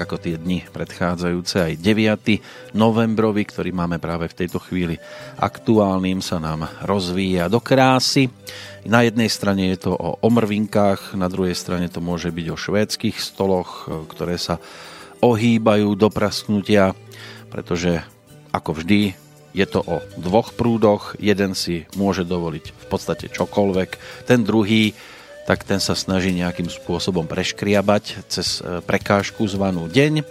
ako 0.00 0.16
tie 0.16 0.40
dni 0.40 0.64
predchádzajúce, 0.72 1.56
aj 1.60 1.74
9. 1.78 2.74
novembrovi, 2.74 3.44
ktorý 3.44 3.70
máme 3.76 4.00
práve 4.00 4.32
v 4.32 4.38
tejto 4.44 4.56
chvíli 4.58 4.96
aktuálnym, 5.36 6.24
sa 6.24 6.40
nám 6.40 6.66
rozvíja 6.82 7.52
do 7.52 7.60
krásy. 7.60 8.32
Na 8.88 9.04
jednej 9.04 9.28
strane 9.28 9.68
je 9.76 9.84
to 9.84 9.92
o 9.92 10.16
omrvinkách, 10.24 11.12
na 11.14 11.28
druhej 11.28 11.52
strane 11.52 11.92
to 11.92 12.00
môže 12.00 12.32
byť 12.32 12.46
o 12.48 12.56
švédskych 12.56 13.20
stoloch, 13.20 13.86
ktoré 14.08 14.40
sa 14.40 14.56
ohýbajú 15.20 15.92
do 16.00 16.08
prasknutia, 16.08 16.96
pretože 17.52 18.00
ako 18.56 18.80
vždy 18.80 19.12
je 19.52 19.66
to 19.66 19.82
o 19.82 20.00
dvoch 20.16 20.54
prúdoch, 20.54 21.18
jeden 21.18 21.52
si 21.58 21.84
môže 21.98 22.22
dovoliť 22.24 22.64
v 22.72 22.86
podstate 22.88 23.26
čokoľvek, 23.28 23.90
ten 24.24 24.46
druhý 24.46 24.96
tak 25.50 25.66
ten 25.66 25.82
sa 25.82 25.98
snaží 25.98 26.30
nejakým 26.30 26.70
spôsobom 26.70 27.26
preškriabať 27.26 28.22
cez 28.30 28.62
e, 28.62 28.78
prekážku 28.86 29.42
zvanú 29.50 29.90
deň. 29.90 30.22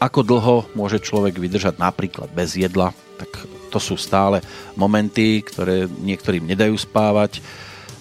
Ako 0.00 0.24
dlho 0.24 0.72
môže 0.72 0.96
človek 0.96 1.36
vydržať 1.36 1.76
napríklad 1.76 2.32
bez 2.32 2.56
jedla, 2.56 2.96
tak 3.20 3.28
to 3.68 3.76
sú 3.76 4.00
stále 4.00 4.40
momenty, 4.72 5.44
ktoré 5.44 5.84
niektorým 5.84 6.48
nedajú 6.48 6.72
spávať. 6.72 7.44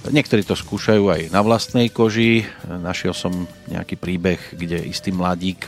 Niektorí 0.08 0.48
to 0.48 0.56
skúšajú 0.56 1.12
aj 1.12 1.22
na 1.28 1.44
vlastnej 1.44 1.92
koži. 1.92 2.48
Našiel 2.64 3.12
som 3.12 3.52
nejaký 3.68 4.00
príbeh, 4.00 4.40
kde 4.56 4.80
istý 4.88 5.12
mladík 5.12 5.68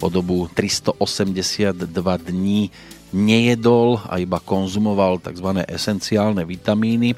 po 0.00 0.08
dobu 0.08 0.48
382 0.48 1.76
dní 2.32 2.72
nejedol 3.12 4.00
a 4.08 4.16
iba 4.16 4.40
konzumoval 4.40 5.20
tzv. 5.20 5.60
esenciálne 5.68 6.48
vitamíny 6.48 7.12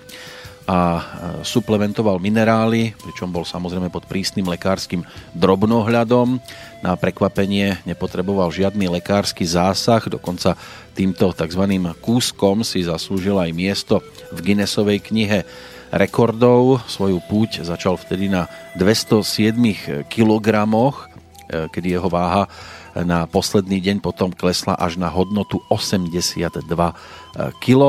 a 0.64 1.04
suplementoval 1.44 2.16
minerály, 2.16 2.96
pričom 2.96 3.28
bol 3.28 3.44
samozrejme 3.44 3.92
pod 3.92 4.08
prísnym 4.08 4.48
lekárskym 4.48 5.04
drobnohľadom. 5.36 6.40
Na 6.80 6.96
prekvapenie 6.96 7.84
nepotreboval 7.84 8.48
žiadny 8.48 8.88
lekársky 8.88 9.44
zásah, 9.44 10.00
dokonca 10.08 10.56
týmto 10.96 11.36
tzv. 11.36 11.64
kúskom 12.00 12.64
si 12.64 12.80
zaslúžil 12.80 13.36
aj 13.36 13.50
miesto 13.52 14.00
v 14.32 14.38
Guinnessovej 14.40 15.04
knihe 15.04 15.44
rekordov. 15.92 16.80
Svoju 16.88 17.20
púť 17.28 17.60
začal 17.60 18.00
vtedy 18.00 18.32
na 18.32 18.48
207 18.80 20.08
kg, 20.08 20.48
kedy 21.48 21.98
jeho 22.00 22.08
váha 22.08 22.48
na 22.94 23.26
posledný 23.26 23.82
deň 23.82 23.96
potom 23.98 24.30
klesla 24.30 24.78
až 24.78 25.02
na 25.02 25.10
hodnotu 25.10 25.58
82 25.66 26.62
kg. 27.58 27.82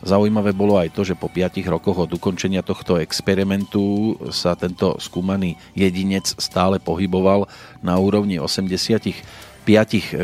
Zaujímavé 0.00 0.56
bolo 0.56 0.80
aj 0.80 0.96
to, 0.96 1.04
že 1.04 1.12
po 1.12 1.28
5 1.28 1.60
rokoch 1.68 2.08
od 2.08 2.10
ukončenia 2.16 2.64
tohto 2.64 2.96
experimentu 2.96 4.16
sa 4.32 4.56
tento 4.56 4.96
skúmaný 4.96 5.60
jedinec 5.76 6.32
stále 6.40 6.80
pohyboval 6.80 7.44
na 7.84 8.00
úrovni 8.00 8.40
85 8.40 9.20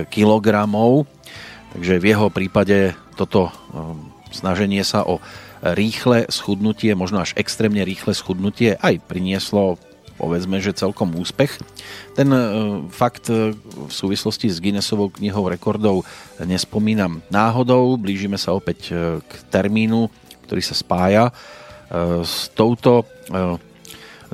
kg. 0.08 0.46
Takže 1.76 1.94
v 2.00 2.04
jeho 2.08 2.32
prípade 2.32 2.96
toto 3.12 3.52
snaženie 4.32 4.80
sa 4.82 5.04
o 5.04 5.20
rýchle 5.64 6.28
schudnutie, 6.28 6.96
možno 6.96 7.20
až 7.24 7.36
extrémne 7.36 7.84
rýchle 7.84 8.12
schudnutie 8.16 8.76
aj 8.80 9.04
prinieslo 9.04 9.76
povedzme, 10.16 10.62
že 10.62 10.76
celkom 10.76 11.14
úspech. 11.18 11.58
Ten 12.14 12.30
e, 12.30 12.40
fakt 12.90 13.30
e, 13.30 13.54
v 13.54 13.92
súvislosti 13.92 14.50
s 14.50 14.62
Guinnessovou 14.62 15.10
knihou 15.10 15.50
rekordov 15.50 16.06
nespomínam 16.42 17.22
náhodou. 17.30 17.98
Blížime 17.98 18.38
sa 18.38 18.54
opäť 18.54 18.90
e, 18.90 19.18
k 19.22 19.32
termínu, 19.50 20.10
ktorý 20.46 20.62
sa 20.62 20.76
spája 20.76 21.32
s 22.24 22.50
touto 22.56 23.06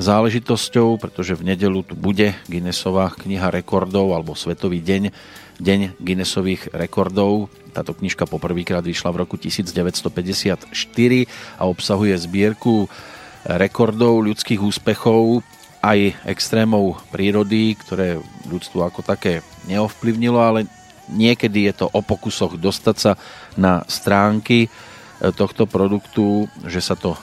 záležitosťou, 0.00 0.96
pretože 0.96 1.36
v 1.36 1.52
nedelu 1.52 1.84
tu 1.84 1.92
bude 1.92 2.32
Guinnessová 2.48 3.12
kniha 3.12 3.52
rekordov 3.52 4.16
alebo 4.16 4.38
Svetový 4.38 4.80
deň, 4.80 5.12
deň 5.60 5.80
Guinnessových 6.00 6.72
rekordov. 6.72 7.52
Táto 7.76 7.92
knižka 7.92 8.24
poprvýkrát 8.24 8.80
vyšla 8.80 9.12
v 9.12 9.20
roku 9.26 9.36
1954 9.36 10.72
a 11.58 11.62
obsahuje 11.68 12.14
zbierku 12.16 12.88
rekordov 13.44 14.24
ľudských 14.24 14.60
úspechov 14.60 15.44
aj 15.80 16.28
extrémov 16.28 17.00
prírody, 17.08 17.72
ktoré 17.76 18.20
ľudstvo 18.48 18.84
ako 18.84 19.00
také 19.00 19.40
neovplyvnilo, 19.64 20.36
ale 20.36 20.60
niekedy 21.08 21.72
je 21.72 21.84
to 21.84 21.86
o 21.88 22.00
pokusoch 22.04 22.60
dostať 22.60 22.96
sa 22.96 23.12
na 23.56 23.82
stránky 23.88 24.66
e, 24.66 24.68
tohto 25.32 25.64
produktu, 25.64 26.46
že 26.68 26.84
sa 26.84 26.94
to 26.94 27.16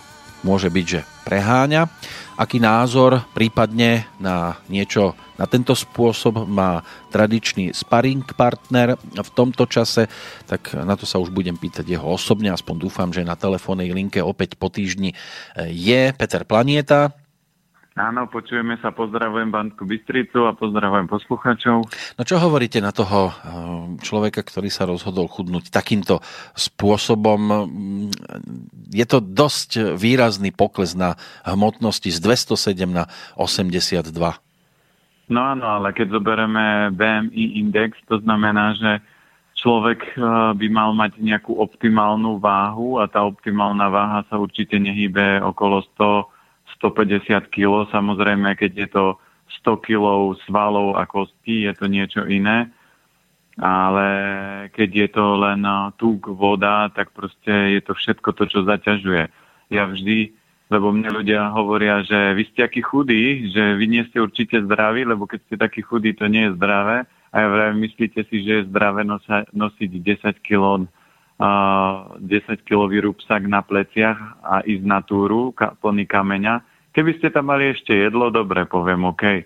môže 0.46 0.69
byť, 0.69 0.85
že 0.85 1.01
preháňa. 1.25 1.90
Aký 2.38 2.62
názor 2.62 3.25
prípadne 3.34 4.06
na 4.22 4.62
niečo 4.69 5.17
na 5.41 5.50
tento 5.50 5.73
spôsob 5.73 6.46
má 6.46 6.85
tradičný 7.09 7.73
sparring 7.73 8.25
partner 8.38 8.94
v 8.97 9.29
tomto 9.34 9.66
čase, 9.66 10.06
tak 10.46 10.78
na 10.78 10.94
to 10.94 11.09
sa 11.09 11.17
už 11.17 11.34
budem 11.34 11.57
pýtať 11.57 11.85
jeho 11.85 12.06
osobne, 12.06 12.53
aspoň 12.53 12.75
dúfam, 12.78 13.09
že 13.09 13.25
na 13.25 13.38
telefónnej 13.38 13.90
linke 13.90 14.22
opäť 14.22 14.57
po 14.57 14.69
týždni 14.69 15.13
e, 15.13 15.16
je 15.73 16.13
Peter 16.13 16.46
Planieta. 16.46 17.27
Áno, 17.97 18.30
počujeme 18.30 18.78
sa, 18.78 18.94
pozdravujem 18.94 19.50
Bandku 19.50 19.81
Bystricu 19.81 20.46
a 20.46 20.53
pozdravujem 20.53 21.09
posluchačov. 21.09 21.78
No 21.90 22.22
čo 22.22 22.38
hovoríte 22.38 22.78
na 22.78 22.94
toho 22.94 23.34
eh, 23.34 23.35
človeka, 24.06 24.46
ktorý 24.46 24.69
sa 24.69 24.85
rozhodol 24.85 25.25
chudnúť 25.25 25.74
takýmto 25.74 26.22
spôsobom? 26.53 27.74
Je 28.94 29.06
to 29.09 29.18
dosť 29.18 29.97
výrazný 29.97 30.53
pokles 30.53 30.94
na 30.94 31.18
hmotnosti 31.41 32.13
z 32.13 32.22
207 32.22 32.85
na 32.85 33.09
82. 33.34 34.14
No 35.34 35.40
áno, 35.41 35.66
ale 35.66 35.90
keď 35.97 36.22
zoberieme 36.22 36.94
BMI 36.94 37.66
index, 37.66 37.97
to 38.06 38.22
znamená, 38.22 38.78
že 38.78 39.02
človek 39.58 40.06
eh, 40.14 40.22
by 40.53 40.68
mal 40.69 40.94
mať 40.94 41.18
nejakú 41.18 41.58
optimálnu 41.58 42.38
váhu 42.38 43.02
a 43.02 43.09
tá 43.09 43.25
optimálna 43.25 43.90
váha 43.90 44.22
sa 44.29 44.38
určite 44.38 44.78
nehybe 44.78 45.41
okolo 45.41 45.81
100 45.97 46.37
150 46.75 47.47
kg. 47.47 47.88
Samozrejme, 47.88 48.55
keď 48.59 48.72
je 48.75 48.88
to 48.91 49.05
100 49.63 49.85
kg 49.85 50.35
svalov 50.44 51.00
a 51.00 51.07
kostí, 51.07 51.63
je 51.63 51.73
to 51.73 51.88
niečo 51.88 52.28
iné. 52.28 52.67
Ale 53.57 54.07
keď 54.69 54.89
je 54.94 55.07
to 55.17 55.25
len 55.41 55.66
tuk, 55.97 56.29
voda, 56.29 56.94
tak 56.94 57.09
proste 57.09 57.73
je 57.73 57.81
to 57.81 57.97
všetko 57.97 58.29
to, 58.38 58.44
čo 58.45 58.59
zaťažuje. 58.61 59.33
Ja 59.73 59.89
vždy, 59.89 60.29
lebo 60.69 60.94
mne 60.94 61.09
ľudia 61.09 61.50
hovoria, 61.50 62.05
že 62.05 62.38
vy 62.38 62.44
ste 62.53 62.69
takí 62.69 62.85
chudí, 62.85 63.49
že 63.49 63.73
vy 63.73 63.85
nie 63.89 64.03
ste 64.11 64.22
určite 64.22 64.61
zdraví, 64.61 65.09
lebo 65.09 65.25
keď 65.25 65.39
ste 65.47 65.55
takí 65.57 65.81
chudí, 65.81 66.13
to 66.13 66.29
nie 66.29 66.51
je 66.51 66.55
zdravé. 66.59 67.09
A 67.34 67.35
ja 67.44 67.47
vrajím, 67.49 67.84
myslíte 67.84 68.23
si, 68.29 68.45
že 68.45 68.61
je 68.61 68.69
zdravé 68.69 69.03
nosiť 69.51 69.91
10 70.05 70.38
kg 70.45 70.85
10-kilový 71.38 73.06
rúbsak 73.06 73.46
na 73.46 73.62
pleciach 73.62 74.18
a 74.42 74.66
ísť 74.66 74.85
na 74.85 75.06
túru 75.06 75.53
plný 75.53 76.09
kameňa. 76.09 76.66
Keby 76.97 77.22
ste 77.22 77.29
tam 77.29 77.53
mali 77.53 77.78
ešte 77.78 77.94
jedlo, 77.94 78.34
dobre, 78.34 78.66
poviem 78.66 79.06
OK. 79.06 79.46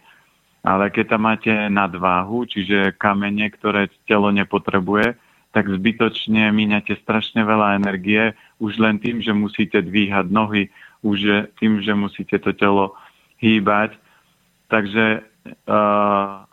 Ale 0.63 0.85
keď 0.93 1.05
tam 1.17 1.21
máte 1.27 1.51
nadváhu, 1.67 2.47
čiže 2.47 2.95
kamene, 2.95 3.51
ktoré 3.51 3.91
telo 4.07 4.31
nepotrebuje, 4.31 5.19
tak 5.51 5.67
zbytočne 5.67 6.47
míňate 6.55 6.95
strašne 7.03 7.43
veľa 7.43 7.75
energie 7.75 8.31
už 8.63 8.79
len 8.79 8.95
tým, 9.03 9.19
že 9.19 9.35
musíte 9.35 9.83
dvíhať 9.83 10.31
nohy, 10.31 10.71
už 11.03 11.51
tým, 11.59 11.83
že 11.83 11.91
musíte 11.91 12.39
to 12.39 12.55
telo 12.55 12.95
hýbať. 13.43 13.99
Takže 14.71 15.27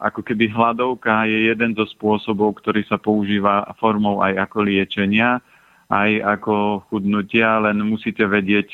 ako 0.00 0.20
keby 0.24 0.48
hladovka 0.48 1.28
je 1.28 1.52
jeden 1.52 1.76
zo 1.76 1.84
spôsobov, 1.84 2.56
ktorý 2.60 2.84
sa 2.88 2.96
používa 2.96 3.68
formou 3.76 4.24
aj 4.24 4.48
ako 4.48 4.64
liečenia, 4.64 5.44
aj 5.92 6.10
ako 6.38 6.84
chudnutia, 6.88 7.60
len 7.60 7.80
musíte 7.84 8.24
vedieť, 8.24 8.68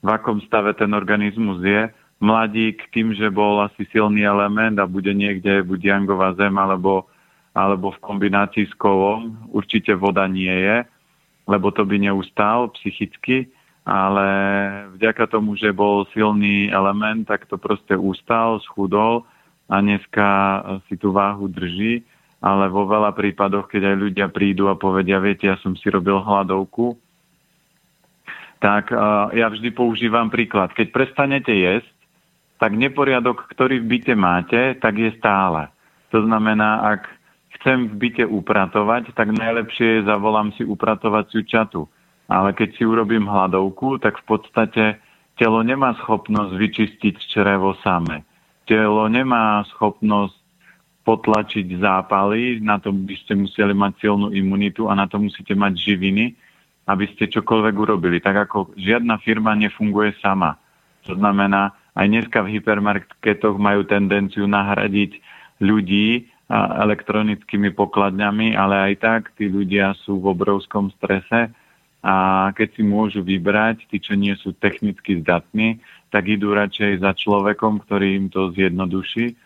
v 0.00 0.08
akom 0.08 0.40
stave 0.48 0.72
ten 0.74 0.90
organizmus 0.96 1.60
je. 1.60 1.92
Mladík 2.24 2.88
tým, 2.92 3.12
že 3.12 3.32
bol 3.32 3.60
asi 3.64 3.84
silný 3.92 4.24
element 4.24 4.76
a 4.80 4.88
bude 4.88 5.12
niekde 5.12 5.64
buď 5.64 5.80
jangová 5.96 6.32
zem 6.36 6.52
alebo, 6.56 7.08
alebo 7.56 7.92
v 7.92 8.02
kombinácii 8.04 8.64
s 8.68 8.74
kovom, 8.76 9.36
určite 9.52 9.92
voda 9.96 10.24
nie 10.28 10.52
je, 10.52 10.84
lebo 11.48 11.72
to 11.72 11.84
by 11.84 11.96
neustál 11.96 12.72
psychicky, 12.76 13.48
ale 13.88 14.26
vďaka 15.00 15.32
tomu, 15.32 15.56
že 15.56 15.72
bol 15.72 16.04
silný 16.12 16.68
element, 16.68 17.24
tak 17.28 17.48
to 17.48 17.56
proste 17.56 17.96
ustal, 17.96 18.60
schudol 18.64 19.24
a 19.70 19.78
dneska 19.78 20.26
si 20.90 20.98
tú 20.98 21.14
váhu 21.14 21.46
drží, 21.46 22.02
ale 22.42 22.66
vo 22.66 22.90
veľa 22.90 23.14
prípadoch, 23.14 23.70
keď 23.70 23.94
aj 23.94 23.96
ľudia 23.96 24.26
prídu 24.26 24.66
a 24.66 24.74
povedia, 24.74 25.22
viete, 25.22 25.46
ja 25.46 25.54
som 25.62 25.78
si 25.78 25.86
robil 25.86 26.18
hladovku, 26.18 26.98
tak 28.58 28.90
uh, 28.90 29.30
ja 29.32 29.46
vždy 29.48 29.70
používam 29.72 30.28
príklad. 30.28 30.74
Keď 30.74 30.90
prestanete 30.90 31.54
jesť, 31.54 31.88
tak 32.60 32.76
neporiadok, 32.76 33.48
ktorý 33.56 33.80
v 33.80 33.88
byte 33.88 34.14
máte, 34.18 34.76
tak 34.82 35.00
je 35.00 35.14
stále. 35.16 35.70
To 36.12 36.20
znamená, 36.26 36.98
ak 36.98 37.08
chcem 37.60 37.88
v 37.88 37.94
byte 37.96 38.24
upratovať, 38.28 39.16
tak 39.16 39.32
najlepšie 39.32 40.02
je 40.02 40.08
zavolám 40.08 40.52
si 40.58 40.66
upratovaciu 40.66 41.40
čatu. 41.48 41.88
Ale 42.28 42.52
keď 42.52 42.76
si 42.76 42.84
urobím 42.84 43.24
hladovku, 43.24 43.96
tak 43.96 44.20
v 44.20 44.24
podstate 44.28 44.84
telo 45.40 45.64
nemá 45.64 45.96
schopnosť 46.04 46.52
vyčistiť 46.52 47.16
črevo 47.32 47.72
same 47.80 48.28
telo 48.70 49.10
nemá 49.10 49.66
schopnosť 49.74 50.38
potlačiť 51.02 51.82
zápaly, 51.82 52.62
na 52.62 52.78
to 52.78 52.94
by 52.94 53.18
ste 53.18 53.34
museli 53.34 53.74
mať 53.74 53.98
silnú 53.98 54.30
imunitu 54.30 54.86
a 54.86 54.94
na 54.94 55.10
to 55.10 55.18
musíte 55.18 55.50
mať 55.58 55.74
živiny, 55.74 56.38
aby 56.86 57.04
ste 57.10 57.26
čokoľvek 57.26 57.74
urobili. 57.74 58.22
Tak 58.22 58.46
ako 58.46 58.78
žiadna 58.78 59.18
firma 59.18 59.58
nefunguje 59.58 60.14
sama. 60.22 60.54
To 61.10 61.18
znamená, 61.18 61.74
aj 61.98 62.06
dneska 62.06 62.46
v 62.46 62.60
hypermarketoch 62.60 63.58
majú 63.58 63.82
tendenciu 63.82 64.46
nahradiť 64.46 65.18
ľudí 65.58 66.30
elektronickými 66.54 67.74
pokladňami, 67.74 68.54
ale 68.54 68.92
aj 68.92 68.94
tak 69.02 69.22
tí 69.34 69.50
ľudia 69.50 69.98
sú 70.06 70.22
v 70.22 70.30
obrovskom 70.30 70.94
strese 70.98 71.50
a 72.00 72.14
keď 72.56 72.68
si 72.80 72.82
môžu 72.82 73.20
vybrať, 73.20 73.86
tí, 73.92 74.00
čo 74.00 74.16
nie 74.16 74.32
sú 74.40 74.56
technicky 74.56 75.20
zdatní, 75.20 75.78
tak 76.10 76.26
idú 76.26 76.52
radšej 76.52 77.00
za 77.00 77.14
človekom, 77.14 77.82
ktorý 77.86 78.06
im 78.18 78.26
to 78.28 78.50
zjednoduší 78.52 79.38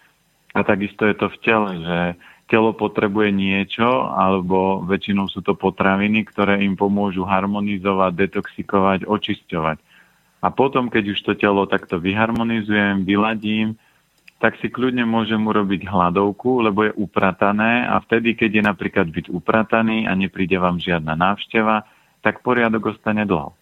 a 0.55 0.61
takisto 0.62 1.05
je 1.05 1.14
to 1.19 1.26
v 1.28 1.40
tele, 1.43 1.70
že 1.82 1.99
telo 2.46 2.70
potrebuje 2.76 3.34
niečo, 3.34 4.06
alebo 4.14 4.84
väčšinou 4.87 5.26
sú 5.26 5.43
to 5.43 5.58
potraviny, 5.58 6.22
ktoré 6.28 6.62
im 6.62 6.78
pomôžu 6.78 7.26
harmonizovať, 7.26 8.12
detoxikovať, 8.14 8.99
očisťovať. 9.08 9.78
A 10.44 10.49
potom, 10.52 10.93
keď 10.93 11.16
už 11.16 11.19
to 11.25 11.32
telo 11.34 11.64
takto 11.64 11.96
vyharmonizujem, 11.99 13.02
vyladím, 13.02 13.81
tak 14.38 14.60
si 14.60 14.69
kľudne 14.69 15.08
môžem 15.08 15.40
urobiť 15.40 15.88
hladovku, 15.88 16.69
lebo 16.69 16.84
je 16.84 16.93
upratané 17.00 17.88
a 17.88 17.96
vtedy, 18.05 18.37
keď 18.37 18.60
je 18.60 18.62
napríklad 18.62 19.08
byť 19.08 19.32
uprataný 19.32 20.05
a 20.05 20.12
nepríde 20.12 20.60
vám 20.60 20.76
žiadna 20.76 21.17
návšteva, 21.17 21.88
tak 22.20 22.44
poriadok 22.44 22.93
ostane 22.93 23.25
dlho. 23.25 23.56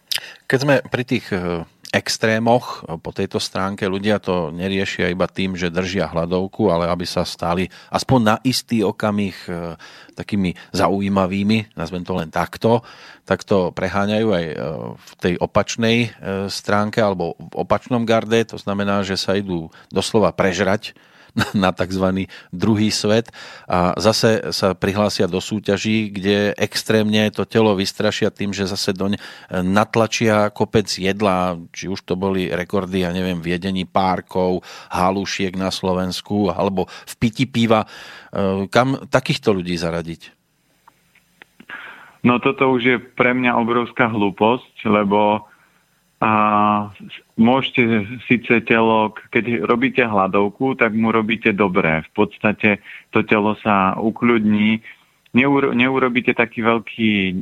Keď 0.45 0.59
sme 0.59 0.75
pri 0.83 1.03
tých 1.07 1.31
eh, 1.31 1.63
extrémoch 1.93 2.81
po 3.05 3.13
tejto 3.13 3.37
stránke. 3.37 3.85
Ľudia 3.85 4.17
to 4.17 4.49
neriešia 4.49 5.13
iba 5.13 5.29
tým, 5.29 5.53
že 5.53 5.69
držia 5.69 6.09
hladovku, 6.09 6.73
ale 6.73 6.89
aby 6.89 7.05
sa 7.05 7.21
stali 7.21 7.69
aspoň 7.93 8.19
na 8.25 8.35
istý 8.41 8.81
okamih 8.81 9.37
e, 9.45 9.77
takými 10.17 10.57
zaujímavými, 10.73 11.77
nazvem 11.77 12.01
to 12.01 12.17
len 12.17 12.33
takto, 12.33 12.81
tak 13.29 13.45
to 13.45 13.69
preháňajú 13.69 14.27
aj 14.33 14.45
e, 14.49 14.55
v 14.97 15.11
tej 15.21 15.33
opačnej 15.37 15.97
e, 16.01 16.09
stránke 16.49 16.97
alebo 16.97 17.37
v 17.37 17.61
opačnom 17.61 18.09
garde. 18.09 18.41
To 18.49 18.57
znamená, 18.57 19.05
že 19.05 19.13
sa 19.13 19.37
idú 19.37 19.69
doslova 19.93 20.33
prežrať 20.33 20.97
na 21.53 21.73
tzv. 21.73 22.29
druhý 22.53 22.93
svet 22.93 23.33
a 23.65 23.97
zase 23.97 24.53
sa 24.53 24.77
prihlásia 24.77 25.25
do 25.25 25.41
súťaží, 25.41 26.13
kde 26.13 26.53
extrémne 26.57 27.29
to 27.33 27.45
telo 27.49 27.73
vystrašia 27.73 28.29
tým, 28.29 28.53
že 28.53 28.69
zase 28.69 28.93
doň 28.93 29.17
natlačia 29.65 30.53
kopec 30.53 30.85
jedla, 30.85 31.57
či 31.73 31.89
už 31.89 32.05
to 32.05 32.13
boli 32.13 32.53
rekordy, 32.53 33.01
ja 33.01 33.09
neviem, 33.09 33.41
v 33.41 33.57
jedení 33.57 33.89
párkov, 33.89 34.61
halušiek 34.93 35.57
na 35.57 35.73
Slovensku 35.73 36.53
alebo 36.53 36.85
v 36.85 37.13
piti 37.17 37.49
piva. 37.49 37.83
E, 37.83 37.87
kam 38.69 39.09
takýchto 39.09 39.53
ľudí 39.53 39.73
zaradiť? 39.73 40.43
No 42.23 42.39
toto 42.39 42.71
už 42.71 42.81
je 42.81 42.97
pre 43.01 43.35
mňa 43.35 43.59
obrovská 43.59 44.07
hlúposť, 44.07 44.87
lebo 44.87 45.43
a 46.23 46.31
môžete 47.35 48.07
síce 48.31 48.63
telo, 48.63 49.11
keď 49.27 49.67
robíte 49.67 50.07
hladovku, 50.07 50.79
tak 50.79 50.95
mu 50.95 51.11
robíte 51.11 51.51
dobré. 51.51 51.99
V 52.07 52.23
podstate 52.23 52.79
to 53.11 53.27
telo 53.27 53.59
sa 53.59 53.99
ukľudní, 53.99 54.79
Neuro, 55.33 55.73
neurobíte 55.73 56.37
taký 56.37 56.61
veľký 56.61 57.09
e, 57.09 57.33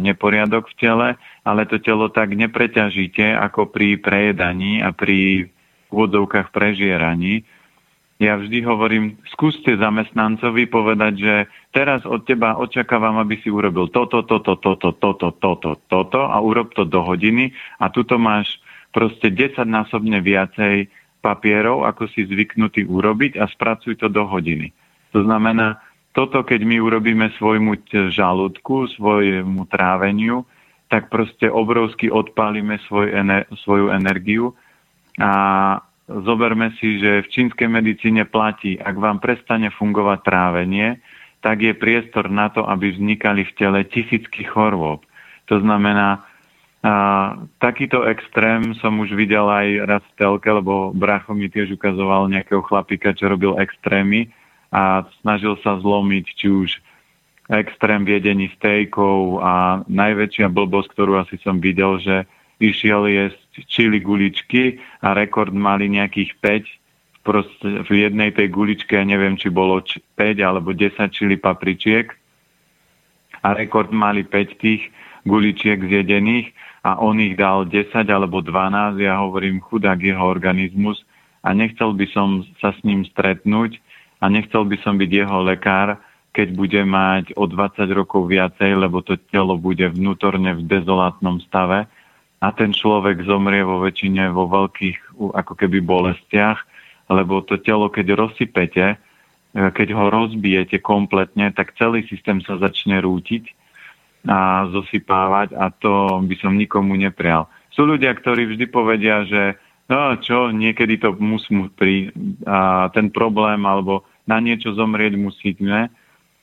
neporiadok 0.00 0.72
v 0.72 0.74
tele, 0.80 1.08
ale 1.44 1.68
to 1.68 1.76
telo 1.84 2.08
tak 2.08 2.32
nepreťažíte 2.32 3.36
ako 3.36 3.68
pri 3.68 4.00
prejedaní 4.00 4.80
a 4.80 4.96
pri 4.96 5.44
úvodzovkách 5.92 6.48
prežieraní 6.48 7.44
ja 8.16 8.40
vždy 8.40 8.64
hovorím, 8.64 9.20
skúste 9.28 9.76
zamestnancovi 9.76 10.64
povedať, 10.72 11.12
že 11.20 11.34
teraz 11.68 12.00
od 12.08 12.24
teba 12.24 12.56
očakávam, 12.56 13.20
aby 13.20 13.36
si 13.44 13.52
urobil 13.52 13.92
toto, 13.92 14.24
toto, 14.24 14.56
toto, 14.56 14.96
toto, 14.96 15.28
toto, 15.36 15.70
toto 15.84 16.20
a 16.24 16.40
urob 16.40 16.72
to 16.72 16.88
do 16.88 17.04
hodiny 17.04 17.52
a 17.76 17.92
tuto 17.92 18.16
máš 18.16 18.56
proste 18.88 19.28
10 19.28 19.68
násobne 19.68 20.24
viacej 20.24 20.88
papierov, 21.20 21.84
ako 21.84 22.08
si 22.08 22.24
zvyknutý 22.24 22.88
urobiť 22.88 23.36
a 23.36 23.44
spracuj 23.52 24.00
to 24.00 24.08
do 24.08 24.24
hodiny. 24.24 24.72
To 25.12 25.20
znamená, 25.20 25.84
toto 26.16 26.40
keď 26.40 26.64
my 26.64 26.80
urobíme 26.80 27.28
svojmu 27.36 27.92
žalúdku, 28.16 28.88
svojmu 28.96 29.68
tráveniu, 29.68 30.48
tak 30.88 31.12
proste 31.12 31.52
obrovsky 31.52 32.08
odpálime 32.08 32.80
svoj 32.88 33.12
ener- 33.12 33.44
svoju 33.60 33.92
energiu 33.92 34.56
a 35.20 35.84
zoberme 36.06 36.70
si, 36.78 37.02
že 37.02 37.26
v 37.26 37.30
čínskej 37.30 37.66
medicíne 37.66 38.22
platí, 38.26 38.78
ak 38.78 38.94
vám 38.94 39.18
prestane 39.18 39.74
fungovať 39.74 40.18
trávenie, 40.22 41.02
tak 41.42 41.62
je 41.62 41.74
priestor 41.74 42.30
na 42.30 42.50
to, 42.50 42.66
aby 42.66 42.94
vznikali 42.94 43.46
v 43.46 43.52
tele 43.54 43.80
tisícky 43.86 44.46
chorôb. 44.46 45.02
To 45.46 45.56
znamená, 45.62 46.22
a, 46.82 46.92
takýto 47.58 48.06
extrém 48.06 48.74
som 48.78 48.98
už 49.02 49.14
videl 49.14 49.46
aj 49.46 49.66
raz 49.86 50.04
v 50.14 50.16
telke, 50.18 50.50
lebo 50.50 50.94
bracho 50.94 51.34
mi 51.34 51.50
tiež 51.50 51.74
ukazoval 51.74 52.30
nejakého 52.30 52.62
chlapika, 52.66 53.14
čo 53.14 53.30
robil 53.30 53.58
extrémy 53.58 54.30
a 54.74 55.06
snažil 55.22 55.58
sa 55.62 55.78
zlomiť 55.78 56.26
či 56.34 56.46
už 56.50 56.70
extrém 57.46 58.02
viedení 58.02 58.50
stejkov 58.58 59.38
a 59.38 59.86
najväčšia 59.86 60.50
blbosť, 60.50 60.88
ktorú 60.98 61.22
asi 61.22 61.38
som 61.46 61.62
videl, 61.62 62.02
že 62.02 62.26
išiel 62.58 63.06
jesť 63.06 63.45
čili 63.64 64.04
guličky 64.04 64.76
a 65.00 65.16
rekord 65.16 65.56
mali 65.56 65.88
nejakých 65.88 66.30
5 66.44 67.24
proste 67.26 67.82
v 67.88 68.06
jednej 68.06 68.30
tej 68.30 68.54
guličke, 68.54 68.94
ja 68.94 69.02
neviem, 69.02 69.34
či 69.34 69.50
bolo 69.50 69.82
5 69.82 70.14
alebo 70.44 70.70
10 70.70 70.94
čili 71.10 71.34
papričiek. 71.34 72.12
A 73.42 73.48
rekord 73.56 73.90
mali 73.90 74.22
5 74.22 74.62
tých 74.62 74.86
guličiek 75.26 75.82
zjedených 75.82 76.54
a 76.86 77.02
on 77.02 77.18
ich 77.18 77.34
dal 77.34 77.66
10 77.66 77.90
alebo 78.06 78.38
12, 78.38 79.02
ja 79.02 79.18
hovorím 79.18 79.58
chudák 79.58 79.98
jeho 79.98 80.22
organizmus. 80.22 81.02
A 81.42 81.50
nechcel 81.50 81.94
by 81.94 82.06
som 82.14 82.46
sa 82.62 82.70
s 82.70 82.78
ním 82.86 83.02
stretnúť 83.02 83.82
a 84.22 84.30
nechcel 84.30 84.62
by 84.62 84.78
som 84.86 84.94
byť 84.94 85.10
jeho 85.10 85.42
lekár, 85.42 85.98
keď 86.30 86.48
bude 86.54 86.82
mať 86.86 87.34
o 87.34 87.48
20 87.50 87.90
rokov 87.90 88.30
viacej, 88.30 88.70
lebo 88.76 89.02
to 89.02 89.18
telo 89.30 89.58
bude 89.58 89.88
vnútorne 89.88 90.54
v 90.54 90.62
dezolátnom 90.62 91.42
stave 91.42 91.90
a 92.40 92.52
ten 92.52 92.70
človek 92.72 93.24
zomrie 93.24 93.64
vo 93.64 93.80
väčšine 93.80 94.28
vo 94.28 94.44
veľkých 94.46 95.16
ako 95.16 95.52
keby 95.56 95.80
bolestiach, 95.80 96.58
lebo 97.08 97.40
to 97.40 97.56
telo, 97.62 97.88
keď 97.88 98.12
rozsypete, 98.12 98.86
e, 98.92 98.96
keď 99.52 99.88
ho 99.96 100.12
rozbijete 100.12 100.82
kompletne, 100.84 101.54
tak 101.56 101.72
celý 101.80 102.04
systém 102.10 102.44
sa 102.44 102.60
začne 102.60 103.00
rútiť 103.00 103.54
a 104.26 104.66
zosypávať 104.74 105.54
a 105.54 105.70
to 105.70 106.20
by 106.26 106.34
som 106.42 106.58
nikomu 106.58 106.98
neprial. 106.98 107.46
Sú 107.70 107.86
ľudia, 107.86 108.12
ktorí 108.12 108.52
vždy 108.52 108.66
povedia, 108.68 109.22
že 109.24 109.54
no 109.86 110.18
čo, 110.18 110.50
niekedy 110.50 110.98
to 110.98 111.14
musí 111.16 111.54
pri 111.78 112.10
a 112.42 112.90
ten 112.90 113.08
problém 113.08 113.62
alebo 113.62 114.02
na 114.26 114.42
niečo 114.42 114.74
zomrieť 114.74 115.14
musíme, 115.14 115.88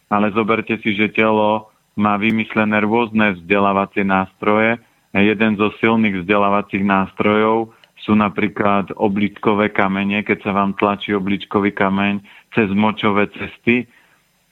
ale 0.08 0.26
zoberte 0.32 0.80
si, 0.80 0.96
že 0.96 1.12
telo 1.12 1.74
má 2.00 2.16
vymyslené 2.16 2.82
rôzne 2.82 3.38
vzdelávacie 3.38 4.08
nástroje, 4.08 4.80
Jeden 5.14 5.62
zo 5.62 5.70
silných 5.78 6.26
vzdelávacích 6.26 6.82
nástrojov 6.82 7.70
sú 8.02 8.18
napríklad 8.18 8.92
obličkové 8.98 9.70
kamene, 9.70 10.26
keď 10.26 10.50
sa 10.50 10.52
vám 10.52 10.74
tlačí 10.74 11.14
obličkový 11.14 11.70
kameň 11.72 12.20
cez 12.52 12.68
močové 12.74 13.30
cesty 13.30 13.86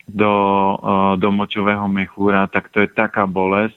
do, 0.05 0.33
e, 0.77 1.17
do 1.17 1.29
močového 1.33 1.89
mechúra, 1.89 2.45
tak 2.45 2.69
to 2.69 2.85
je 2.85 2.89
taká 2.93 3.25
bolesť, 3.25 3.75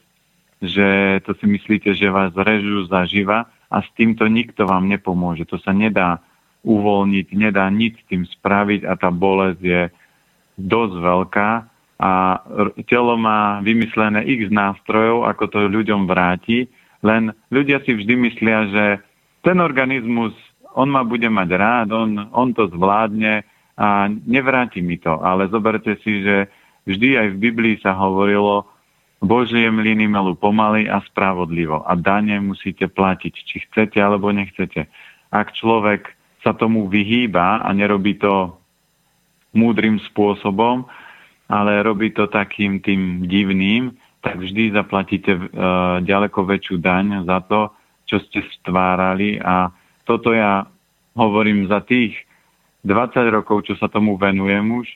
že 0.60 0.88
to 1.24 1.32
si 1.40 1.46
myslíte, 1.48 1.96
že 1.96 2.12
vás 2.12 2.36
režú 2.36 2.84
zaživa 2.86 3.48
a 3.72 3.82
s 3.82 3.88
týmto 3.96 4.28
nikto 4.28 4.68
vám 4.68 4.86
nepomôže. 4.86 5.48
To 5.50 5.58
sa 5.58 5.72
nedá 5.72 6.20
uvoľniť, 6.64 7.26
nedá 7.32 7.68
nič 7.68 8.00
s 8.00 8.04
tým 8.08 8.22
spraviť 8.24 8.88
a 8.88 8.92
tá 8.96 9.08
bolesť 9.08 9.60
je 9.60 9.82
dosť 10.60 10.94
veľká 11.00 11.50
a 11.98 12.42
telo 12.90 13.14
má 13.14 13.62
vymyslené 13.62 14.26
x 14.26 14.50
nástrojov, 14.50 15.30
ako 15.30 15.44
to 15.46 15.58
ľuďom 15.70 16.10
vráti, 16.10 16.66
len 17.04 17.30
ľudia 17.52 17.84
si 17.84 17.94
vždy 17.94 18.14
myslia, 18.28 18.58
že 18.72 18.84
ten 19.44 19.60
organizmus, 19.60 20.32
on 20.74 20.88
ma 20.88 21.04
bude 21.04 21.28
mať 21.28 21.48
rád, 21.54 21.88
on, 21.92 22.32
on 22.32 22.50
to 22.56 22.66
zvládne 22.72 23.44
a 23.76 24.08
nevráti 24.08 24.80
mi 24.80 24.96
to. 24.96 25.20
Ale 25.20 25.52
zoberte 25.52 26.00
si, 26.00 26.24
že 26.24 26.48
vždy 26.88 27.08
aj 27.20 27.28
v 27.36 27.40
Biblii 27.40 27.76
sa 27.84 27.92
hovorilo, 27.94 28.66
Božie 29.24 29.68
mlyny 29.72 30.04
melú 30.04 30.36
pomaly 30.36 30.84
a 30.84 31.00
spravodlivo 31.08 31.80
a 31.80 31.96
dane 31.96 32.36
musíte 32.44 32.92
platiť, 32.92 33.32
či 33.32 33.56
chcete 33.68 33.96
alebo 33.96 34.28
nechcete. 34.28 34.84
Ak 35.32 35.56
človek 35.56 36.12
sa 36.44 36.52
tomu 36.52 36.92
vyhýba 36.92 37.64
a 37.64 37.68
nerobí 37.72 38.20
to 38.20 38.52
múdrym 39.56 39.96
spôsobom, 40.12 40.84
ale 41.48 41.84
robí 41.84 42.10
to 42.10 42.26
takým 42.26 42.80
tým 42.80 43.28
divným, 43.28 43.92
tak 44.24 44.40
vždy 44.40 44.72
zaplatíte 44.72 45.36
uh, 45.36 45.42
ďaleko 46.00 46.48
väčšiu 46.48 46.76
daň 46.80 47.28
za 47.28 47.44
to, 47.44 47.68
čo 48.08 48.20
ste 48.24 48.40
stvárali. 48.60 49.36
A 49.40 49.68
toto 50.08 50.32
ja 50.32 50.64
hovorím 51.16 51.68
za 51.68 51.84
tých 51.84 52.16
20 52.84 53.32
rokov, 53.32 53.64
čo 53.68 53.76
sa 53.80 53.88
tomu 53.88 54.16
venujem 54.20 54.64
už, 54.84 54.88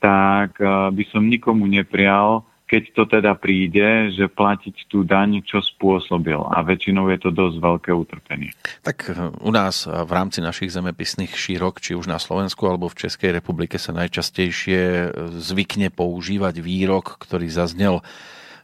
tak 0.00 0.60
by 0.92 1.04
som 1.08 1.24
nikomu 1.24 1.64
neprial 1.64 2.44
keď 2.64 2.82
to 2.96 3.02
teda 3.04 3.36
príde, 3.36 4.08
že 4.16 4.24
platiť 4.24 4.88
tú 4.88 5.04
daň, 5.04 5.44
čo 5.44 5.60
spôsobil. 5.60 6.40
A 6.48 6.64
väčšinou 6.64 7.12
je 7.12 7.18
to 7.20 7.30
dosť 7.30 7.56
veľké 7.60 7.90
utrpenie. 7.92 8.50
Tak 8.80 8.96
eh, 9.12 9.30
u 9.44 9.50
nás 9.52 9.84
eh, 9.84 9.92
v 9.92 10.10
rámci 10.10 10.40
našich 10.40 10.72
zemepisných 10.72 11.32
šírok, 11.32 11.78
či 11.78 11.92
už 11.92 12.08
na 12.08 12.16
Slovensku 12.16 12.64
alebo 12.64 12.88
v 12.88 13.04
Českej 13.04 13.36
republike 13.36 13.76
sa 13.76 13.92
najčastejšie 13.92 14.80
eh, 14.80 15.08
zvykne 15.38 15.92
používať 15.92 16.64
výrok, 16.64 17.20
ktorý 17.20 17.52
zaznel 17.52 18.00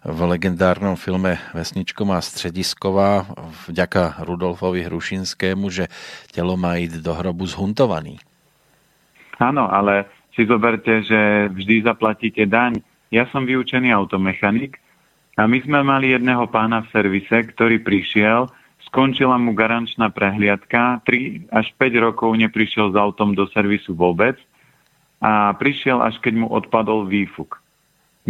v 0.01 0.21
legendárnom 0.25 0.97
filme 0.97 1.37
Vesničko 1.53 2.09
má 2.09 2.17
středisková 2.25 3.29
vďaka 3.69 4.25
Rudolfovi 4.25 4.89
Hrušinskému, 4.89 5.69
že 5.69 5.93
telo 6.33 6.57
má 6.57 6.81
ísť 6.81 7.05
do 7.05 7.13
hrobu 7.13 7.45
zhuntovaný. 7.45 8.17
Áno, 9.37 9.69
ale 9.69 10.09
si 10.33 10.49
zoberte, 10.49 11.05
že 11.05 11.53
vždy 11.53 11.85
zaplatíte 11.85 12.49
daň 12.49 12.81
ja 13.11 13.27
som 13.35 13.43
vyučený 13.43 13.91
automechanik 13.91 14.79
a 15.35 15.47
my 15.51 15.59
sme 15.63 15.83
mali 15.83 16.15
jedného 16.15 16.47
pána 16.47 16.87
v 16.87 16.91
servise, 16.95 17.37
ktorý 17.55 17.83
prišiel, 17.83 18.47
skončila 18.87 19.39
mu 19.39 19.55
garančná 19.55 20.11
prehliadka, 20.11 21.03
3 21.07 21.51
až 21.51 21.67
5 21.75 22.07
rokov 22.07 22.35
neprišiel 22.39 22.95
s 22.95 22.97
autom 22.97 23.35
do 23.35 23.51
servisu 23.51 23.95
vôbec 23.95 24.39
a 25.21 25.53
prišiel 25.59 26.01
až 26.01 26.23
keď 26.23 26.47
mu 26.47 26.49
odpadol 26.51 27.07
výfuk. 27.07 27.59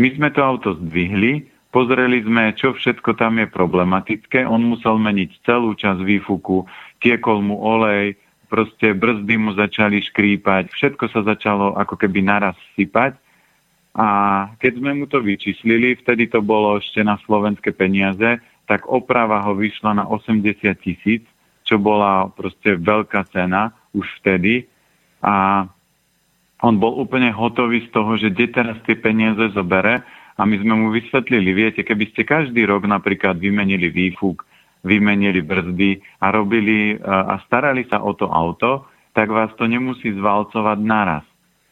My 0.01 0.11
sme 0.17 0.33
to 0.33 0.41
auto 0.41 0.75
zdvihli, 0.81 1.45
pozreli 1.71 2.25
sme, 2.25 2.57
čo 2.57 2.73
všetko 2.73 3.21
tam 3.21 3.39
je 3.39 3.47
problematické, 3.53 4.49
on 4.49 4.65
musel 4.65 4.97
meniť 4.97 5.45
celú 5.45 5.77
časť 5.77 6.01
výfuku, 6.01 6.65
tiekol 7.05 7.45
mu 7.45 7.61
olej, 7.61 8.17
proste 8.51 8.97
brzdy 8.97 9.35
mu 9.39 9.55
začali 9.55 10.03
škrípať, 10.03 10.73
všetko 10.73 11.05
sa 11.13 11.21
začalo 11.23 11.79
ako 11.79 11.95
keby 12.01 12.25
naraz 12.27 12.59
sypať 12.75 13.15
a 13.91 14.07
keď 14.63 14.73
sme 14.79 15.03
mu 15.03 15.05
to 15.11 15.19
vyčíslili, 15.19 15.99
vtedy 15.99 16.31
to 16.31 16.39
bolo 16.39 16.79
ešte 16.79 17.03
na 17.03 17.19
slovenské 17.27 17.75
peniaze, 17.75 18.39
tak 18.71 18.87
oprava 18.87 19.43
ho 19.43 19.59
vyšla 19.59 19.99
na 19.99 20.05
80 20.07 20.63
tisíc, 20.79 21.27
čo 21.67 21.75
bola 21.83 22.31
proste 22.31 22.79
veľká 22.79 23.27
cena 23.35 23.75
už 23.91 24.07
vtedy. 24.23 24.71
A 25.27 25.67
on 26.63 26.79
bol 26.79 27.03
úplne 27.03 27.35
hotový 27.35 27.83
z 27.87 27.91
toho, 27.91 28.15
že 28.15 28.31
kde 28.31 28.47
teraz 28.55 28.79
tie 28.87 28.95
peniaze 28.95 29.51
zobere. 29.51 30.07
A 30.39 30.47
my 30.47 30.57
sme 30.63 30.73
mu 30.73 30.89
vysvetlili, 30.95 31.51
viete, 31.53 31.83
keby 31.83 32.15
ste 32.15 32.23
každý 32.25 32.65
rok 32.65 32.87
napríklad 32.87 33.37
vymenili 33.37 33.91
výfuk, 33.91 34.47
vymenili 34.87 35.45
brzdy 35.45 36.01
a 36.23 36.33
robili 36.33 36.97
a 36.97 37.37
starali 37.45 37.85
sa 37.91 38.01
o 38.01 38.17
to 38.17 38.25
auto, 38.31 38.89
tak 39.13 39.29
vás 39.29 39.53
to 39.59 39.69
nemusí 39.69 40.15
zvalcovať 40.15 40.79
naraz. 40.81 41.27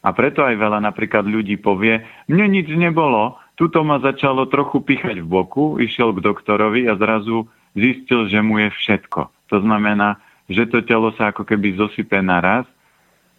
A 0.09 0.17
preto 0.17 0.41
aj 0.41 0.57
veľa 0.57 0.81
napríklad 0.81 1.29
ľudí 1.29 1.61
povie, 1.61 2.01
mne 2.33 2.49
nič 2.49 2.73
nebolo, 2.73 3.37
tuto 3.61 3.85
ma 3.85 4.01
začalo 4.01 4.49
trochu 4.49 4.81
pichať 4.81 5.21
v 5.21 5.29
boku, 5.29 5.77
išiel 5.77 6.17
k 6.17 6.25
doktorovi 6.25 6.89
a 6.89 6.97
zrazu 6.97 7.45
zistil, 7.77 8.25
že 8.25 8.41
mu 8.41 8.57
je 8.57 8.73
všetko. 8.73 9.29
To 9.53 9.57
znamená, 9.61 10.17
že 10.49 10.65
to 10.65 10.81
telo 10.81 11.13
sa 11.21 11.29
ako 11.29 11.45
keby 11.45 11.77
zosype 11.77 12.25
naraz. 12.25 12.65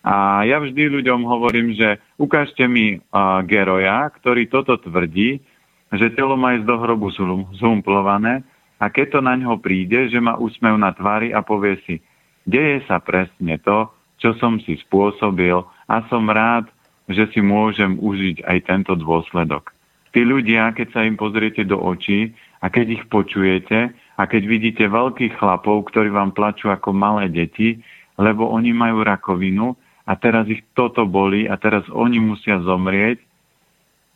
A 0.05 0.45
ja 0.45 0.61
vždy 0.61 0.93
ľuďom 1.01 1.25
hovorím, 1.25 1.73
že 1.73 1.97
ukážte 2.21 2.69
mi 2.69 3.01
uh, 3.01 3.41
geroja, 3.49 4.05
ktorý 4.21 4.45
toto 4.45 4.77
tvrdí, 4.77 5.41
že 5.89 6.13
telo 6.13 6.37
má 6.37 6.53
ísť 6.53 6.69
do 6.69 6.77
hrobu 6.77 7.09
zhumplované 7.57 8.45
a 8.77 8.93
keď 8.93 9.17
to 9.17 9.19
na 9.25 9.33
ňo 9.33 9.57
príde, 9.57 10.07
že 10.07 10.21
má 10.21 10.37
úsmev 10.37 10.77
na 10.77 10.93
tvári 10.93 11.33
a 11.33 11.41
povie 11.41 11.81
si, 11.89 11.99
deje 12.45 12.85
sa 12.85 13.01
presne 13.01 13.57
to, 13.59 13.89
čo 14.21 14.37
som 14.37 14.61
si 14.61 14.77
spôsobil 14.85 15.65
a 15.89 16.05
som 16.07 16.29
rád, 16.29 16.69
že 17.09 17.25
si 17.33 17.41
môžem 17.41 17.97
užiť 17.97 18.45
aj 18.45 18.57
tento 18.69 18.93
dôsledok. 18.93 19.73
Tí 20.13 20.21
ľudia, 20.21 20.69
keď 20.77 20.87
sa 20.93 21.01
im 21.05 21.17
pozriete 21.17 21.65
do 21.65 21.81
očí 21.81 22.33
a 22.61 22.69
keď 22.69 23.01
ich 23.01 23.03
počujete 23.09 23.89
a 23.93 24.23
keď 24.29 24.41
vidíte 24.45 24.85
veľkých 24.85 25.41
chlapov, 25.41 25.89
ktorí 25.89 26.13
vám 26.13 26.37
plačú 26.37 26.69
ako 26.69 26.93
malé 26.93 27.29
deti, 27.33 27.81
lebo 28.21 28.49
oni 28.53 28.69
majú 28.73 29.01
rakovinu 29.01 29.73
a 30.05 30.13
teraz 30.17 30.45
ich 30.49 30.61
toto 30.77 31.09
boli 31.09 31.49
a 31.49 31.57
teraz 31.57 31.85
oni 31.89 32.21
musia 32.21 32.61
zomrieť, 32.61 33.21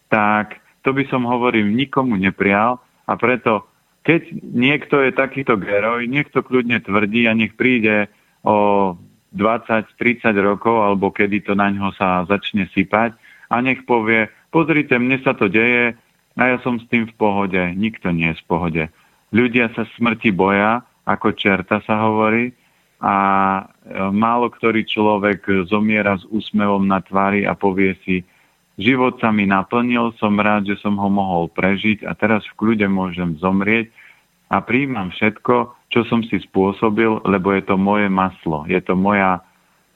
tak 0.09 0.61
to 0.85 0.93
by 0.93 1.05
som 1.09 1.25
hovoril 1.25 1.65
nikomu 1.65 2.13
neprial 2.17 2.77
a 3.09 3.13
preto 3.17 3.65
keď 4.03 4.35
niekto 4.43 4.99
je 4.99 5.15
takýto 5.15 5.55
geroj, 5.55 6.03
niekto 6.05 6.43
kľudne 6.43 6.83
tvrdí 6.83 7.23
a 7.23 7.33
nech 7.33 7.55
príde 7.55 8.11
o 8.43 8.93
20-30 9.33 10.33
rokov, 10.39 10.75
alebo 10.77 11.09
kedy 11.09 11.41
to 11.45 11.53
na 11.57 11.73
ňo 11.73 11.93
sa 11.97 12.23
začne 12.29 12.69
sypať 12.71 13.17
a 13.49 13.61
nech 13.61 13.85
povie, 13.85 14.29
pozrite, 14.53 14.97
mne 14.97 15.21
sa 15.21 15.33
to 15.33 15.49
deje 15.49 15.97
a 16.37 16.41
ja 16.41 16.57
som 16.65 16.81
s 16.81 16.85
tým 16.89 17.05
v 17.09 17.15
pohode. 17.17 17.61
Nikto 17.77 18.09
nie 18.13 18.33
je 18.33 18.39
v 18.41 18.47
pohode. 18.49 18.83
Ľudia 19.33 19.73
sa 19.73 19.85
smrti 19.97 20.33
boja, 20.33 20.85
ako 21.05 21.33
čerta 21.33 21.81
sa 21.85 22.05
hovorí, 22.05 22.53
a 23.03 23.15
e, 23.59 23.63
málo 24.15 24.47
ktorý 24.47 24.87
človek 24.87 25.67
zomiera 25.67 26.15
s 26.15 26.23
úsmevom 26.31 26.87
na 26.87 27.03
tvári 27.03 27.43
a 27.43 27.51
povie 27.51 27.99
si, 28.07 28.23
život 28.79 29.19
sa 29.19 29.35
mi 29.35 29.43
naplnil, 29.43 30.15
som 30.15 30.39
rád, 30.39 30.71
že 30.71 30.79
som 30.79 30.95
ho 30.95 31.09
mohol 31.11 31.51
prežiť 31.51 32.07
a 32.07 32.15
teraz 32.15 32.47
v 32.47 32.55
kľude 32.55 32.87
môžem 32.87 33.35
zomrieť 33.43 33.91
a 34.49 34.57
príjmam 34.63 35.13
všetko, 35.13 35.75
čo 35.93 36.01
som 36.09 36.25
si 36.25 36.41
spôsobil, 36.41 37.21
lebo 37.27 37.53
je 37.53 37.63
to 37.63 37.75
moje 37.77 38.09
maslo, 38.09 38.65
je 38.65 38.81
to 38.81 38.97
moja 38.97 39.45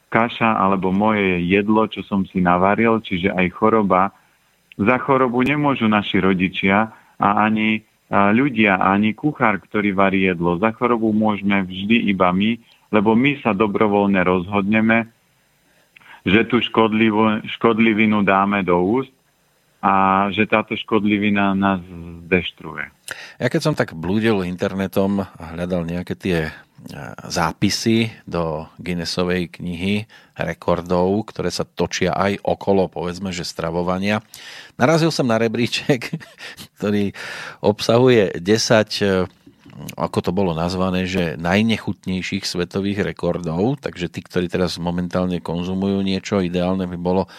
kaša 0.07 0.55
alebo 0.55 0.93
moje 0.93 1.43
jedlo, 1.43 1.83
čo 1.89 2.05
som 2.05 2.23
si 2.29 2.39
navaril, 2.39 3.03
čiže 3.03 3.33
aj 3.33 3.47
choroba. 3.51 4.15
Za 4.77 5.01
chorobu 5.01 5.41
nemôžu 5.43 5.89
naši 5.89 6.21
rodičia 6.21 6.93
a 7.17 7.27
ani 7.43 7.81
ľudia, 8.13 8.79
ani 8.79 9.11
kuchár, 9.11 9.59
ktorý 9.59 9.91
varí 9.91 10.31
jedlo. 10.31 10.55
Za 10.61 10.71
chorobu 10.71 11.11
môžeme 11.11 11.65
vždy 11.65 12.07
iba 12.07 12.31
my, 12.31 12.55
lebo 12.93 13.17
my 13.17 13.41
sa 13.43 13.51
dobrovoľne 13.51 14.23
rozhodneme, 14.23 15.11
že 16.23 16.47
tú 16.47 16.63
škodlivinu 17.43 18.23
dáme 18.23 18.63
do 18.63 18.79
úst 18.79 19.11
a 19.87 19.93
že 20.35 20.43
táto 20.43 20.75
škodlivina 20.75 21.55
nás 21.55 21.79
zdeštruuje. 22.27 22.91
Ja 23.39 23.47
keď 23.47 23.61
som 23.63 23.75
tak 23.77 23.95
blúdil 23.95 24.43
internetom 24.43 25.23
a 25.23 25.43
hľadal 25.55 25.87
nejaké 25.87 26.11
tie 26.19 26.39
e, 26.43 26.51
zápisy 27.31 28.11
do 28.27 28.67
Guinnessovej 28.83 29.47
knihy 29.47 30.03
rekordov, 30.35 31.31
ktoré 31.31 31.47
sa 31.47 31.63
točia 31.63 32.11
aj 32.11 32.43
okolo, 32.43 32.91
povedzme, 32.91 33.31
že 33.31 33.47
stravovania. 33.47 34.19
Narazil 34.75 35.07
som 35.07 35.31
na 35.31 35.39
rebríček, 35.39 36.19
ktorý 36.75 37.15
obsahuje 37.63 38.43
10 38.43 38.43
e, 38.43 39.23
ako 39.93 40.19
to 40.19 40.31
bolo 40.33 40.57
nazvané, 40.57 41.05
že 41.05 41.37
najnechutnejších 41.37 42.49
svetových 42.49 43.05
rekordov, 43.13 43.77
takže 43.77 44.09
tí, 44.09 44.25
ktorí 44.25 44.49
teraz 44.49 44.81
momentálne 44.81 45.37
konzumujú 45.37 46.01
niečo, 46.01 46.41
ideálne 46.41 46.89
by 46.89 46.97
bolo 46.97 47.29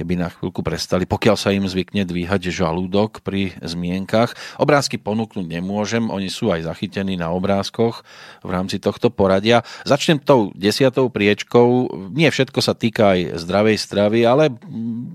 keby 0.00 0.16
na 0.16 0.32
chvíľku 0.32 0.64
prestali, 0.64 1.04
pokiaľ 1.04 1.36
sa 1.36 1.52
im 1.52 1.68
zvykne 1.68 2.08
dvíhať 2.08 2.48
žalúdok 2.48 3.20
pri 3.20 3.52
zmienkach. 3.60 4.32
Obrázky 4.56 4.96
ponúknuť 4.96 5.44
nemôžem, 5.44 6.08
oni 6.08 6.32
sú 6.32 6.48
aj 6.48 6.64
zachytení 6.64 7.20
na 7.20 7.28
obrázkoch 7.36 8.00
v 8.40 8.48
rámci 8.48 8.80
tohto 8.80 9.12
poradia. 9.12 9.60
Začnem 9.84 10.16
tou 10.16 10.56
desiatou 10.56 11.12
priečkou. 11.12 11.92
Nie 12.16 12.32
všetko 12.32 12.64
sa 12.64 12.72
týka 12.72 13.12
aj 13.12 13.44
zdravej 13.44 13.76
stravy, 13.76 14.24
ale 14.24 14.56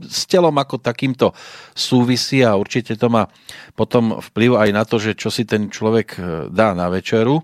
s 0.06 0.30
telom 0.30 0.54
ako 0.54 0.78
takýmto 0.78 1.34
súvisí 1.74 2.46
a 2.46 2.54
určite 2.54 2.94
to 2.94 3.10
má 3.10 3.26
potom 3.74 4.22
vplyv 4.22 4.62
aj 4.62 4.70
na 4.70 4.86
to, 4.86 5.02
že 5.02 5.18
čo 5.18 5.34
si 5.34 5.50
ten 5.50 5.74
človek 5.74 6.22
dá 6.54 6.78
na 6.78 6.94
večeru 6.94 7.42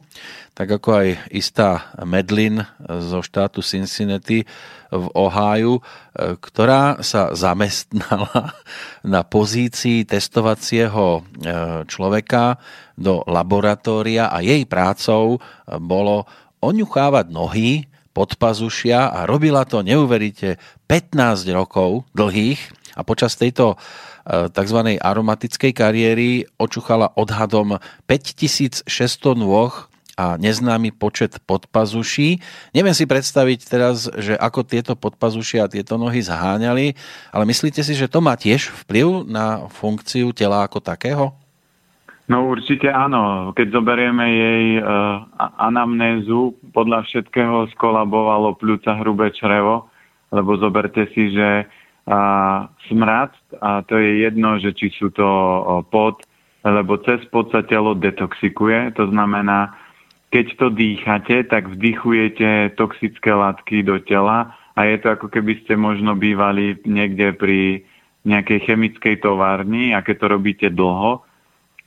tak 0.62 0.78
ako 0.78 0.90
aj 0.94 1.34
istá 1.34 1.90
Medlin 2.06 2.62
zo 2.86 3.26
štátu 3.26 3.66
Cincinnati 3.66 4.46
v 4.94 5.06
Oháju, 5.18 5.82
ktorá 6.38 7.02
sa 7.02 7.34
zamestnala 7.34 8.54
na 9.02 9.26
pozícii 9.26 10.06
testovacieho 10.06 11.18
e, 11.18 11.22
človeka 11.90 12.62
do 12.94 13.26
laboratória 13.26 14.30
a 14.30 14.46
jej 14.46 14.62
prácou 14.70 15.42
bolo 15.82 16.30
oňuchávať 16.62 17.34
nohy 17.34 17.90
pod 18.14 18.38
pazušia 18.38 19.10
a 19.10 19.26
robila 19.26 19.66
to, 19.66 19.82
neuveríte, 19.82 20.62
15 20.86 21.42
rokov 21.58 22.06
dlhých 22.14 22.62
a 22.94 23.02
počas 23.02 23.34
tejto 23.34 23.74
e, 23.74 24.46
tzv. 24.54 25.02
aromatickej 25.02 25.74
kariéry 25.74 26.46
očuchala 26.62 27.18
odhadom 27.18 27.82
5600 28.06 28.86
nôh 29.42 29.90
a 30.22 30.38
neznámy 30.38 30.94
počet 30.94 31.42
podpazuší. 31.50 32.38
Neviem 32.78 32.94
si 32.94 33.10
predstaviť 33.10 33.60
teraz, 33.66 34.06
že 34.22 34.38
ako 34.38 34.62
tieto 34.62 34.94
podpazušia 34.94 35.66
a 35.66 35.72
tieto 35.72 35.98
nohy 35.98 36.22
zháňali, 36.22 36.94
ale 37.34 37.44
myslíte 37.50 37.82
si, 37.82 37.98
že 37.98 38.06
to 38.06 38.22
má 38.22 38.38
tiež 38.38 38.70
vplyv 38.86 39.26
na 39.26 39.66
funkciu 39.74 40.30
tela 40.38 40.62
ako 40.62 40.78
takého? 40.78 41.34
No 42.30 42.48
určite 42.48 42.88
áno. 42.88 43.52
Keď 43.58 43.68
zoberieme 43.74 44.26
jej 44.30 44.66
uh, 44.78 45.26
anamnézu, 45.58 46.54
podľa 46.72 47.04
všetkého 47.10 47.68
skolabovalo 47.76 48.56
pľúca 48.56 48.94
hrubé 49.02 49.34
črevo, 49.34 49.90
lebo 50.30 50.56
zoberte 50.62 51.10
si, 51.12 51.34
že 51.34 51.66
a 52.12 52.66
smrad 52.90 53.30
a 53.62 53.86
to 53.86 53.96
je 54.02 54.26
jedno, 54.26 54.58
že 54.58 54.74
či 54.74 54.90
sú 54.90 55.14
to 55.14 55.28
pod, 55.94 56.26
lebo 56.66 56.98
cez 57.06 57.22
pod 57.30 57.54
sa 57.54 57.62
telo 57.62 57.94
detoxikuje, 57.94 58.98
to 58.98 59.06
znamená, 59.14 59.72
keď 60.32 60.46
to 60.56 60.68
dýchate, 60.72 61.52
tak 61.52 61.68
vdychujete 61.68 62.80
toxické 62.80 63.36
látky 63.36 63.84
do 63.84 64.00
tela 64.00 64.56
a 64.80 64.88
je 64.88 64.98
to 65.04 65.20
ako 65.20 65.28
keby 65.28 65.60
ste 65.62 65.76
možno 65.76 66.16
bývali 66.16 66.80
niekde 66.88 67.36
pri 67.36 67.84
nejakej 68.24 68.64
chemickej 68.64 69.20
továrni 69.20 69.92
a 69.92 70.00
keď 70.00 70.16
to 70.24 70.28
robíte 70.32 70.68
dlho, 70.72 71.28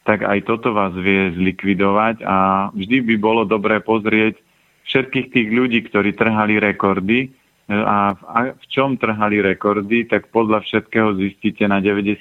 tak 0.04 0.20
aj 0.28 0.44
toto 0.44 0.76
vás 0.76 0.92
vie 0.92 1.32
zlikvidovať 1.32 2.20
a 2.20 2.68
vždy 2.76 3.00
by 3.08 3.14
bolo 3.16 3.48
dobré 3.48 3.80
pozrieť 3.80 4.36
všetkých 4.84 5.32
tých 5.32 5.48
ľudí, 5.48 5.80
ktorí 5.88 6.12
trhali 6.12 6.60
rekordy. 6.60 7.32
A 7.64 8.12
v 8.52 8.64
čom 8.68 9.00
trhali 9.00 9.40
rekordy, 9.40 10.04
tak 10.04 10.28
podľa 10.28 10.60
všetkého 10.68 11.16
zistíte 11.16 11.64
na 11.64 11.80
90%, 11.80 12.20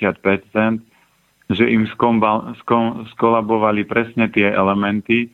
že 1.51 1.65
im 1.68 1.84
skolabovali 3.12 3.84
presne 3.84 4.32
tie 4.32 4.48
elementy, 4.48 5.27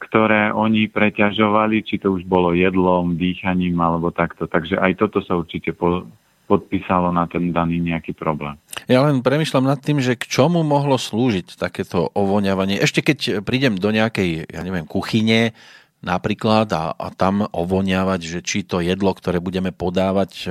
ktoré 0.00 0.48
oni 0.50 0.88
preťažovali, 0.88 1.84
či 1.84 2.00
to 2.00 2.16
už 2.16 2.24
bolo 2.24 2.56
jedlom, 2.56 3.20
dýchaním 3.20 3.76
alebo 3.76 4.08
takto. 4.08 4.48
Takže 4.48 4.80
aj 4.80 4.96
toto 4.96 5.20
sa 5.20 5.36
určite 5.36 5.76
po, 5.76 6.08
podpísalo 6.48 7.12
na 7.12 7.28
ten 7.28 7.52
daný 7.52 7.78
nejaký 7.78 8.16
problém. 8.16 8.56
Ja 8.88 9.04
len 9.04 9.20
premyšľam 9.20 9.68
nad 9.68 9.78
tým, 9.78 10.00
že 10.00 10.16
k 10.16 10.24
čomu 10.26 10.64
mohlo 10.64 10.96
slúžiť 10.96 11.54
takéto 11.54 12.08
ovoňavanie. 12.16 12.80
Ešte 12.80 13.04
keď 13.04 13.44
prídem 13.44 13.76
do 13.76 13.92
nejakej, 13.92 14.48
ja 14.48 14.60
neviem, 14.64 14.88
kuchyne, 14.88 15.52
napríklad 16.00 16.72
a, 16.72 16.96
a 16.96 17.06
tam 17.12 17.44
ovoniavať, 17.44 18.20
že 18.24 18.38
či 18.40 18.64
to 18.64 18.80
jedlo, 18.80 19.12
ktoré 19.12 19.36
budeme 19.38 19.68
podávať 19.68 20.32
e, 20.42 20.48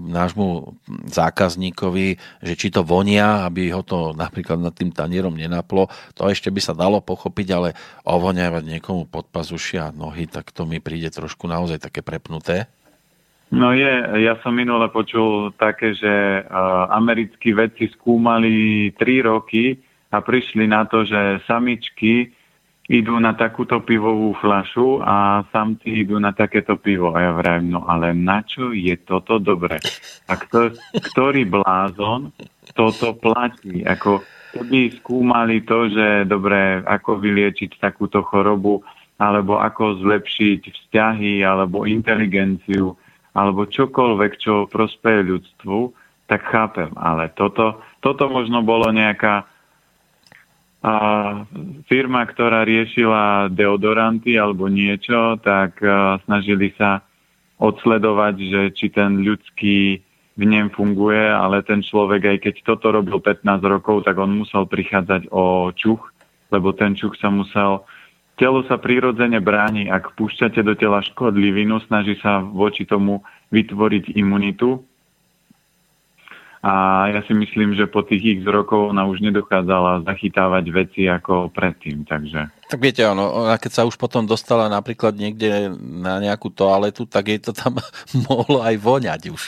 nášmu 0.00 0.76
zákazníkovi, 1.08 2.06
že 2.42 2.54
či 2.58 2.68
to 2.68 2.84
vonia, 2.84 3.46
aby 3.48 3.70
ho 3.72 3.80
to 3.80 4.12
napríklad 4.12 4.60
nad 4.60 4.74
tým 4.76 4.92
tanierom 4.92 5.34
nenaplo, 5.34 5.88
to 6.12 6.28
ešte 6.28 6.52
by 6.52 6.60
sa 6.60 6.76
dalo 6.76 7.00
pochopiť, 7.00 7.48
ale 7.54 7.68
ovoniavať 8.04 8.62
niekomu 8.64 9.08
pod 9.08 9.28
pazušia 9.30 9.94
nohy, 9.94 10.28
tak 10.28 10.52
to 10.52 10.68
mi 10.68 10.78
príde 10.82 11.08
trošku 11.08 11.48
naozaj 11.48 11.80
také 11.80 12.04
prepnuté. 12.04 12.68
No 13.54 13.70
je, 13.70 13.92
ja 14.24 14.34
som 14.42 14.56
minule 14.56 14.90
počul 14.90 15.54
také, 15.54 15.94
že 15.94 16.42
uh, 16.42 16.90
americkí 16.90 17.54
vedci 17.54 17.86
skúmali 17.94 18.90
3 18.98 19.30
roky 19.30 19.78
a 20.10 20.18
prišli 20.18 20.66
na 20.66 20.82
to, 20.90 21.06
že 21.06 21.44
samičky 21.46 22.34
idú 22.88 23.16
na 23.16 23.32
takúto 23.32 23.80
pivovú 23.80 24.36
flašu 24.36 25.00
a 25.00 25.46
samci 25.48 26.04
idú 26.04 26.20
na 26.20 26.36
takéto 26.36 26.76
pivo. 26.76 27.16
A 27.16 27.18
ja 27.24 27.32
vravím, 27.32 27.72
no 27.72 27.88
ale 27.88 28.12
na 28.12 28.44
čo 28.44 28.76
je 28.76 28.92
toto 29.00 29.40
dobre? 29.40 29.80
A 30.28 30.36
kto, 30.36 30.76
ktorý 31.12 31.48
blázon 31.48 32.28
toto 32.76 33.16
platí? 33.16 33.80
Ako 33.88 34.20
keby 34.52 35.00
skúmali 35.00 35.64
to, 35.64 35.88
že 35.88 36.28
dobre, 36.28 36.84
ako 36.84 37.24
vyliečiť 37.24 37.80
takúto 37.80 38.20
chorobu, 38.20 38.84
alebo 39.16 39.62
ako 39.62 40.04
zlepšiť 40.04 40.60
vzťahy, 40.68 41.40
alebo 41.40 41.88
inteligenciu, 41.88 42.92
alebo 43.32 43.64
čokoľvek, 43.64 44.32
čo 44.36 44.68
prospeje 44.68 45.24
ľudstvu, 45.32 45.78
tak 46.28 46.44
chápem. 46.52 46.92
Ale 47.00 47.32
toto, 47.32 47.80
toto 48.04 48.28
možno 48.28 48.60
bolo 48.60 48.92
nejaká 48.92 49.48
a 50.84 50.94
firma, 51.88 52.28
ktorá 52.28 52.60
riešila 52.68 53.48
deodoranty 53.48 54.36
alebo 54.36 54.68
niečo, 54.68 55.40
tak 55.40 55.80
snažili 56.28 56.76
sa 56.76 57.00
odsledovať, 57.56 58.34
že 58.36 58.60
či 58.76 58.92
ten 58.92 59.24
ľudský 59.24 60.04
vnem 60.36 60.68
funguje, 60.76 61.24
ale 61.24 61.64
ten 61.64 61.80
človek, 61.80 62.36
aj 62.36 62.38
keď 62.44 62.54
toto 62.68 62.92
robil 62.92 63.16
15 63.16 63.64
rokov, 63.64 64.04
tak 64.04 64.20
on 64.20 64.44
musel 64.44 64.68
prichádzať 64.68 65.32
o 65.32 65.72
čuch, 65.72 66.04
lebo 66.52 66.76
ten 66.76 66.92
čuch 66.92 67.16
sa 67.16 67.32
musel... 67.32 67.88
Telo 68.34 68.66
sa 68.66 68.82
prirodzene 68.82 69.38
bráni, 69.38 69.86
ak 69.86 70.18
púšťate 70.18 70.58
do 70.66 70.74
tela 70.74 70.98
škodlivinu, 71.06 71.78
snaží 71.86 72.18
sa 72.18 72.42
voči 72.42 72.82
tomu 72.82 73.22
vytvoriť 73.54 74.18
imunitu, 74.18 74.82
a 76.64 76.72
ja 77.12 77.20
si 77.28 77.36
myslím, 77.36 77.76
že 77.76 77.84
po 77.84 78.00
tých 78.00 78.40
x 78.40 78.48
rokov 78.48 78.96
ona 78.96 79.04
už 79.04 79.20
nedochádzala 79.20 80.08
zachytávať 80.08 80.64
veci 80.72 81.04
ako 81.04 81.52
predtým. 81.52 82.08
Takže... 82.08 82.48
Tak 82.72 82.80
viete, 82.80 83.04
ono, 83.04 83.44
ona 83.44 83.60
keď 83.60 83.70
sa 83.76 83.82
už 83.84 84.00
potom 84.00 84.24
dostala 84.24 84.72
napríklad 84.72 85.12
niekde 85.12 85.68
na 85.76 86.16
nejakú 86.24 86.48
toaletu, 86.48 87.04
tak 87.04 87.28
jej 87.28 87.36
to 87.36 87.52
tam 87.52 87.76
mohlo 88.32 88.64
aj 88.64 88.80
voňať 88.80 89.28
už. 89.28 89.42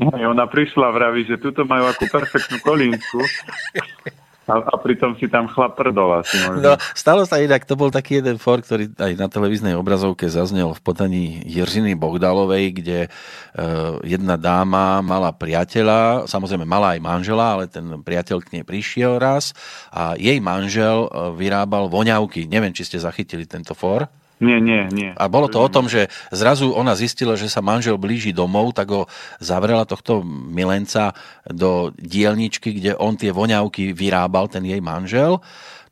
Ona 0.00 0.48
prišla, 0.48 0.88
vraví, 0.88 1.28
že 1.28 1.36
tuto 1.36 1.68
majú 1.68 1.84
akú 1.84 2.08
perfektnú 2.08 2.58
kolínsku 2.64 3.20
a, 4.44 4.60
a 4.60 4.74
pritom 4.76 5.16
si 5.16 5.24
tam 5.32 5.48
chlap 5.48 5.76
prdol 5.76 6.20
asi. 6.20 6.36
No, 6.60 6.76
stalo 6.92 7.24
sa 7.24 7.40
inak, 7.40 7.64
to 7.64 7.80
bol 7.80 7.88
taký 7.88 8.20
jeden 8.20 8.36
for, 8.36 8.60
ktorý 8.60 8.92
aj 8.96 9.12
na 9.16 9.28
televíznej 9.32 9.72
obrazovke 9.72 10.28
zaznel 10.28 10.76
v 10.76 10.80
podaní 10.84 11.24
Jiržiny 11.48 11.96
Bohdalovej, 11.96 12.76
kde 12.76 12.98
e, 13.06 13.08
jedna 14.04 14.36
dáma 14.36 15.00
mala 15.00 15.32
priateľa, 15.32 16.28
samozrejme 16.28 16.68
mala 16.68 16.96
aj 16.96 17.00
manžela, 17.00 17.56
ale 17.56 17.72
ten 17.72 17.84
priateľ 18.04 18.44
k 18.44 18.60
nej 18.60 18.64
prišiel 18.68 19.16
raz 19.16 19.56
a 19.88 20.12
jej 20.20 20.36
manžel 20.44 21.08
e, 21.08 21.08
vyrábal 21.40 21.88
voňavky. 21.88 22.44
Neviem, 22.44 22.76
či 22.76 22.84
ste 22.84 23.00
zachytili 23.00 23.48
tento 23.48 23.72
for. 23.72 24.04
Nie, 24.42 24.58
nie, 24.58 24.90
nie. 24.90 25.10
A 25.14 25.30
bolo 25.30 25.46
to 25.46 25.62
o 25.62 25.70
tom, 25.70 25.86
že 25.86 26.10
zrazu 26.34 26.74
ona 26.74 26.98
zistila, 26.98 27.38
že 27.38 27.46
sa 27.46 27.62
manžel 27.62 27.94
blíži 27.94 28.34
domov, 28.34 28.74
tak 28.74 28.90
ho 28.90 29.06
zavrela 29.38 29.86
tohto 29.86 30.26
milenca 30.26 31.14
do 31.46 31.94
dielničky, 31.94 32.74
kde 32.74 32.98
on 32.98 33.14
tie 33.14 33.30
voňavky 33.30 33.94
vyrábal, 33.94 34.50
ten 34.50 34.66
jej 34.66 34.82
manžel. 34.82 35.38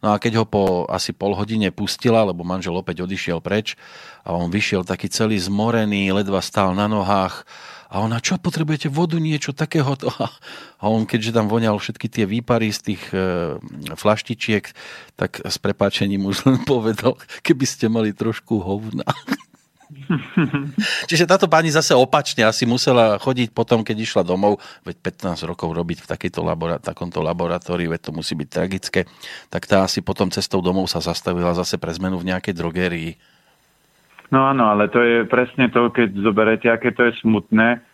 No 0.03 0.12
a 0.12 0.21
keď 0.21 0.43
ho 0.43 0.45
po 0.45 0.62
asi 0.91 1.15
pol 1.15 1.38
hodine 1.38 1.71
pustila, 1.71 2.27
lebo 2.27 2.43
manžel 2.43 2.75
opäť 2.75 3.07
odišiel 3.07 3.38
preč 3.38 3.79
a 4.27 4.35
on 4.35 4.51
vyšiel 4.51 4.83
taký 4.83 5.07
celý 5.07 5.38
zmorený, 5.38 6.11
ledva 6.11 6.43
stál 6.43 6.75
na 6.75 6.91
nohách 6.91 7.47
a 7.93 8.01
ona, 8.01 8.25
čo 8.25 8.41
potrebujete 8.41 8.88
vodu, 8.88 9.21
niečo 9.21 9.53
takéhoto? 9.53 10.09
A 10.83 10.88
on, 10.88 11.05
keďže 11.05 11.37
tam 11.37 11.47
voňal 11.53 11.77
všetky 11.77 12.09
tie 12.09 12.25
výpary 12.25 12.73
z 12.73 12.81
tých 12.81 13.03
e, 13.12 13.55
flaštičiek, 13.93 14.65
tak 15.15 15.45
s 15.45 15.61
prepáčením 15.61 16.25
už 16.25 16.49
len 16.49 16.59
povedal, 16.65 17.21
keby 17.45 17.69
ste 17.69 17.93
mali 17.93 18.17
trošku 18.17 18.65
hovna. 18.65 19.05
Čiže 21.11 21.28
táto 21.28 21.46
pani 21.46 21.68
zase 21.68 21.92
opačne 21.92 22.48
asi 22.48 22.64
musela 22.64 23.20
chodiť 23.20 23.52
potom, 23.52 23.85
keď 23.85 23.96
išla 24.02 24.22
domov, 24.24 24.59
veď 24.83 24.98
15 25.00 25.48
rokov 25.48 25.72
robiť 25.72 26.05
v 26.05 26.11
takejto 26.11 26.40
labora- 26.40 26.81
takomto 26.81 27.20
laboratóriu, 27.20 27.92
veď 27.92 28.09
to 28.09 28.12
musí 28.16 28.33
byť 28.35 28.48
tragické, 28.48 29.00
tak 29.52 29.68
tá 29.68 29.85
asi 29.85 30.00
potom 30.00 30.33
cestou 30.33 30.64
domov 30.64 30.88
sa 30.88 31.05
zastavila 31.05 31.52
zase 31.52 31.76
pre 31.76 31.92
zmenu 31.92 32.20
v 32.20 32.33
nejakej 32.33 32.55
drogérii 32.57 33.12
No 34.33 34.48
áno, 34.48 34.72
ale 34.72 34.88
to 34.88 35.05
je 35.05 35.28
presne 35.28 35.68
to, 35.68 35.92
keď 35.92 36.16
zoberete, 36.24 36.64
aké 36.72 36.88
to 36.96 37.05
je 37.05 37.20
smutné, 37.20 37.85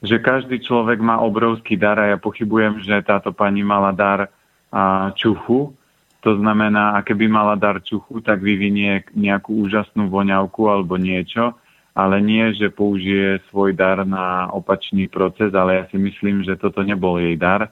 že 0.00 0.16
každý 0.16 0.64
človek 0.64 0.96
má 0.96 1.20
obrovský 1.20 1.76
dar 1.76 2.00
a 2.00 2.16
ja 2.16 2.16
pochybujem, 2.16 2.80
že 2.80 3.04
táto 3.04 3.36
pani 3.36 3.60
mala 3.60 3.92
dar 3.92 4.32
a, 4.72 5.12
čuchu. 5.12 5.76
To 6.24 6.40
znamená, 6.40 6.96
a 6.96 7.04
keby 7.04 7.28
mala 7.28 7.52
dar 7.52 7.84
čuchu, 7.84 8.24
tak 8.24 8.40
vyvinie 8.40 9.04
nejakú 9.12 9.60
úžasnú 9.68 10.08
voňavku 10.08 10.72
alebo 10.72 10.96
niečo, 10.96 11.52
ale 11.92 12.24
nie, 12.24 12.48
že 12.56 12.72
použije 12.72 13.44
svoj 13.52 13.76
dar 13.76 14.08
na 14.08 14.48
opačný 14.48 15.04
proces, 15.06 15.52
ale 15.52 15.78
ja 15.78 15.84
si 15.92 16.00
myslím, 16.00 16.40
že 16.40 16.56
toto 16.56 16.80
nebol 16.80 17.20
jej 17.20 17.36
dar. 17.36 17.68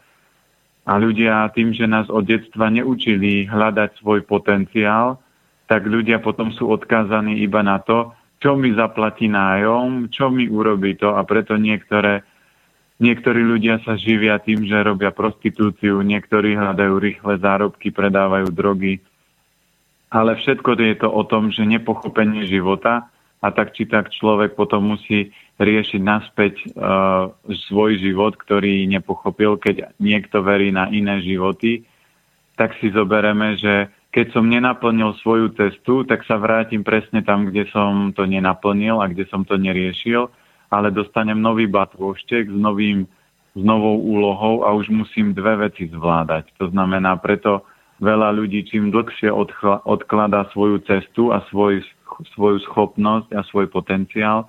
A 0.84 0.92
ľudia 1.00 1.48
tým, 1.56 1.72
že 1.72 1.88
nás 1.88 2.12
od 2.12 2.28
detstva 2.28 2.68
neučili 2.68 3.48
hľadať 3.48 4.04
svoj 4.04 4.20
potenciál, 4.28 5.16
tak 5.64 5.88
ľudia 5.88 6.20
potom 6.20 6.52
sú 6.52 6.68
odkázaní 6.68 7.40
iba 7.40 7.64
na 7.64 7.80
to, 7.80 8.12
čo 8.42 8.52
mi 8.52 8.76
zaplatí 8.76 9.32
nájom, 9.32 10.12
čo 10.12 10.28
mi 10.28 10.44
urobí 10.44 10.98
to 11.00 11.16
a 11.16 11.24
preto 11.24 11.56
niektoré, 11.56 12.20
niektorí 13.02 13.42
ľudia 13.42 13.82
sa 13.82 13.98
živia 13.98 14.38
tým, 14.38 14.64
že 14.64 14.86
robia 14.86 15.10
prostitúciu, 15.10 16.00
niektorí 16.00 16.54
hľadajú 16.54 16.94
rýchle 16.96 17.34
zárobky, 17.42 17.90
predávajú 17.90 18.48
drogy. 18.54 19.02
Ale 20.08 20.38
všetko 20.38 20.78
je 20.78 20.96
to 21.02 21.08
o 21.10 21.22
tom, 21.26 21.50
že 21.50 21.66
nepochopenie 21.66 22.46
života 22.46 23.10
a 23.42 23.48
tak 23.50 23.74
či 23.74 23.90
tak 23.90 24.14
človek 24.14 24.54
potom 24.54 24.94
musí 24.94 25.34
riešiť 25.58 26.00
naspäť 26.00 26.54
uh, 26.72 27.34
svoj 27.68 27.98
život, 27.98 28.38
ktorý 28.38 28.86
nepochopil, 28.86 29.58
keď 29.58 29.98
niekto 29.98 30.46
verí 30.46 30.70
na 30.70 30.86
iné 30.88 31.18
životy, 31.20 31.82
tak 32.54 32.78
si 32.78 32.94
zobereme, 32.94 33.58
že 33.58 33.90
keď 34.12 34.36
som 34.36 34.44
nenaplnil 34.44 35.16
svoju 35.24 35.56
cestu, 35.56 36.04
tak 36.04 36.22
sa 36.28 36.36
vrátim 36.36 36.84
presne 36.84 37.24
tam, 37.24 37.48
kde 37.48 37.66
som 37.72 38.12
to 38.12 38.28
nenaplnil 38.28 39.00
a 39.00 39.08
kde 39.08 39.24
som 39.26 39.42
to 39.42 39.56
neriešil, 39.56 40.28
ale 40.72 40.88
dostanem 40.88 41.37
nový 41.37 41.68
batôštek 41.68 42.48
s, 42.48 42.56
novým, 42.56 43.04
s 43.52 43.61
novou 43.61 44.00
úlohou 44.00 44.64
a 44.64 44.72
už 44.72 44.88
musím 44.88 45.37
dve 45.37 45.68
veci 45.68 45.92
zvládať. 45.92 46.48
To 46.56 46.72
znamená, 46.72 47.20
preto 47.20 47.68
veľa 48.00 48.32
ľudí 48.32 48.64
čím 48.64 48.88
dlhšie 48.88 49.28
odkladá 49.85 50.48
svoju 50.56 50.80
cestu 50.88 51.28
a 51.28 51.44
svoj, 51.52 51.85
svoju 52.32 52.64
schopnosť 52.64 53.37
a 53.37 53.44
svoj 53.44 53.68
potenciál, 53.68 54.48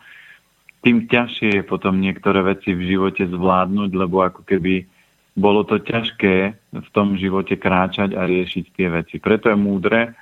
tým 0.83 1.07
ťažšie 1.07 1.59
je 1.59 1.63
potom 1.63 1.99
niektoré 1.99 2.43
veci 2.43 2.75
v 2.75 2.87
živote 2.87 3.23
zvládnuť, 3.27 3.91
lebo 3.95 4.19
ako 4.23 4.43
keby 4.43 4.83
bolo 5.33 5.63
to 5.63 5.79
ťažké 5.79 6.35
v 6.75 6.87
tom 6.91 7.15
živote 7.15 7.55
kráčať 7.55 8.13
a 8.13 8.27
riešiť 8.27 8.65
tie 8.75 8.87
veci. 8.91 9.15
Preto 9.17 9.49
je 9.49 9.57
múdre 9.57 10.13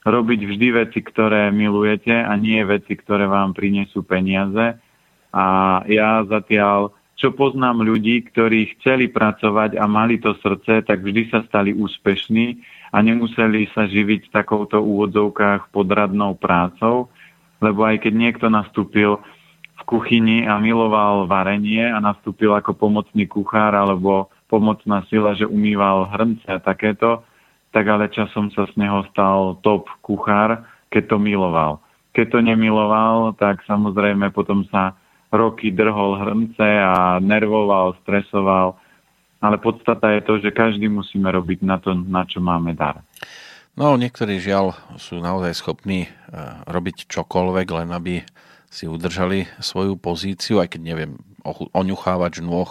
robiť 0.00 0.40
vždy 0.48 0.68
veci, 0.72 1.04
ktoré 1.04 1.52
milujete 1.52 2.16
a 2.16 2.32
nie 2.40 2.64
veci, 2.64 2.96
ktoré 2.96 3.28
vám 3.28 3.52
prinesú 3.52 4.00
peniaze. 4.00 4.80
A 5.30 5.80
ja 5.86 6.26
zatiaľ, 6.26 6.94
čo 7.14 7.30
poznám 7.36 7.84
ľudí, 7.84 8.26
ktorí 8.32 8.78
chceli 8.78 9.12
pracovať 9.12 9.76
a 9.78 9.84
mali 9.86 10.18
to 10.18 10.34
srdce, 10.40 10.82
tak 10.88 11.04
vždy 11.04 11.30
sa 11.30 11.44
stali 11.46 11.76
úspešní 11.76 12.58
a 12.90 12.98
nemuseli 12.98 13.70
sa 13.70 13.86
živiť 13.86 14.34
takouto 14.34 14.82
úvodzovkách 14.82 15.70
podradnou 15.70 16.34
prácou, 16.34 17.12
lebo 17.62 17.86
aj 17.86 18.02
keď 18.02 18.12
niekto 18.16 18.46
nastúpil 18.50 19.20
v 19.80 19.82
kuchyni 19.86 20.44
a 20.44 20.58
miloval 20.58 21.30
varenie 21.30 21.86
a 21.86 22.02
nastúpil 22.02 22.50
ako 22.52 22.74
pomocný 22.74 23.30
kuchár 23.30 23.72
alebo 23.72 24.28
pomocná 24.50 25.06
sila, 25.06 25.38
že 25.38 25.46
umýval 25.46 26.10
hrnce 26.10 26.50
a 26.50 26.58
takéto, 26.58 27.22
tak 27.70 27.86
ale 27.86 28.10
časom 28.10 28.50
sa 28.50 28.66
z 28.66 28.74
neho 28.74 29.06
stal 29.14 29.62
top 29.62 29.86
kuchár, 30.02 30.66
keď 30.90 31.14
to 31.14 31.16
miloval. 31.22 31.78
Keď 32.10 32.26
to 32.34 32.38
nemiloval, 32.42 33.38
tak 33.38 33.62
samozrejme 33.70 34.34
potom 34.34 34.66
sa 34.66 34.98
roky 35.30 35.70
drhol 35.70 36.18
hrnce 36.18 36.68
a 36.82 37.22
nervoval, 37.22 37.96
stresoval. 38.02 38.76
Ale 39.40 39.56
podstata 39.56 40.12
je 40.12 40.20
to, 40.20 40.34
že 40.36 40.52
každý 40.52 40.90
musíme 40.92 41.30
robiť 41.32 41.64
na 41.64 41.80
to, 41.80 41.96
na 41.96 42.28
čo 42.28 42.44
máme 42.44 42.76
dar. 42.76 43.00
No, 43.78 43.96
niektorí 43.96 44.36
žiaľ 44.36 44.76
sú 45.00 45.22
naozaj 45.22 45.56
schopní 45.56 46.04
eh, 46.04 46.10
robiť 46.68 47.08
čokoľvek, 47.08 47.66
len 47.72 47.88
aby 47.96 48.14
si 48.70 48.84
udržali 48.86 49.48
svoju 49.58 49.96
pozíciu, 49.98 50.62
aj 50.62 50.76
keď 50.76 50.80
neviem, 50.84 51.12
oňuchávať 51.74 52.44
nôh 52.44 52.70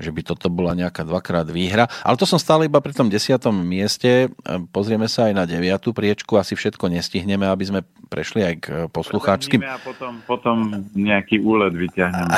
že 0.00 0.10
by 0.10 0.20
toto 0.24 0.48
bola 0.48 0.72
nejaká 0.72 1.04
dvakrát 1.04 1.48
výhra. 1.48 1.88
Ale 2.02 2.16
to 2.16 2.24
som 2.24 2.40
stále 2.40 2.68
iba 2.68 2.80
pri 2.80 2.94
tom 2.96 3.12
desiatom 3.12 3.52
mieste. 3.52 4.32
Pozrieme 4.70 5.06
sa 5.10 5.28
aj 5.28 5.34
na 5.36 5.44
deviatú 5.44 5.92
priečku. 5.92 6.38
Asi 6.38 6.56
všetko 6.56 6.88
nestihneme, 6.92 7.44
aby 7.48 7.64
sme 7.68 7.80
prešli 8.12 8.40
aj 8.44 8.54
k 8.60 8.66
poslucháčským. 8.92 9.64
A 9.64 9.80
potom, 9.80 10.20
potom 10.28 10.56
nejaký 10.92 11.40
úlet 11.40 11.72
vyťahneme. 11.72 12.36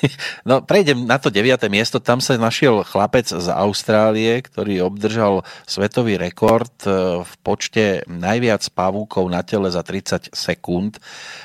no, 0.48 0.64
prejdem 0.64 1.04
na 1.04 1.20
to 1.20 1.28
deviaté 1.28 1.68
miesto. 1.68 2.00
Tam 2.00 2.24
sa 2.24 2.40
našiel 2.40 2.80
chlapec 2.88 3.28
z 3.28 3.48
Austrálie, 3.52 4.40
ktorý 4.40 4.88
obdržal 4.88 5.44
svetový 5.68 6.16
rekord 6.16 6.72
e, 6.88 7.20
v 7.20 7.32
počte 7.44 8.00
najviac 8.08 8.64
pavúkov 8.72 9.28
na 9.28 9.44
tele 9.44 9.68
za 9.68 9.84
30 9.84 10.32
sekúnd. 10.32 10.96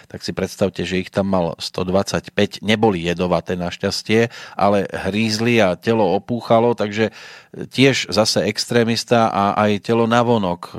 Tak 0.07 0.23
si 0.23 0.31
predstavte, 0.31 0.87
že 0.87 1.03
ich 1.03 1.11
tam 1.11 1.27
mal 1.27 1.59
125. 1.59 2.63
Neboli 2.63 3.03
jedovaté 3.03 3.59
našťastie, 3.59 4.31
ale 4.55 4.87
hrízli 4.87 5.44
a 5.61 5.77
telo 5.77 6.17
opúchalo, 6.17 6.73
takže 6.73 7.13
tiež 7.53 8.09
zase 8.09 8.49
extrémista 8.49 9.29
a 9.29 9.53
aj 9.53 9.85
telo 9.85 10.09
navonok, 10.09 10.61
eh, 10.65 10.75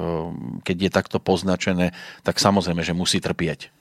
keď 0.66 0.76
je 0.82 0.90
takto 0.90 1.18
poznačené, 1.22 1.94
tak 2.26 2.42
samozrejme, 2.42 2.82
že 2.82 2.96
musí 2.96 3.22
trpieť. 3.22 3.75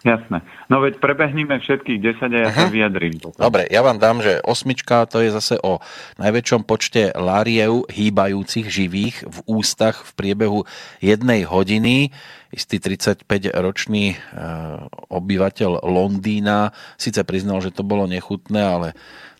Jasné. 0.00 0.40
No 0.72 0.80
veď 0.80 0.96
prebehnime 0.96 1.60
všetkých 1.60 2.00
10 2.00 2.32
a 2.32 2.38
ja 2.40 2.50
sa 2.56 2.72
vyjadrím. 2.72 3.20
Potom. 3.20 3.36
Dobre, 3.36 3.68
ja 3.68 3.84
vám 3.84 4.00
dám, 4.00 4.24
že 4.24 4.40
osmička 4.40 5.04
to 5.04 5.20
je 5.20 5.28
zase 5.28 5.60
o 5.60 5.84
najväčšom 6.16 6.64
počte 6.64 7.12
láriev 7.12 7.84
hýbajúcich 7.92 8.64
živých 8.64 9.28
v 9.28 9.38
ústach 9.44 10.08
v 10.08 10.10
priebehu 10.16 10.60
jednej 11.04 11.44
hodiny. 11.44 12.16
Istý 12.48 12.80
35-ročný 12.80 14.04
e, 14.10 14.16
obyvateľ 15.12 15.84
Londýna 15.84 16.72
síce 16.96 17.20
priznal, 17.28 17.60
že 17.60 17.68
to 17.68 17.84
bolo 17.84 18.08
nechutné, 18.08 18.58
ale 18.58 18.88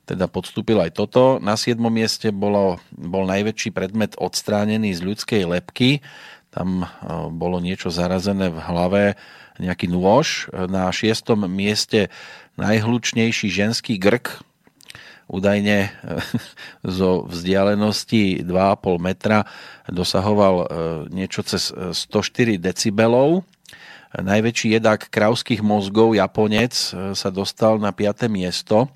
teda 0.05 0.29
podstúpil 0.29 0.77
aj 0.77 0.93
toto. 0.93 1.39
Na 1.41 1.57
7. 1.57 1.81
mieste 1.89 2.35
bolo, 2.35 2.83
bol 2.93 3.25
najväčší 3.25 3.71
predmet 3.73 4.13
odstránený 4.21 4.93
z 4.93 5.01
ľudskej 5.07 5.43
lepky. 5.47 6.05
Tam 6.51 6.83
e, 6.83 6.87
bolo 7.31 7.63
niečo 7.63 7.95
zarazené 7.95 8.51
v 8.51 8.59
hlave 8.59 9.03
nejaký 9.61 9.93
nôž. 9.93 10.49
Na 10.53 10.89
šiestom 10.91 11.45
mieste 11.47 12.09
najhlučnejší 12.57 13.53
ženský 13.53 14.01
grk, 14.01 14.41
údajne 15.31 15.79
eh, 15.87 15.91
zo 16.99 17.25
vzdialenosti 17.31 18.43
2,5 18.43 18.99
metra 18.99 19.47
dosahoval 19.87 20.55
eh, 20.59 20.67
niečo 21.15 21.47
cez 21.47 21.71
104 21.71 22.59
decibelov. 22.59 23.47
Najväčší 24.11 24.75
jedák 24.75 25.07
krauských 25.07 25.63
mozgov, 25.63 26.19
Japonec, 26.19 26.75
sa 27.15 27.29
dostal 27.31 27.79
na 27.79 27.95
5. 27.95 28.27
miesto 28.27 28.91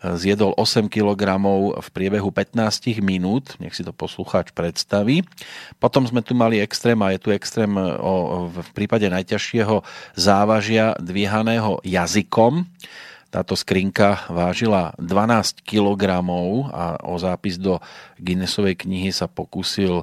zjedol 0.00 0.56
8 0.56 0.88
kg 0.88 1.36
v 1.76 1.88
priebehu 1.92 2.32
15 2.32 3.04
minút, 3.04 3.60
nech 3.60 3.76
si 3.76 3.84
to 3.84 3.92
poslucháč 3.92 4.48
predstaví. 4.56 5.20
Potom 5.76 6.08
sme 6.08 6.24
tu 6.24 6.32
mali 6.32 6.56
extrém 6.56 6.96
a 7.04 7.12
je 7.12 7.20
tu 7.20 7.28
extrém 7.36 7.68
o, 7.76 8.48
v 8.48 8.68
prípade 8.72 9.04
najťažšieho 9.12 9.84
závažia 10.16 10.96
dvíhaného 10.96 11.84
jazykom. 11.84 12.64
Táto 13.30 13.54
skrinka 13.54 14.26
vážila 14.26 14.96
12 14.98 15.62
kg 15.62 16.02
a 16.72 16.98
o 17.06 17.14
zápis 17.20 17.60
do 17.60 17.78
Guinnessovej 18.18 18.74
knihy 18.74 19.14
sa 19.14 19.30
pokusil 19.30 20.02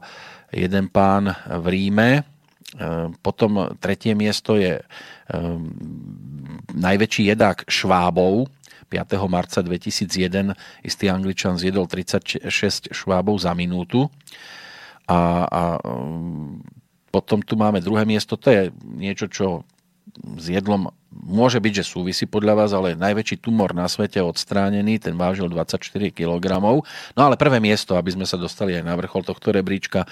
jeden 0.53 0.87
pán 0.87 1.35
v 1.43 1.65
Ríme. 1.67 2.09
E, 2.15 2.21
potom 3.19 3.75
tretie 3.83 4.15
miesto 4.15 4.55
je 4.55 4.79
e, 4.79 4.83
najväčší 6.71 7.35
jedák 7.35 7.67
švábov, 7.67 8.47
5. 8.87 9.19
marca 9.27 9.59
2001 9.59 10.55
istý 10.83 11.11
Angličan 11.11 11.59
zjedol 11.59 11.87
36 11.87 12.47
švábov 12.95 13.35
za 13.43 13.51
minútu. 13.51 14.07
A, 15.07 15.47
a 15.47 15.61
um, 15.87 16.59
potom 17.11 17.39
tu 17.39 17.55
máme 17.55 17.79
druhé 17.79 18.03
miesto, 18.03 18.35
to 18.35 18.51
je 18.51 18.61
niečo, 18.83 19.31
čo 19.31 19.63
s 20.39 20.45
jedlom 20.51 20.91
môže 21.11 21.59
byť, 21.59 21.73
že 21.83 21.85
súvisí 21.87 22.25
podľa 22.27 22.53
vás, 22.63 22.71
ale 22.75 22.99
najväčší 22.99 23.39
tumor 23.39 23.71
na 23.71 23.87
svete 23.87 24.19
odstránený, 24.19 24.99
ten 24.99 25.15
vážil 25.15 25.47
24 25.47 25.79
kg. 26.11 26.45
No 27.15 27.21
ale 27.23 27.39
prvé 27.39 27.63
miesto, 27.63 27.95
aby 27.95 28.11
sme 28.11 28.27
sa 28.27 28.35
dostali 28.35 28.75
aj 28.75 28.83
na 28.83 28.95
vrchol 28.99 29.23
tohto 29.23 29.55
rebríčka, 29.55 30.03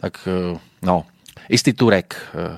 tak 0.00 0.20
uh, 0.24 0.56
no, 0.80 1.04
istý 1.52 1.76
Turek 1.76 2.16
uh, 2.16 2.56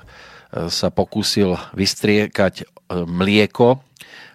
sa 0.53 0.93
pokúsil 0.93 1.57
vystriekať 1.73 2.69
mlieko 2.93 3.81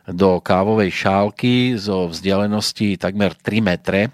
do 0.07 0.39
kávovej 0.39 0.91
šálky 0.91 1.75
zo 1.75 2.07
vzdialenosti 2.07 2.95
takmer 2.95 3.35
3 3.35 3.59
metre 3.59 4.07
e, 4.07 4.09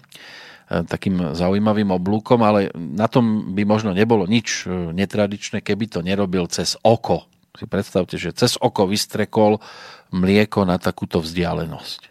takým 0.82 1.38
zaujímavým 1.38 1.94
oblúkom, 1.94 2.42
ale 2.42 2.74
na 2.74 3.06
tom 3.06 3.54
by 3.54 3.62
možno 3.62 3.94
nebolo 3.94 4.26
nič 4.26 4.66
e, 4.66 4.90
netradičné, 4.90 5.62
keby 5.62 5.86
to 5.86 6.02
nerobil 6.02 6.50
cez 6.50 6.74
oko. 6.82 7.30
Si 7.54 7.70
predstavte, 7.70 8.18
že 8.18 8.34
cez 8.34 8.58
oko 8.58 8.90
vystrekol 8.90 9.62
mlieko 10.10 10.66
na 10.66 10.82
takúto 10.82 11.22
vzdialenosť. 11.22 12.10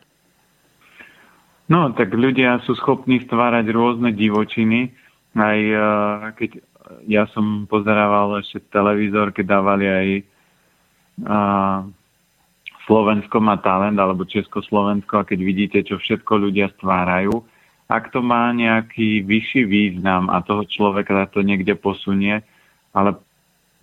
No, 1.67 1.91
tak 1.91 2.15
ľudia 2.15 2.63
sú 2.63 2.75
schopní 2.79 3.23
stvárať 3.23 3.67
rôzne 3.71 4.15
divočiny. 4.15 4.95
Aj 5.35 5.59
e, 5.59 5.79
keď 6.39 6.49
ja 7.07 7.27
som 7.35 7.67
pozerával 7.67 8.39
ešte 8.39 8.63
televízor, 8.71 9.35
keď 9.35 9.45
dávali 9.59 9.85
aj 9.87 10.07
Slovensko 12.83 13.39
má 13.39 13.55
talent 13.63 13.95
alebo 13.95 14.27
Československo 14.27 15.23
a 15.23 15.27
keď 15.27 15.39
vidíte, 15.39 15.79
čo 15.87 15.95
všetko 15.95 16.49
ľudia 16.49 16.67
stvárajú, 16.75 17.43
ak 17.87 18.11
to 18.11 18.19
má 18.19 18.49
nejaký 18.51 19.23
vyšší 19.23 19.63
význam 19.67 20.27
a 20.31 20.43
toho 20.43 20.67
človeka 20.67 21.29
to 21.31 21.45
niekde 21.45 21.75
posunie, 21.79 22.41
ale 22.91 23.15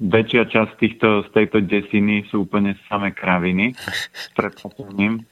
väčšia 0.00 0.48
časť 0.48 0.72
týchto, 0.80 1.08
z 1.24 1.28
tejto 1.36 1.58
desiny 1.62 2.24
sú 2.32 2.48
úplne 2.48 2.74
samé 2.88 3.12
kraviny 3.12 3.76
s 3.76 4.32
predpokladaním, 4.32 5.28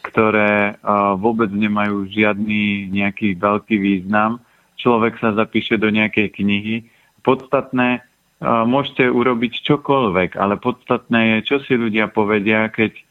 ktoré 0.00 0.74
uh, 0.74 1.14
vôbec 1.20 1.52
nemajú 1.52 2.08
žiadny 2.08 2.88
nejaký 2.90 3.36
veľký 3.36 3.76
význam. 3.76 4.40
Človek 4.80 5.20
sa 5.20 5.36
zapíše 5.36 5.76
do 5.76 5.92
nejakej 5.92 6.32
knihy. 6.32 6.76
Podstatné, 7.20 8.00
uh, 8.00 8.64
môžete 8.64 9.12
urobiť 9.12 9.60
čokoľvek, 9.60 10.40
ale 10.40 10.56
podstatné 10.56 11.20
je, 11.36 11.52
čo 11.52 11.56
si 11.60 11.76
ľudia 11.76 12.08
povedia, 12.08 12.72
keď 12.72 13.05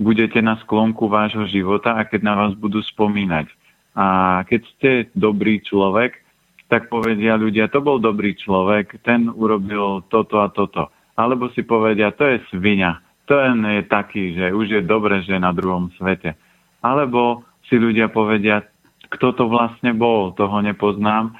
budete 0.00 0.40
na 0.40 0.56
sklonku 0.64 1.12
vášho 1.12 1.44
života 1.44 1.92
a 2.00 2.08
keď 2.08 2.20
na 2.24 2.34
vás 2.34 2.52
budú 2.56 2.80
spomínať. 2.80 3.52
A 3.92 4.40
keď 4.48 4.60
ste 4.72 4.90
dobrý 5.12 5.60
človek, 5.60 6.24
tak 6.72 6.88
povedia 6.88 7.36
ľudia, 7.36 7.68
to 7.68 7.84
bol 7.84 8.00
dobrý 8.00 8.32
človek, 8.32 9.04
ten 9.04 9.28
urobil 9.28 10.00
toto 10.08 10.40
a 10.40 10.48
toto. 10.48 10.88
Alebo 11.18 11.52
si 11.52 11.60
povedia, 11.66 12.16
to 12.16 12.24
je 12.24 12.40
svinia, 12.48 13.04
ten 13.28 13.60
je 13.60 13.82
taký, 13.84 14.38
že 14.38 14.56
už 14.56 14.66
je 14.78 14.82
dobre, 14.82 15.20
že 15.20 15.36
je 15.36 15.42
na 15.42 15.52
druhom 15.52 15.92
svete. 16.00 16.32
Alebo 16.80 17.44
si 17.68 17.76
ľudia 17.76 18.08
povedia, 18.08 18.64
kto 19.10 19.36
to 19.36 19.44
vlastne 19.50 19.92
bol, 19.92 20.32
toho 20.32 20.62
nepoznám 20.64 21.34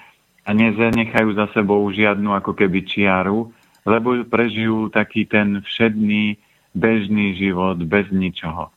a 0.44 0.51
nezanechajú 0.51 1.33
za 1.38 1.49
sebou 1.55 1.87
žiadnu 1.88 2.35
ako 2.35 2.53
keby 2.59 2.85
čiaru, 2.85 3.55
lebo 3.87 4.27
prežijú 4.27 4.90
taký 4.90 5.25
ten 5.25 5.62
všedný 5.62 6.37
bežný 6.74 7.35
život 7.35 7.78
bez 7.83 8.09
ničoho. 8.11 8.70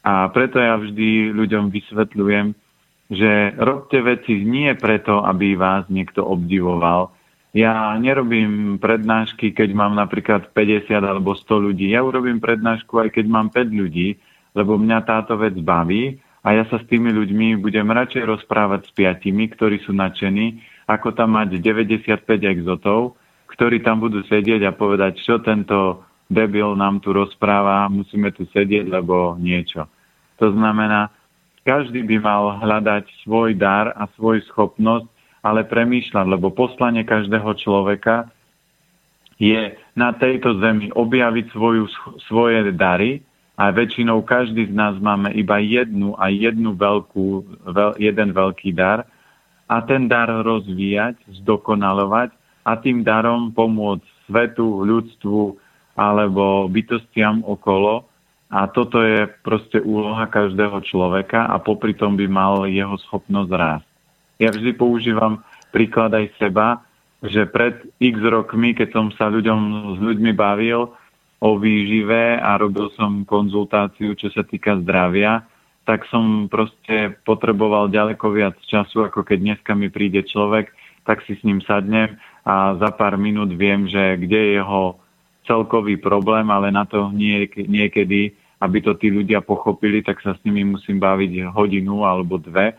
A 0.00 0.26
preto 0.32 0.56
ja 0.56 0.80
vždy 0.80 1.30
ľuďom 1.36 1.68
vysvetľujem, 1.68 2.56
že 3.10 3.52
robte 3.58 3.98
veci 4.00 4.46
nie 4.46 4.72
preto, 4.78 5.20
aby 5.26 5.58
vás 5.58 5.84
niekto 5.90 6.24
obdivoval. 6.24 7.12
Ja 7.50 7.98
nerobím 7.98 8.78
prednášky, 8.78 9.50
keď 9.50 9.74
mám 9.74 9.98
napríklad 9.98 10.54
50 10.54 10.94
alebo 11.02 11.34
100 11.34 11.66
ľudí. 11.66 11.90
Ja 11.90 12.06
urobím 12.06 12.38
prednášku 12.38 13.02
aj 13.02 13.18
keď 13.18 13.26
mám 13.26 13.50
5 13.50 13.66
ľudí, 13.74 14.14
lebo 14.54 14.78
mňa 14.78 14.98
táto 15.02 15.34
vec 15.34 15.58
baví 15.58 16.22
a 16.46 16.54
ja 16.56 16.64
sa 16.70 16.78
s 16.78 16.86
tými 16.86 17.10
ľuďmi 17.10 17.58
budem 17.58 17.84
radšej 17.84 18.24
rozprávať 18.24 18.88
s 18.88 18.90
piatimi, 18.94 19.50
ktorí 19.52 19.82
sú 19.82 19.92
nadšení, 19.92 20.62
ako 20.86 21.12
tam 21.12 21.36
mať 21.36 21.58
95 21.58 22.24
exotov, 22.24 23.18
ktorí 23.50 23.82
tam 23.82 23.98
budú 23.98 24.22
sedieť 24.24 24.64
a 24.64 24.72
povedať, 24.72 25.18
čo 25.20 25.42
tento 25.42 26.06
debil 26.30 26.78
nám 26.78 27.02
tu 27.02 27.10
rozpráva, 27.10 27.90
musíme 27.90 28.30
tu 28.30 28.46
sedieť, 28.48 28.86
lebo 28.86 29.34
niečo. 29.36 29.90
To 30.38 30.54
znamená, 30.54 31.10
každý 31.66 32.06
by 32.06 32.16
mal 32.22 32.56
hľadať 32.62 33.04
svoj 33.26 33.58
dar 33.58 33.92
a 33.92 34.08
svoju 34.16 34.46
schopnosť, 34.48 35.10
ale 35.42 35.66
premýšľať, 35.66 36.26
lebo 36.30 36.54
poslanie 36.54 37.04
každého 37.04 37.50
človeka 37.58 38.30
je 39.40 39.76
na 39.96 40.12
tejto 40.12 40.60
zemi 40.60 40.92
objaviť 40.92 41.46
svoju, 41.52 41.84
svoje 42.28 42.72
dary 42.76 43.24
a 43.56 43.72
väčšinou 43.72 44.24
každý 44.24 44.68
z 44.68 44.74
nás 44.76 44.96
máme 45.00 45.32
iba 45.36 45.60
jednu 45.60 46.16
a 46.16 46.28
jednu 46.28 46.76
veľkú, 46.76 47.26
veľ, 47.68 48.00
jeden 48.00 48.36
veľký 48.36 48.72
dar 48.76 49.08
a 49.68 49.76
ten 49.84 50.08
dar 50.08 50.28
rozvíjať, 50.28 51.40
zdokonalovať 51.40 52.32
a 52.64 52.72
tým 52.76 53.00
darom 53.00 53.52
pomôcť 53.52 54.04
svetu, 54.28 54.84
ľudstvu 54.84 55.56
alebo 55.94 56.70
bytostiam 56.70 57.42
okolo 57.46 58.06
a 58.50 58.66
toto 58.66 58.98
je 59.02 59.30
proste 59.46 59.78
úloha 59.78 60.26
každého 60.26 60.82
človeka 60.82 61.46
a 61.46 61.62
popri 61.62 61.94
tom 61.94 62.18
by 62.18 62.26
mal 62.26 62.66
jeho 62.66 62.98
schopnosť 63.06 63.50
rásť. 63.54 63.88
Ja 64.42 64.50
vždy 64.50 64.74
používam 64.74 65.46
príklad 65.70 66.10
aj 66.10 66.34
seba, 66.40 66.82
že 67.22 67.46
pred 67.46 67.78
x 68.00 68.16
rokmi, 68.18 68.74
keď 68.74 68.88
som 68.96 69.06
sa 69.14 69.28
ľuďom, 69.30 69.92
s 69.94 69.98
ľuďmi 70.00 70.32
bavil 70.34 70.90
o 71.40 71.50
výžive 71.56 72.40
a 72.40 72.56
robil 72.56 72.90
som 72.96 73.22
konzultáciu, 73.28 74.16
čo 74.16 74.32
sa 74.32 74.42
týka 74.42 74.80
zdravia, 74.82 75.44
tak 75.84 76.04
som 76.08 76.48
proste 76.50 77.16
potreboval 77.24 77.88
ďaleko 77.88 78.26
viac 78.32 78.56
času, 78.66 79.08
ako 79.08 79.24
keď 79.24 79.38
dneska 79.40 79.72
mi 79.72 79.88
príde 79.88 80.26
človek, 80.26 80.72
tak 81.08 81.24
si 81.24 81.36
s 81.36 81.42
ním 81.44 81.64
sadnem 81.64 82.20
a 82.44 82.76
za 82.76 82.92
pár 82.92 83.16
minút 83.16 83.52
viem, 83.56 83.88
že 83.88 84.20
kde 84.20 84.36
je 84.36 84.50
jeho 84.60 85.00
celkový 85.50 85.98
problém, 85.98 86.46
ale 86.46 86.70
na 86.70 86.86
to 86.86 87.10
niekedy, 87.10 88.30
aby 88.62 88.78
to 88.78 88.94
tí 88.94 89.10
ľudia 89.10 89.42
pochopili, 89.42 89.98
tak 89.98 90.22
sa 90.22 90.38
s 90.38 90.40
nimi 90.46 90.62
musím 90.62 91.02
baviť 91.02 91.50
hodinu 91.50 92.06
alebo 92.06 92.38
dve, 92.38 92.78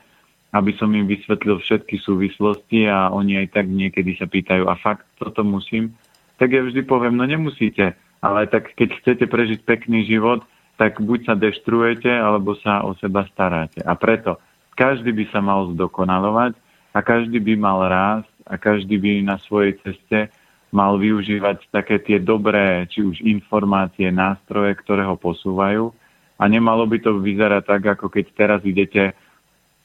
aby 0.56 0.72
som 0.80 0.88
im 0.96 1.04
vysvetlil 1.04 1.60
všetky 1.60 2.00
súvislosti 2.00 2.88
a 2.88 3.12
oni 3.12 3.44
aj 3.44 3.60
tak 3.60 3.68
niekedy 3.68 4.16
sa 4.16 4.32
pýtajú, 4.32 4.72
a 4.72 4.80
fakt 4.80 5.04
toto 5.20 5.44
musím? 5.44 5.92
Tak 6.40 6.48
ja 6.48 6.64
vždy 6.64 6.88
poviem, 6.88 7.20
no 7.20 7.28
nemusíte, 7.28 7.92
ale 8.24 8.48
tak 8.48 8.72
keď 8.80 9.04
chcete 9.04 9.26
prežiť 9.28 9.68
pekný 9.68 10.08
život, 10.08 10.48
tak 10.80 10.98
buď 10.98 11.20
sa 11.28 11.36
deštruujete, 11.38 12.10
alebo 12.10 12.58
sa 12.58 12.82
o 12.88 12.96
seba 12.98 13.28
staráte. 13.30 13.84
A 13.84 13.94
preto 13.94 14.40
každý 14.74 15.12
by 15.14 15.30
sa 15.30 15.44
mal 15.44 15.70
zdokonalovať 15.76 16.58
a 16.96 17.00
každý 17.04 17.38
by 17.38 17.54
mal 17.60 17.86
rásť 17.86 18.32
a 18.48 18.58
každý 18.58 18.98
by 18.98 19.22
na 19.22 19.38
svojej 19.44 19.78
ceste 19.84 20.34
mal 20.72 20.96
využívať 20.96 21.68
také 21.70 22.00
tie 22.00 22.18
dobré, 22.18 22.88
či 22.88 23.04
už 23.04 23.20
informácie, 23.28 24.08
nástroje, 24.10 24.80
ktoré 24.80 25.04
ho 25.04 25.20
posúvajú. 25.20 25.92
A 26.40 26.44
nemalo 26.48 26.88
by 26.88 26.98
to 27.04 27.20
vyzerať 27.20 27.64
tak, 27.68 27.84
ako 28.00 28.08
keď 28.08 28.26
teraz 28.34 28.60
idete 28.64 29.14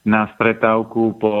na 0.07 0.31
stretávku 0.33 1.19
po 1.19 1.33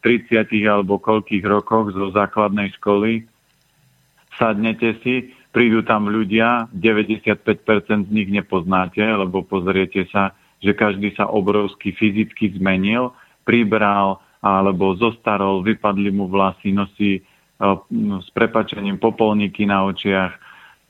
30 0.00 0.48
alebo 0.64 0.96
koľkých 0.96 1.44
rokoch 1.44 1.92
zo 1.92 2.08
základnej 2.16 2.72
školy, 2.80 3.28
sadnete 4.40 4.96
si, 5.04 5.36
prídu 5.52 5.84
tam 5.84 6.08
ľudia, 6.08 6.72
95% 6.72 8.08
z 8.08 8.10
nich 8.10 8.32
nepoznáte, 8.32 9.04
lebo 9.04 9.44
pozriete 9.44 10.08
sa, 10.08 10.32
že 10.64 10.72
každý 10.72 11.12
sa 11.12 11.28
obrovsky 11.28 11.92
fyzicky 11.92 12.56
zmenil, 12.56 13.12
pribral 13.44 14.24
alebo 14.40 14.96
zostarol, 14.96 15.60
vypadli 15.60 16.08
mu 16.08 16.32
vlasy, 16.32 16.72
nosí 16.72 17.20
No, 17.20 17.35
s 17.56 18.28
prepačením 18.36 19.00
popolníky 19.00 19.64
na 19.64 19.88
očiach, 19.88 20.32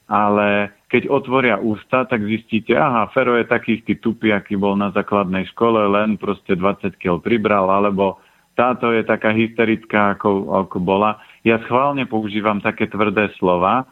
ale 0.06 0.70
keď 0.86 1.10
otvoria 1.10 1.58
ústa, 1.58 2.06
tak 2.06 2.22
zistíte, 2.22 2.78
aha, 2.78 3.10
Fero 3.10 3.34
je 3.34 3.46
taký 3.46 3.82
istý 3.82 3.98
tupý, 3.98 4.30
aký 4.30 4.54
bol 4.54 4.78
na 4.78 4.94
základnej 4.94 5.50
škole, 5.50 5.82
len 5.90 6.14
proste 6.14 6.54
20 6.54 6.94
kg 6.94 7.18
pribral, 7.18 7.66
alebo 7.66 8.22
táto 8.54 8.94
je 8.94 9.02
taká 9.02 9.34
hysterická, 9.34 10.14
ako, 10.16 10.54
ako 10.66 10.78
bola. 10.78 11.18
Ja 11.42 11.58
schválne 11.66 12.06
používam 12.06 12.62
také 12.62 12.86
tvrdé 12.86 13.34
slova, 13.36 13.84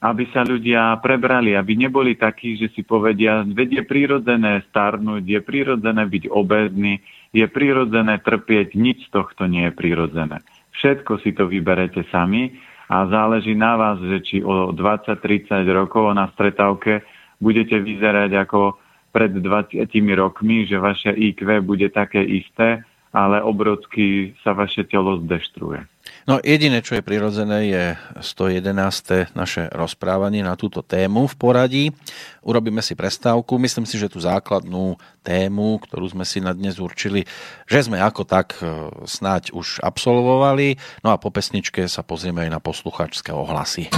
aby 0.00 0.24
sa 0.32 0.44
ľudia 0.44 0.96
prebrali, 1.04 1.52
aby 1.52 1.76
neboli 1.76 2.16
takí, 2.16 2.56
že 2.56 2.72
si 2.72 2.80
povedia, 2.80 3.44
veď 3.44 3.80
je 3.80 3.84
prírodzené 3.84 4.64
starnúť, 4.72 5.24
je 5.24 5.40
prírodzené 5.44 6.08
byť 6.08 6.24
obezný, 6.32 7.00
je 7.36 7.44
prírodzené 7.48 8.16
trpieť, 8.24 8.76
nič 8.76 9.08
z 9.08 9.10
tohto 9.12 9.44
nie 9.44 9.68
je 9.68 9.72
prírodzené. 9.76 10.40
Všetko 10.80 11.20
si 11.20 11.36
to 11.36 11.44
vyberete 11.44 12.08
sami 12.08 12.56
a 12.88 13.04
záleží 13.04 13.52
na 13.52 13.76
vás, 13.76 14.00
že 14.00 14.24
či 14.24 14.36
o 14.40 14.72
20-30 14.72 15.60
rokov 15.76 16.08
na 16.16 16.32
stretávke 16.32 17.04
budete 17.36 17.76
vyzerať 17.76 18.32
ako 18.48 18.80
pred 19.12 19.28
20 19.28 19.84
rokmi, 20.16 20.64
že 20.64 20.80
vaše 20.80 21.12
IQ 21.12 21.60
bude 21.60 21.92
také 21.92 22.24
isté, 22.24 22.80
ale 23.12 23.44
obrodsky 23.44 24.32
sa 24.40 24.56
vaše 24.56 24.88
telo 24.88 25.20
zdeštruuje. 25.20 25.84
No 26.28 26.38
jediné, 26.42 26.84
čo 26.84 26.98
je 26.98 27.06
prirodzené, 27.06 27.58
je 27.68 27.84
111. 28.20 29.34
naše 29.34 29.68
rozprávanie 29.72 30.44
na 30.44 30.54
túto 30.54 30.84
tému 30.84 31.26
v 31.26 31.34
poradí. 31.34 31.84
Urobíme 32.40 32.80
si 32.80 32.96
prestávku. 32.96 33.60
Myslím 33.60 33.84
si, 33.84 34.00
že 34.00 34.08
tú 34.08 34.22
základnú 34.22 34.96
tému, 35.20 35.80
ktorú 35.84 36.08
sme 36.08 36.24
si 36.24 36.40
na 36.40 36.56
dnes 36.56 36.80
určili, 36.80 37.28
že 37.68 37.84
sme 37.84 38.00
ako 38.00 38.22
tak 38.24 38.56
e, 38.60 38.88
snáď 39.04 39.52
už 39.52 39.84
absolvovali. 39.84 40.80
No 41.04 41.12
a 41.12 41.20
po 41.20 41.28
pesničke 41.28 41.84
sa 41.84 42.00
pozrieme 42.00 42.48
aj 42.48 42.50
na 42.56 42.60
posluchačské 42.60 43.30
ohlasy. 43.32 43.92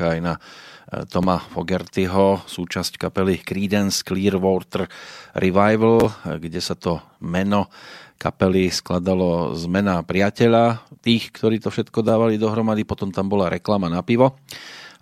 Spomienka 0.00 0.16
aj 0.16 0.20
na 0.24 0.34
e, 0.36 0.40
Toma 1.12 1.36
Fogertyho, 1.36 2.48
súčasť 2.48 2.96
kapely 2.96 3.44
Creedence 3.44 4.00
Clearwater 4.00 4.88
Revival, 5.36 6.08
kde 6.40 6.60
sa 6.64 6.72
to 6.72 7.04
meno 7.20 7.68
kapely 8.20 8.68
skladalo 8.68 9.56
z 9.56 9.64
mena 9.68 10.00
priateľa, 10.04 10.84
tých, 11.00 11.32
ktorí 11.32 11.56
to 11.60 11.72
všetko 11.72 12.04
dávali 12.04 12.36
dohromady, 12.36 12.84
potom 12.84 13.08
tam 13.08 13.32
bola 13.32 13.48
reklama 13.48 13.88
na 13.88 14.04
pivo 14.04 14.36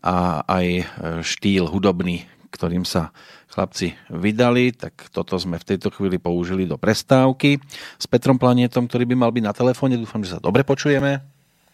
a 0.02 0.42
aj 0.46 0.66
e, 0.66 0.84
štýl 1.22 1.66
hudobný, 1.70 2.26
ktorým 2.50 2.82
sa 2.82 3.10
chlapci 3.50 3.98
vydali, 4.06 4.70
tak 4.70 5.10
toto 5.10 5.34
sme 5.34 5.58
v 5.58 5.66
tejto 5.74 5.90
chvíli 5.90 6.22
použili 6.22 6.62
do 6.62 6.78
prestávky 6.78 7.58
s 7.98 8.06
Petrom 8.06 8.38
Planietom, 8.38 8.86
ktorý 8.86 9.02
by 9.08 9.16
mal 9.18 9.30
byť 9.34 9.44
na 9.46 9.54
telefóne. 9.56 9.98
Dúfam, 9.98 10.22
že 10.22 10.38
sa 10.38 10.40
dobre 10.42 10.62
počujeme. 10.62 11.18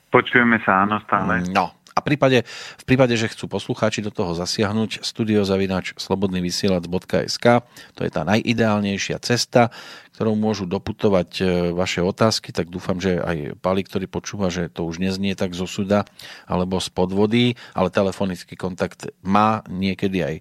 Počujeme 0.08 0.62
sa, 0.64 0.86
áno, 0.86 1.02
stále. 1.04 1.44
No, 1.52 1.83
a 1.94 2.00
prípade, 2.02 2.42
v 2.78 2.84
prípade, 2.84 3.14
že 3.14 3.30
chcú 3.30 3.46
poslucháči 3.46 4.02
do 4.02 4.10
toho 4.10 4.34
zasiahnuť, 4.34 5.06
studiozavinač 5.06 5.94
slobodnyvysielac.sk 5.94 7.46
to 7.94 8.00
je 8.02 8.10
tá 8.10 8.26
najideálnejšia 8.26 9.22
cesta, 9.22 9.70
ktorou 10.14 10.38
môžu 10.38 10.66
doputovať 10.66 11.30
e, 11.38 11.44
vaše 11.74 11.98
otázky, 11.98 12.54
tak 12.54 12.70
dúfam, 12.70 13.02
že 13.02 13.18
aj 13.18 13.58
Pali, 13.58 13.82
ktorý 13.82 14.06
počúva, 14.06 14.46
že 14.46 14.70
to 14.70 14.86
už 14.86 15.02
neznie 15.02 15.34
tak 15.34 15.58
zo 15.58 15.66
suda 15.66 16.06
alebo 16.46 16.78
z 16.78 16.90
podvody, 16.94 17.44
ale 17.74 17.90
telefonický 17.90 18.54
kontakt 18.54 19.10
má 19.26 19.66
niekedy 19.66 20.18
aj 20.22 20.34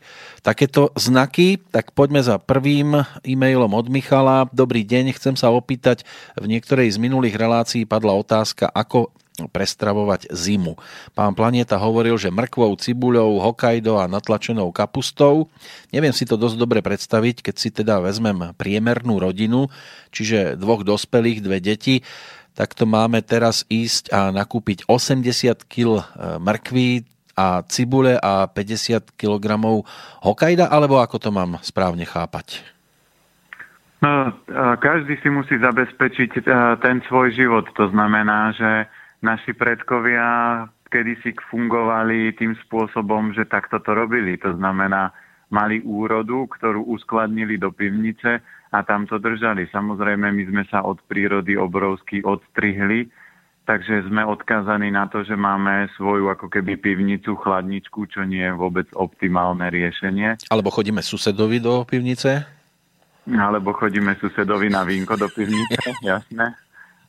takéto 0.45 0.93
znaky. 0.93 1.57
Tak 1.73 1.97
poďme 1.97 2.21
za 2.21 2.37
prvým 2.37 3.01
e-mailom 3.25 3.73
od 3.73 3.89
Michala. 3.89 4.45
Dobrý 4.53 4.85
deň, 4.85 5.17
chcem 5.17 5.33
sa 5.33 5.49
opýtať, 5.49 6.05
v 6.37 6.45
niektorej 6.45 6.93
z 6.93 7.01
minulých 7.01 7.37
relácií 7.37 7.89
padla 7.89 8.13
otázka, 8.13 8.69
ako 8.69 9.09
prestravovať 9.33 10.29
zimu. 10.29 10.77
Pán 11.17 11.33
Planeta 11.33 11.81
hovoril, 11.81 12.21
že 12.21 12.29
mrkvou, 12.29 12.77
cibuľou, 12.77 13.41
Hokkaido 13.41 13.97
a 13.97 14.05
natlačenou 14.05 14.69
kapustou. 14.69 15.49
Neviem 15.89 16.13
si 16.13 16.29
to 16.29 16.37
dosť 16.37 16.57
dobre 16.61 16.85
predstaviť, 16.85 17.41
keď 17.41 17.55
si 17.57 17.73
teda 17.73 17.97
vezmem 17.97 18.53
priemernú 18.53 19.17
rodinu, 19.17 19.73
čiže 20.13 20.53
dvoch 20.53 20.85
dospelých, 20.85 21.41
dve 21.41 21.57
deti, 21.57 22.05
tak 22.53 22.77
to 22.77 22.85
máme 22.85 23.25
teraz 23.25 23.65
ísť 23.65 24.13
a 24.13 24.29
nakúpiť 24.29 24.85
80 24.85 25.65
kg 25.65 26.05
mrkví 26.37 27.01
a 27.33 27.65
cibule 27.65 28.13
a 28.21 28.45
50 28.45 29.17
kg 29.17 29.45
Hokkaido, 30.21 30.69
alebo 30.69 31.01
ako 31.01 31.17
to 31.17 31.33
mám 31.33 31.57
správne 31.65 32.05
chápať? 32.05 32.61
No, 34.05 34.29
každý 34.77 35.17
si 35.23 35.33
musí 35.33 35.57
zabezpečiť 35.57 36.45
ten 36.85 37.01
svoj 37.09 37.33
život. 37.33 37.65
To 37.73 37.89
znamená, 37.89 38.53
že 38.53 38.85
naši 39.23 39.55
predkovia 39.55 40.67
kedysi 40.91 41.33
fungovali 41.49 42.37
tým 42.37 42.53
spôsobom, 42.67 43.33
že 43.33 43.49
takto 43.49 43.81
to 43.81 43.97
robili. 43.97 44.37
To 44.45 44.53
znamená, 44.53 45.09
mali 45.49 45.81
úrodu, 45.81 46.45
ktorú 46.45 46.85
uskladnili 46.85 47.57
do 47.57 47.73
pivnice 47.73 48.45
a 48.69 48.77
tam 48.85 49.09
to 49.09 49.17
držali. 49.17 49.65
Samozrejme, 49.73 50.29
my 50.29 50.43
sme 50.49 50.63
sa 50.69 50.85
od 50.85 51.01
prírody 51.09 51.57
obrovsky 51.57 52.21
odstrihli, 52.21 53.09
takže 53.65 54.09
sme 54.09 54.25
odkázaní 54.25 54.89
na 54.89 55.05
to, 55.09 55.21
že 55.21 55.37
máme 55.37 55.89
svoju 55.97 56.29
ako 56.29 56.49
keby 56.49 56.77
pivnicu, 56.77 57.37
chladničku, 57.37 58.09
čo 58.09 58.25
nie 58.25 58.45
je 58.45 58.53
vôbec 58.53 58.89
optimálne 58.97 59.69
riešenie. 59.69 60.49
Alebo 60.49 60.73
chodíme 60.73 61.05
susedovi 61.05 61.57
do 61.61 61.85
pivnice? 61.85 62.45
Alebo 63.29 63.71
chodíme 63.77 64.17
susedovi 64.19 64.67
na 64.67 64.83
vínko 64.83 65.15
do 65.15 65.29
pivnice, 65.29 65.95
jasné. 66.05 66.57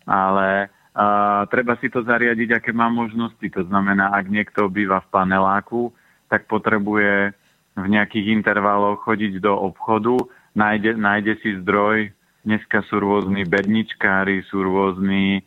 Ale 0.05 0.69
a 0.95 1.07
treba 1.51 1.75
si 1.83 1.91
to 1.91 2.07
zariadiť, 2.07 2.63
aké 2.63 2.71
má 2.71 2.87
možnosti. 2.87 3.43
To 3.43 3.67
znamená, 3.67 4.15
ak 4.15 4.31
niekto 4.31 4.71
býva 4.71 5.03
v 5.03 5.11
paneláku, 5.11 5.91
tak 6.31 6.47
potrebuje 6.47 7.35
v 7.75 7.87
nejakých 7.91 8.31
intervaloch 8.31 9.03
chodiť 9.03 9.43
do 9.43 9.51
obchodu, 9.59 10.15
nájde, 10.55 10.95
nájde 10.95 11.35
si 11.43 11.59
zdroj. 11.59 12.15
Dneska 12.47 12.87
sú 12.87 13.03
rôzni 13.03 13.43
bedničkári, 13.43 14.47
sú 14.47 14.63
rôzni 14.63 15.43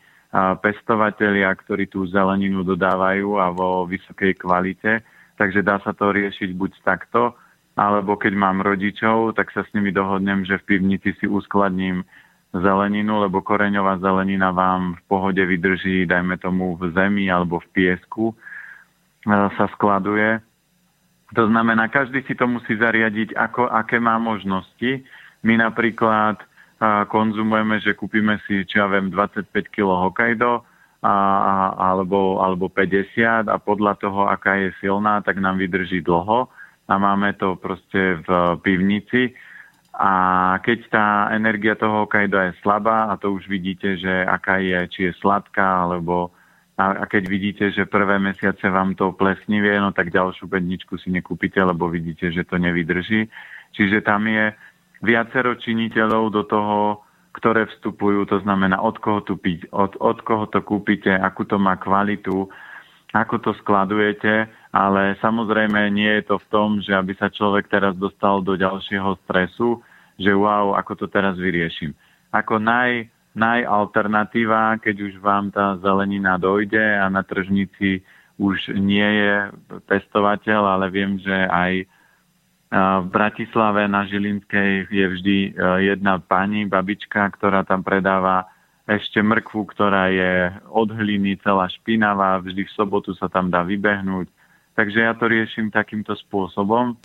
pestovatelia, 0.60 1.56
ktorí 1.56 1.88
tú 1.88 2.04
zeleninu 2.12 2.68
dodávajú 2.68 3.40
a 3.40 3.48
vo 3.56 3.88
vysokej 3.88 4.36
kvalite. 4.36 5.00
Takže 5.40 5.64
dá 5.64 5.80
sa 5.80 5.96
to 5.96 6.12
riešiť 6.12 6.52
buď 6.58 6.72
takto, 6.84 7.38
alebo 7.78 8.20
keď 8.20 8.34
mám 8.36 8.60
rodičov, 8.60 9.38
tak 9.38 9.54
sa 9.56 9.64
s 9.64 9.72
nimi 9.72 9.96
dohodnem, 9.96 10.44
že 10.44 10.60
v 10.60 10.76
pivnici 10.76 11.16
si 11.22 11.30
uskladním 11.30 12.04
zeleninu, 12.56 13.24
lebo 13.28 13.44
koreňová 13.44 14.00
zelenina 14.00 14.56
vám 14.56 14.96
v 14.96 15.02
pohode 15.08 15.44
vydrží, 15.44 16.08
dajme 16.08 16.40
tomu 16.40 16.80
v 16.80 16.92
zemi 16.96 17.28
alebo 17.28 17.60
v 17.60 17.68
piesku, 17.76 18.32
e, 18.32 18.36
sa 19.28 19.66
skladuje. 19.76 20.40
To 21.36 21.44
znamená, 21.52 21.92
každý 21.92 22.24
si 22.24 22.34
to 22.40 22.48
musí 22.48 22.80
zariadiť, 22.80 23.36
ako, 23.36 23.68
aké 23.68 24.00
má 24.00 24.16
možnosti. 24.16 25.04
My 25.44 25.60
napríklad 25.60 26.40
e, 26.40 26.46
konzumujeme, 27.12 27.84
že 27.84 28.00
kúpime 28.00 28.40
si, 28.48 28.64
čo 28.64 28.84
ja 28.84 28.88
viem, 28.88 29.12
25 29.12 29.52
kg 29.68 30.08
Hokkaido, 30.08 30.64
a, 31.04 31.14
alebo, 31.78 32.42
alebo 32.42 32.74
50 32.74 33.46
a 33.46 33.56
podľa 33.62 34.02
toho, 34.02 34.26
aká 34.26 34.58
je 34.58 34.74
silná, 34.82 35.22
tak 35.22 35.38
nám 35.38 35.62
vydrží 35.62 36.02
dlho 36.02 36.50
a 36.90 36.94
máme 36.98 37.38
to 37.38 37.54
proste 37.60 38.24
v 38.26 38.30
pivnici 38.66 39.36
a 39.98 40.12
keď 40.62 40.80
tá 40.94 41.08
energia 41.34 41.74
toho 41.74 42.06
Hokkaido 42.06 42.38
je 42.38 42.54
slabá, 42.62 43.10
a 43.10 43.18
to 43.18 43.34
už 43.34 43.50
vidíte, 43.50 43.98
že 43.98 44.14
aká 44.30 44.62
je, 44.62 44.78
či 44.94 45.00
je 45.10 45.14
sladká, 45.18 45.90
alebo 45.90 46.30
a, 46.78 47.02
a 47.02 47.04
keď 47.10 47.24
vidíte, 47.26 47.66
že 47.74 47.90
prvé 47.90 48.22
mesiace 48.22 48.70
vám 48.70 48.94
to 48.94 49.10
plesnivie, 49.18 49.74
no 49.82 49.90
tak 49.90 50.14
ďalšiu 50.14 50.46
bedničku 50.46 51.02
si 51.02 51.10
nekúpite, 51.10 51.58
lebo 51.58 51.90
vidíte, 51.90 52.30
že 52.30 52.46
to 52.46 52.62
nevydrží. 52.62 53.26
Čiže 53.74 54.06
tam 54.06 54.30
je 54.30 54.54
viacero 55.02 55.58
činiteľov 55.58 56.30
do 56.30 56.44
toho, 56.46 57.02
ktoré 57.34 57.66
vstupujú, 57.66 58.30
to 58.30 58.38
znamená, 58.46 58.78
od 58.78 59.02
koho, 59.02 59.26
tu 59.26 59.34
piť, 59.38 59.74
od, 59.74 59.98
od 59.98 60.22
koho 60.22 60.46
to 60.50 60.62
kúpite, 60.62 61.10
akú 61.10 61.50
to 61.50 61.58
má 61.58 61.74
kvalitu, 61.82 62.46
ako 63.14 63.42
to 63.42 63.52
skladujete, 63.66 64.46
ale 64.70 65.18
samozrejme 65.22 65.90
nie 65.90 66.22
je 66.22 66.24
to 66.30 66.36
v 66.38 66.50
tom, 66.54 66.70
že 66.86 66.94
aby 66.94 67.18
sa 67.18 67.34
človek 67.34 67.66
teraz 67.66 67.98
dostal 67.98 68.46
do 68.46 68.54
ďalšieho 68.54 69.18
stresu, 69.26 69.82
že 70.18 70.34
wow, 70.34 70.74
ako 70.76 71.06
to 71.06 71.06
teraz 71.08 71.38
vyrieším. 71.38 71.94
Ako 72.34 72.58
naj, 72.58 73.08
najalternatíva, 73.38 74.82
keď 74.82 74.96
už 75.08 75.14
vám 75.22 75.54
tá 75.54 75.78
zelenina 75.80 76.42
dojde 76.42 76.82
a 76.98 77.06
na 77.08 77.22
tržnici 77.22 78.02
už 78.38 78.74
nie 78.78 79.06
je 79.06 79.50
pestovateľ, 79.86 80.78
ale 80.78 80.86
viem, 80.94 81.18
že 81.18 81.34
aj 81.34 81.74
v 82.68 83.08
Bratislave 83.08 83.88
na 83.88 84.04
Žilinskej 84.04 84.92
je 84.92 85.06
vždy 85.08 85.38
e, 85.40 85.50
jedna 85.88 86.20
pani, 86.20 86.68
babička, 86.68 87.32
ktorá 87.40 87.64
tam 87.64 87.80
predáva 87.80 88.44
ešte 88.84 89.24
mrkvu, 89.24 89.72
ktorá 89.72 90.12
je 90.12 90.52
od 90.68 90.92
hliny 90.92 91.40
celá 91.40 91.72
špinavá, 91.72 92.44
vždy 92.44 92.68
v 92.68 92.76
sobotu 92.76 93.16
sa 93.16 93.32
tam 93.32 93.48
dá 93.48 93.64
vybehnúť. 93.64 94.28
Takže 94.76 95.00
ja 95.00 95.16
to 95.16 95.32
riešim 95.32 95.72
takýmto 95.72 96.12
spôsobom 96.28 97.00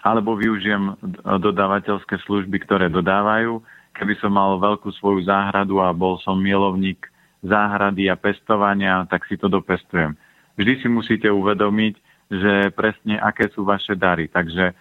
alebo 0.00 0.36
využijem 0.36 0.96
dodávateľské 1.40 2.20
služby, 2.24 2.64
ktoré 2.64 2.88
dodávajú. 2.88 3.60
Keby 3.92 4.16
som 4.22 4.32
mal 4.32 4.56
veľkú 4.56 4.88
svoju 4.96 5.28
záhradu 5.28 5.82
a 5.84 5.92
bol 5.92 6.16
som 6.24 6.40
milovník 6.40 7.04
záhrady 7.44 8.08
a 8.08 8.16
pestovania, 8.16 9.04
tak 9.08 9.28
si 9.28 9.36
to 9.36 9.48
dopestujem. 9.48 10.16
Vždy 10.56 10.72
si 10.80 10.88
musíte 10.88 11.28
uvedomiť, 11.28 11.94
že 12.30 12.52
presne 12.72 13.20
aké 13.20 13.48
sú 13.52 13.64
vaše 13.64 13.96
dary. 13.96 14.28
Takže 14.28 14.72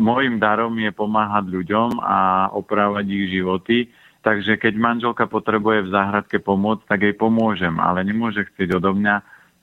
môjim 0.00 0.40
darom 0.40 0.76
je 0.80 0.92
pomáhať 0.92 1.48
ľuďom 1.48 2.00
a 2.00 2.48
opravovať 2.56 3.04
ich 3.08 3.26
životy. 3.34 3.78
Takže 4.24 4.58
keď 4.60 4.74
manželka 4.76 5.24
potrebuje 5.30 5.88
v 5.88 5.92
záhradke 5.92 6.36
pomôcť, 6.42 6.84
tak 6.88 7.00
jej 7.04 7.14
pomôžem, 7.16 7.72
ale 7.80 8.04
nemôže 8.04 8.48
chcieť 8.52 8.80
odo 8.80 8.92
mňa, 8.92 9.16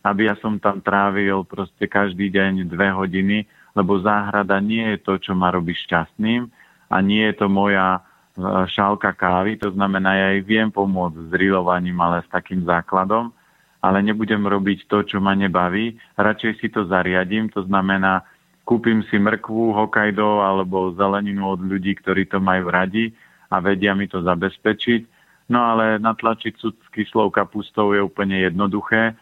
aby 0.06 0.30
ja 0.30 0.36
som 0.40 0.62
tam 0.62 0.80
trávil 0.80 1.44
proste 1.46 1.90
každý 1.90 2.30
deň 2.30 2.70
dve 2.70 2.94
hodiny, 2.94 3.50
lebo 3.76 4.00
záhrada 4.00 4.58
nie 4.64 4.96
je 4.96 4.98
to, 5.04 5.14
čo 5.20 5.36
ma 5.36 5.52
robí 5.52 5.76
šťastným 5.76 6.48
a 6.90 6.96
nie 7.04 7.28
je 7.28 7.36
to 7.36 7.52
moja 7.52 8.00
e, 8.00 8.02
šálka 8.72 9.12
kávy, 9.12 9.60
to 9.60 9.70
znamená, 9.76 10.16
ja 10.16 10.28
jej 10.34 10.44
viem 10.48 10.72
pomôcť 10.72 11.28
s 11.28 11.32
rilovaním, 11.36 12.00
ale 12.00 12.24
s 12.24 12.30
takým 12.32 12.64
základom, 12.64 13.36
ale 13.84 14.02
nebudem 14.02 14.42
robiť 14.48 14.88
to, 14.88 15.04
čo 15.04 15.18
ma 15.20 15.36
nebaví, 15.36 16.00
radšej 16.16 16.64
si 16.64 16.68
to 16.72 16.88
zariadím, 16.88 17.52
to 17.52 17.68
znamená, 17.68 18.24
kúpim 18.66 19.06
si 19.12 19.22
mrkvu, 19.22 19.78
Hokkaido 19.78 20.42
alebo 20.42 20.96
zeleninu 20.98 21.54
od 21.54 21.62
ľudí, 21.62 21.94
ktorí 22.02 22.26
to 22.26 22.42
majú 22.42 22.74
radi 22.74 23.14
a 23.54 23.62
vedia 23.62 23.94
mi 23.94 24.10
to 24.10 24.26
zabezpečiť. 24.26 25.14
No 25.54 25.62
ale 25.62 26.02
natlačiť 26.02 26.54
s 26.58 26.74
kyslou 26.90 27.30
kapustou 27.30 27.94
je 27.94 28.02
úplne 28.02 28.42
jednoduché. 28.42 29.14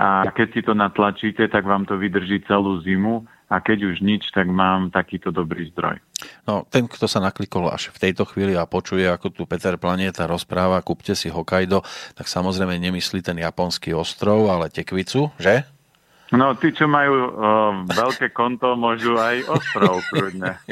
A 0.00 0.24
keď 0.32 0.48
si 0.56 0.60
to 0.64 0.72
natlačíte, 0.72 1.44
tak 1.52 1.68
vám 1.68 1.84
to 1.84 2.00
vydrží 2.00 2.40
celú 2.48 2.80
zimu 2.80 3.28
a 3.48 3.64
keď 3.64 3.78
už 3.88 3.96
nič, 4.04 4.28
tak 4.36 4.44
mám 4.48 4.92
takýto 4.92 5.32
dobrý 5.32 5.72
zdroj. 5.72 5.96
No, 6.44 6.68
ten, 6.68 6.84
kto 6.84 7.08
sa 7.08 7.24
naklikol 7.24 7.72
až 7.72 7.88
v 7.96 8.08
tejto 8.08 8.28
chvíli 8.28 8.52
a 8.52 8.68
počuje, 8.68 9.08
ako 9.08 9.32
tu 9.32 9.42
Peter 9.48 9.80
Planeta 9.80 10.28
rozpráva, 10.28 10.84
kúpte 10.84 11.16
si 11.16 11.32
Hokkaido, 11.32 11.80
tak 12.12 12.28
samozrejme 12.28 12.76
nemyslí 12.76 13.24
ten 13.24 13.40
japonský 13.40 13.96
ostrov, 13.96 14.52
ale 14.52 14.68
tekvicu, 14.68 15.32
že? 15.40 15.64
No, 16.28 16.52
tí, 16.52 16.76
čo 16.76 16.84
majú 16.84 17.14
o, 17.16 17.28
veľké 17.88 18.36
konto, 18.36 18.76
môžu 18.76 19.16
aj 19.16 19.48
ostrov 19.48 20.04
kľudne. 20.12 20.56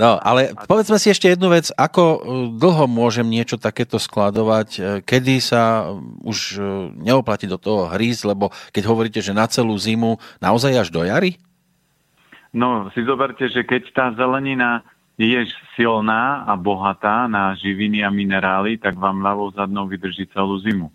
No, 0.00 0.16
ale 0.16 0.56
povedzme 0.56 0.96
si 0.96 1.12
ešte 1.12 1.28
jednu 1.28 1.52
vec. 1.52 1.68
Ako 1.76 2.02
e, 2.02 2.18
dlho 2.56 2.88
môžem 2.88 3.28
niečo 3.28 3.60
takéto 3.60 4.00
skladovať? 4.00 4.68
E, 4.72 4.80
kedy 5.04 5.36
sa 5.36 5.92
už 6.24 6.56
e, 6.56 6.60
neoplatí 6.96 7.44
do 7.44 7.60
toho 7.60 7.92
hrísť? 7.92 8.24
Lebo 8.24 8.48
keď 8.72 8.88
hovoríte, 8.88 9.20
že 9.20 9.36
na 9.36 9.44
celú 9.44 9.76
zimu, 9.76 10.16
naozaj 10.40 10.72
až 10.80 10.88
do 10.88 11.04
jary? 11.04 11.36
No, 12.52 12.92
si 12.92 13.00
zoberte, 13.08 13.48
že 13.48 13.64
keď 13.64 13.82
tá 13.96 14.06
zelenina 14.12 14.84
je 15.16 15.40
silná 15.76 16.44
a 16.44 16.52
bohatá 16.56 17.24
na 17.24 17.56
živiny 17.56 18.04
a 18.04 18.12
minerály, 18.12 18.76
tak 18.76 18.96
vám 18.96 19.24
ľavou 19.24 19.52
zadnou 19.56 19.88
vydrží 19.88 20.28
celú 20.32 20.60
zimu. 20.60 20.92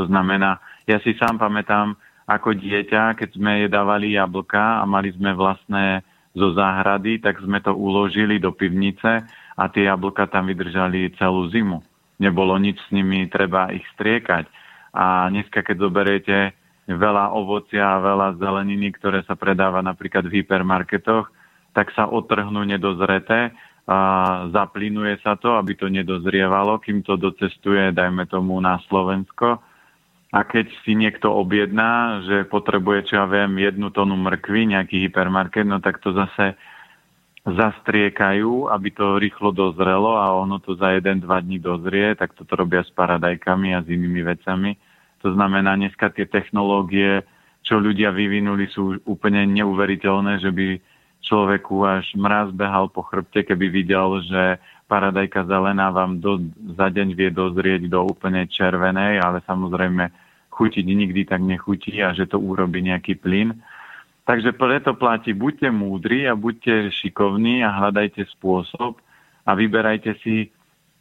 To 0.00 0.08
znamená, 0.08 0.60
ja 0.88 1.00
si 1.04 1.12
sám 1.16 1.36
pamätám, 1.36 1.96
ako 2.24 2.56
dieťa, 2.56 3.20
keď 3.20 3.36
sme 3.36 3.68
jedávali 3.68 4.16
jablka 4.16 4.80
a 4.80 4.84
mali 4.88 5.12
sme 5.12 5.36
vlastné 5.36 6.00
zo 6.32 6.56
záhrady, 6.56 7.20
tak 7.20 7.36
sme 7.44 7.60
to 7.60 7.76
uložili 7.76 8.40
do 8.40 8.48
pivnice 8.50 9.28
a 9.54 9.62
tie 9.68 9.86
jablka 9.86 10.24
tam 10.32 10.48
vydržali 10.48 11.12
celú 11.20 11.52
zimu. 11.52 11.84
Nebolo 12.16 12.56
nič 12.56 12.80
s 12.80 12.88
nimi, 12.90 13.28
treba 13.28 13.68
ich 13.70 13.84
striekať. 13.92 14.48
A 14.96 15.28
dneska, 15.28 15.60
keď 15.60 15.76
zoberiete 15.78 16.36
veľa 16.88 17.32
ovocia 17.32 17.96
a 17.96 18.02
veľa 18.02 18.36
zeleniny, 18.36 18.92
ktoré 18.96 19.24
sa 19.24 19.36
predáva 19.38 19.80
napríklad 19.80 20.28
v 20.28 20.42
hypermarketoch, 20.42 21.30
tak 21.72 21.90
sa 21.96 22.06
otrhnú 22.06 22.62
nedozreté, 22.64 23.52
a 23.84 23.98
zaplinuje 24.48 25.20
sa 25.20 25.36
to, 25.36 25.60
aby 25.60 25.76
to 25.76 25.92
nedozrievalo, 25.92 26.80
kým 26.80 27.04
to 27.04 27.20
docestuje, 27.20 27.92
dajme 27.92 28.24
tomu, 28.24 28.56
na 28.56 28.80
Slovensko 28.88 29.60
a 30.34 30.40
keď 30.42 30.66
si 30.82 30.96
niekto 30.96 31.30
objedná, 31.30 32.24
že 32.26 32.48
potrebuje, 32.50 33.12
čo 33.12 33.22
ja 33.22 33.26
viem, 33.28 33.54
jednu 33.60 33.92
tonu 33.94 34.18
mrkvy, 34.18 34.74
nejaký 34.74 35.06
hypermarket, 35.06 35.62
no 35.62 35.78
tak 35.78 36.00
to 36.00 36.10
zase 36.10 36.58
zastriekajú, 37.44 38.72
aby 38.72 38.88
to 38.90 39.20
rýchlo 39.20 39.52
dozrelo 39.52 40.16
a 40.16 40.32
ono 40.32 40.58
to 40.64 40.74
za 40.80 40.96
jeden, 40.96 41.20
dva 41.20 41.44
dní 41.44 41.60
dozrie, 41.60 42.16
tak 42.16 42.32
toto 42.34 42.56
robia 42.56 42.80
s 42.80 42.90
paradajkami 42.96 43.76
a 43.76 43.84
s 43.84 43.86
inými 43.86 44.24
vecami. 44.24 44.74
To 45.24 45.32
znamená, 45.32 45.72
dneska 45.80 46.12
tie 46.12 46.28
technológie, 46.28 47.24
čo 47.64 47.80
ľudia 47.80 48.12
vyvinuli, 48.12 48.68
sú 48.68 49.00
úplne 49.08 49.48
neuveriteľné, 49.48 50.44
že 50.44 50.52
by 50.52 50.76
človeku 51.24 51.80
až 51.80 52.04
mraz 52.20 52.52
behal 52.52 52.92
po 52.92 53.00
chrbte, 53.00 53.48
keby 53.48 53.72
videl, 53.72 54.20
že 54.20 54.60
paradajka 54.84 55.48
zelená 55.48 55.88
vám 55.88 56.20
do, 56.20 56.44
za 56.76 56.92
deň 56.92 57.16
vie 57.16 57.32
dozrieť 57.32 57.88
do 57.88 58.04
úplne 58.04 58.44
červenej, 58.44 59.16
ale 59.24 59.40
samozrejme 59.48 60.12
chutiť 60.52 60.84
nikdy 60.84 61.24
tak 61.24 61.40
nechutí 61.40 62.04
a 62.04 62.12
že 62.12 62.28
to 62.28 62.36
urobí 62.36 62.84
nejaký 62.84 63.16
plyn. 63.16 63.56
Takže 64.28 64.52
preto 64.52 64.92
platí, 64.92 65.32
buďte 65.32 65.72
múdri 65.72 66.28
a 66.28 66.36
buďte 66.36 66.92
šikovní 66.92 67.64
a 67.64 67.72
hľadajte 67.72 68.28
spôsob 68.36 69.00
a 69.48 69.50
vyberajte 69.56 70.20
si 70.20 70.52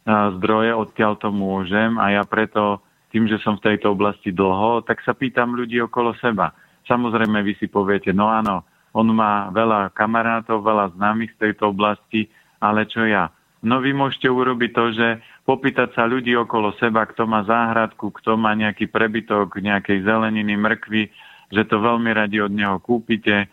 zdroje, 0.08 0.72
odkiaľ 0.72 1.20
to 1.20 1.30
môžem 1.32 2.00
a 2.00 2.20
ja 2.20 2.24
preto, 2.24 2.80
tým, 3.14 3.30
že 3.30 3.38
som 3.46 3.62
v 3.62 3.70
tejto 3.70 3.94
oblasti 3.94 4.34
dlho, 4.34 4.82
tak 4.82 5.06
sa 5.06 5.14
pýtam 5.14 5.54
ľudí 5.54 5.78
okolo 5.86 6.18
seba. 6.18 6.50
Samozrejme, 6.90 7.46
vy 7.46 7.54
si 7.62 7.70
poviete, 7.70 8.10
no 8.10 8.28
áno, 8.28 8.66
on 8.98 9.06
má 9.14 9.54
veľa 9.54 9.94
kamarátov, 9.94 10.66
veľa 10.66 10.98
známych 10.98 11.38
z 11.38 11.50
tejto 11.50 11.70
oblasti, 11.70 12.28
ale 12.58 12.90
čo 12.90 13.06
ja? 13.06 13.30
No 13.64 13.80
vy 13.80 13.96
môžete 13.96 14.28
urobiť 14.28 14.72
to, 14.76 14.86
že 14.92 15.08
popýtať 15.48 15.96
sa 15.96 16.04
ľudí 16.10 16.36
okolo 16.36 16.76
seba, 16.82 17.08
kto 17.08 17.24
má 17.30 17.46
záhradku, 17.48 18.12
kto 18.12 18.36
má 18.36 18.52
nejaký 18.58 18.92
prebytok 18.92 19.62
nejakej 19.62 20.04
zeleniny, 20.04 20.60
mrkvy, 20.60 21.08
že 21.54 21.64
to 21.70 21.80
veľmi 21.80 22.12
radi 22.12 22.42
od 22.44 22.52
neho 22.52 22.82
kúpite, 22.82 23.48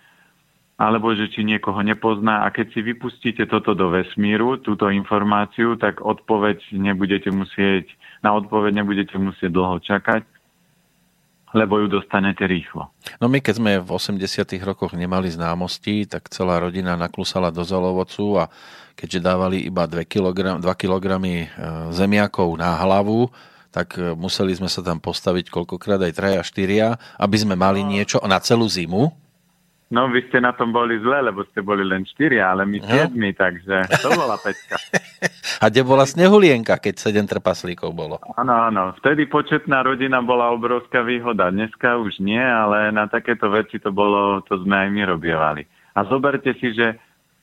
alebo 0.80 1.12
že 1.12 1.28
či 1.28 1.44
niekoho 1.44 1.76
nepozná. 1.84 2.48
A 2.48 2.48
keď 2.48 2.72
si 2.72 2.80
vypustíte 2.80 3.44
toto 3.44 3.76
do 3.76 3.92
vesmíru, 3.92 4.56
túto 4.64 4.88
informáciu, 4.88 5.76
tak 5.76 6.00
odpoveď 6.00 6.72
nebudete 6.72 7.28
musieť, 7.28 7.92
na 8.24 8.32
odpoveď 8.32 8.80
nebudete 8.80 9.20
musieť 9.20 9.52
dlho 9.52 9.76
čakať, 9.84 10.24
lebo 11.52 11.84
ju 11.84 12.00
dostanete 12.00 12.48
rýchlo. 12.48 12.88
No 13.20 13.28
my 13.28 13.44
keď 13.44 13.60
sme 13.60 13.72
v 13.76 13.88
80 13.92 14.24
rokoch 14.64 14.96
nemali 14.96 15.28
známosti, 15.28 16.08
tak 16.08 16.32
celá 16.32 16.56
rodina 16.56 16.96
naklusala 16.96 17.52
do 17.52 17.60
zalovocu 17.60 18.40
a 18.40 18.48
keďže 18.96 19.20
dávali 19.20 19.68
iba 19.68 19.84
2 19.84 20.00
kg, 20.08 20.64
2 20.64 20.64
kg 20.64 21.04
zemiakov 21.92 22.56
na 22.56 22.80
hlavu, 22.80 23.28
tak 23.70 24.00
e, 24.00 24.18
museli 24.18 24.50
sme 24.50 24.66
sa 24.66 24.82
tam 24.82 24.98
postaviť 24.98 25.46
koľkokrát 25.46 26.02
aj 26.02 26.12
traja, 26.14 26.40
štyria, 26.42 26.98
aby 27.16 27.36
sme 27.38 27.54
mali 27.54 27.86
no. 27.86 27.94
niečo 27.94 28.18
na 28.26 28.42
celú 28.42 28.66
zimu. 28.66 29.29
No, 29.90 30.06
vy 30.06 30.22
ste 30.30 30.38
na 30.38 30.54
tom 30.54 30.70
boli 30.70 31.02
zle, 31.02 31.18
lebo 31.18 31.42
ste 31.50 31.66
boli 31.66 31.82
len 31.82 32.06
štyria, 32.06 32.54
ale 32.54 32.62
my 32.62 32.78
siedmi, 32.78 33.34
takže 33.34 33.90
to 33.98 34.08
bola 34.14 34.38
pecka. 34.38 34.78
A 35.62 35.68
kde 35.68 35.82
bola 35.82 36.06
snehulienka, 36.06 36.78
keď 36.78 36.94
sedem 36.96 37.26
trpaslíkov 37.26 37.90
bolo? 37.92 38.16
Áno, 38.38 38.54
áno. 38.54 38.96
Vtedy 39.02 39.26
početná 39.26 39.82
rodina 39.84 40.22
bola 40.22 40.54
obrovská 40.54 41.02
výhoda. 41.02 41.50
Dneska 41.52 42.00
už 42.00 42.22
nie, 42.22 42.40
ale 42.40 42.94
na 42.94 43.10
takéto 43.10 43.50
veci 43.52 43.76
to 43.82 43.92
bolo, 43.92 44.40
to 44.46 44.62
sme 44.62 44.86
aj 44.86 44.88
my 44.94 45.02
robievali. 45.10 45.62
A 45.98 46.06
zoberte 46.06 46.54
si, 46.56 46.72
že 46.72 46.96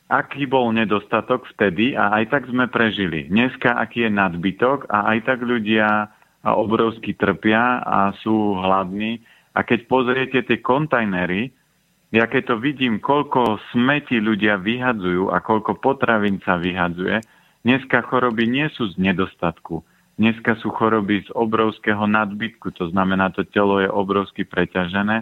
aký 0.08 0.48
bol 0.48 0.72
nedostatok 0.72 1.46
vtedy 1.54 2.00
a 2.00 2.16
aj 2.16 2.32
tak 2.32 2.44
sme 2.48 2.72
prežili. 2.72 3.28
Dneska 3.28 3.76
aký 3.76 4.08
je 4.08 4.12
nadbytok 4.16 4.88
a 4.88 5.12
aj 5.14 5.28
tak 5.28 5.44
ľudia 5.44 6.10
obrovsky 6.48 7.12
trpia 7.12 7.84
a 7.84 8.16
sú 8.24 8.56
hladní. 8.56 9.20
A 9.52 9.68
keď 9.68 9.86
pozriete 9.92 10.40
tie 10.48 10.64
kontajnery, 10.64 11.52
ja 12.12 12.26
keď 12.28 12.54
to 12.54 12.56
vidím, 12.60 13.04
koľko 13.04 13.60
smeti 13.76 14.24
ľudia 14.24 14.56
vyhadzujú 14.62 15.32
a 15.32 15.44
koľko 15.44 15.80
potravín 15.84 16.40
sa 16.44 16.56
vyhadzuje, 16.56 17.20
dneska 17.68 18.06
choroby 18.08 18.48
nie 18.48 18.68
sú 18.76 18.88
z 18.92 18.96
nedostatku. 18.96 19.84
Dneska 20.18 20.58
sú 20.64 20.74
choroby 20.74 21.28
z 21.28 21.30
obrovského 21.38 22.10
nadbytku, 22.10 22.74
to 22.74 22.90
znamená, 22.90 23.30
to 23.30 23.46
telo 23.46 23.78
je 23.78 23.90
obrovsky 23.92 24.48
preťažené 24.48 25.22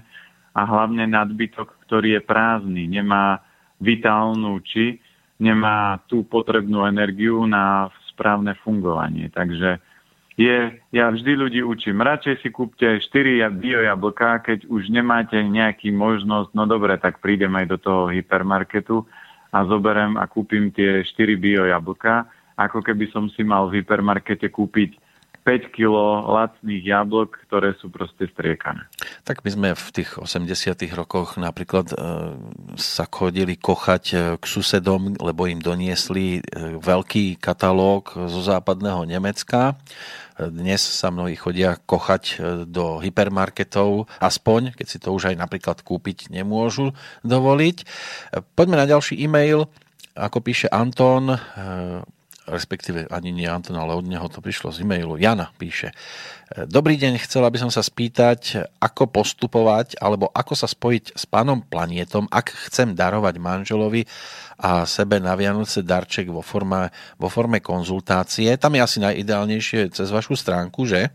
a 0.56 0.62
hlavne 0.64 1.04
nadbytok, 1.10 1.84
ktorý 1.84 2.16
je 2.16 2.22
prázdny, 2.24 2.88
nemá 2.88 3.44
vitálnu 3.84 4.64
či 4.64 5.04
nemá 5.36 6.00
tú 6.08 6.24
potrebnú 6.24 6.88
energiu 6.88 7.44
na 7.44 7.92
správne 8.08 8.56
fungovanie. 8.64 9.28
Takže 9.28 9.84
je, 10.36 10.76
ja 10.92 11.06
vždy 11.08 11.32
ľudí 11.32 11.62
učím, 11.64 12.04
radšej 12.04 12.44
si 12.44 12.52
kúpte 12.52 13.00
4 13.00 13.48
bio 13.56 13.80
jablka, 13.80 14.44
keď 14.44 14.68
už 14.68 14.92
nemáte 14.92 15.40
nejaký 15.40 15.96
možnosť, 15.96 16.52
no 16.52 16.68
dobre, 16.68 17.00
tak 17.00 17.24
prídem 17.24 17.56
aj 17.56 17.66
do 17.72 17.78
toho 17.80 18.04
hypermarketu 18.12 19.08
a 19.56 19.64
zoberem 19.64 20.20
a 20.20 20.28
kúpim 20.28 20.76
tie 20.76 21.08
4 21.08 21.40
bio 21.40 21.64
jablka, 21.64 22.28
ako 22.60 22.84
keby 22.84 23.08
som 23.16 23.32
si 23.32 23.48
mal 23.48 23.72
v 23.72 23.80
hypermarkete 23.80 24.52
kúpiť 24.52 25.00
5 25.46 25.70
kg 25.70 25.93
lacných 26.26 26.82
jablok, 26.82 27.38
ktoré 27.46 27.78
sú 27.78 27.93
proste 27.93 28.26
striekané. 28.34 28.89
Tak 29.30 29.46
my 29.46 29.50
sme 29.54 29.70
v 29.78 29.88
tých 29.93 30.18
80 30.18 30.74
rokoch 30.98 31.38
napríklad 31.38 31.93
e, 31.93 31.96
sa 32.74 33.06
chodili 33.06 33.54
kochať 33.54 34.04
e, 34.10 34.16
k 34.41 34.43
susedom, 34.43 35.14
lebo 35.22 35.46
im 35.46 35.62
doniesli 35.62 36.41
e, 36.41 36.82
veľký 36.82 37.38
katalóg 37.38 38.18
zo 38.18 38.41
západného 38.41 39.06
Nemecka. 39.06 39.78
Dnes 40.36 40.84
sa 40.84 41.16
mnohí 41.16 41.39
chodia 41.39 41.80
kochať 41.80 42.24
e, 42.28 42.36
do 42.68 43.00
hypermarketov, 43.00 44.12
aspoň, 44.20 44.76
keď 44.76 44.88
si 44.89 44.98
to 45.00 45.16
už 45.16 45.32
aj 45.32 45.36
napríklad 45.39 45.80
kúpiť 45.80 46.28
nemôžu 46.28 46.91
dovoliť. 47.24 47.78
E, 47.80 47.86
poďme 48.58 48.76
na 48.76 48.89
ďalší 48.89 49.16
e-mail. 49.16 49.72
Ako 50.12 50.43
píše 50.43 50.68
Anton, 50.68 51.32
e, 51.32 51.38
respektíve 52.46 53.10
ani 53.10 53.34
nie 53.34 53.50
Anton, 53.50 53.78
ale 53.78 53.98
od 53.98 54.06
neho 54.06 54.26
to 54.30 54.41
prišlo 54.41 54.70
z 54.70 54.86
e-mailu. 54.86 55.18
Jana 55.18 55.50
píše. 55.58 55.93
Dobrý 56.70 56.93
deň, 56.96 57.18
chcela 57.26 57.50
by 57.50 57.58
som 57.58 57.72
sa 57.74 57.82
spýtať, 57.82 58.70
ako 58.78 59.10
postupovať 59.10 59.98
alebo 59.98 60.30
ako 60.30 60.54
sa 60.54 60.70
spojiť 60.70 61.18
s 61.18 61.26
pánom 61.26 61.66
Planietom, 61.66 62.30
ak 62.30 62.54
chcem 62.70 62.93
darovať 62.93 63.41
manželovi 63.41 64.06
a 64.62 64.86
sebe 64.86 65.18
na 65.18 65.34
Vianoce 65.34 65.82
darček 65.82 66.30
vo 66.30 66.46
forme, 66.46 66.93
vo 67.18 67.28
forme 67.28 67.60
konzultácie. 67.60 68.54
Tam 68.62 68.78
je 68.78 68.82
asi 68.86 68.98
najideálnejšie 69.02 69.89
cez 69.91 70.08
vašu 70.14 70.38
stránku, 70.38 70.86
že? 70.86 71.10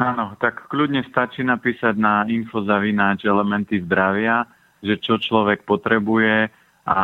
Áno, 0.00 0.36
tak 0.40 0.68
kľudne 0.72 1.04
stačí 1.08 1.44
napísať 1.44 1.96
na 1.96 2.24
infozavináč 2.24 3.28
elementy 3.28 3.84
zdravia, 3.84 4.48
že 4.80 4.96
čo 4.96 5.20
človek 5.20 5.68
potrebuje, 5.68 6.48
a 6.86 6.98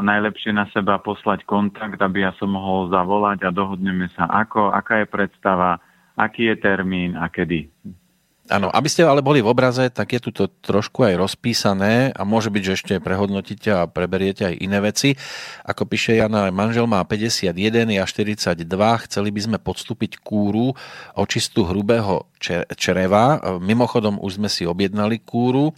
najlepšie 0.00 0.56
na 0.56 0.66
seba 0.72 0.98
poslať 0.98 1.44
kontakt, 1.44 2.00
aby 2.00 2.24
ja 2.24 2.32
som 2.40 2.52
mohol 2.52 2.88
zavolať 2.88 3.44
a 3.44 3.54
dohodneme 3.54 4.08
sa, 4.16 4.24
ako, 4.24 4.72
aká 4.72 5.04
je 5.04 5.06
predstava, 5.06 5.78
aký 6.16 6.50
je 6.50 6.56
termín 6.58 7.14
a 7.14 7.28
kedy. 7.28 7.68
Áno, 8.48 8.72
aby 8.72 8.88
ste 8.88 9.04
ale 9.04 9.20
boli 9.20 9.44
v 9.44 9.52
obraze, 9.52 9.92
tak 9.92 10.16
je 10.16 10.24
tu 10.24 10.32
to 10.32 10.48
trošku 10.48 11.04
aj 11.04 11.20
rozpísané 11.20 12.16
a 12.16 12.24
môže 12.24 12.48
byť, 12.48 12.62
že 12.64 12.76
ešte 12.80 12.94
prehodnotíte 12.96 13.68
a 13.68 13.84
preberiete 13.84 14.48
aj 14.48 14.54
iné 14.64 14.80
veci. 14.80 15.20
Ako 15.68 15.84
píše 15.84 16.16
Jana, 16.16 16.48
manžel 16.48 16.88
má 16.88 17.04
51, 17.04 17.52
ja 17.92 18.04
42, 18.08 18.64
chceli 19.04 19.28
by 19.36 19.40
sme 19.44 19.58
podstúpiť 19.60 20.24
kúru 20.24 20.72
očistu 21.12 21.68
hrubého 21.68 22.24
čreva. 22.72 23.36
Mimochodom 23.60 24.16
už 24.16 24.40
sme 24.40 24.48
si 24.48 24.64
objednali 24.64 25.20
kúru 25.20 25.76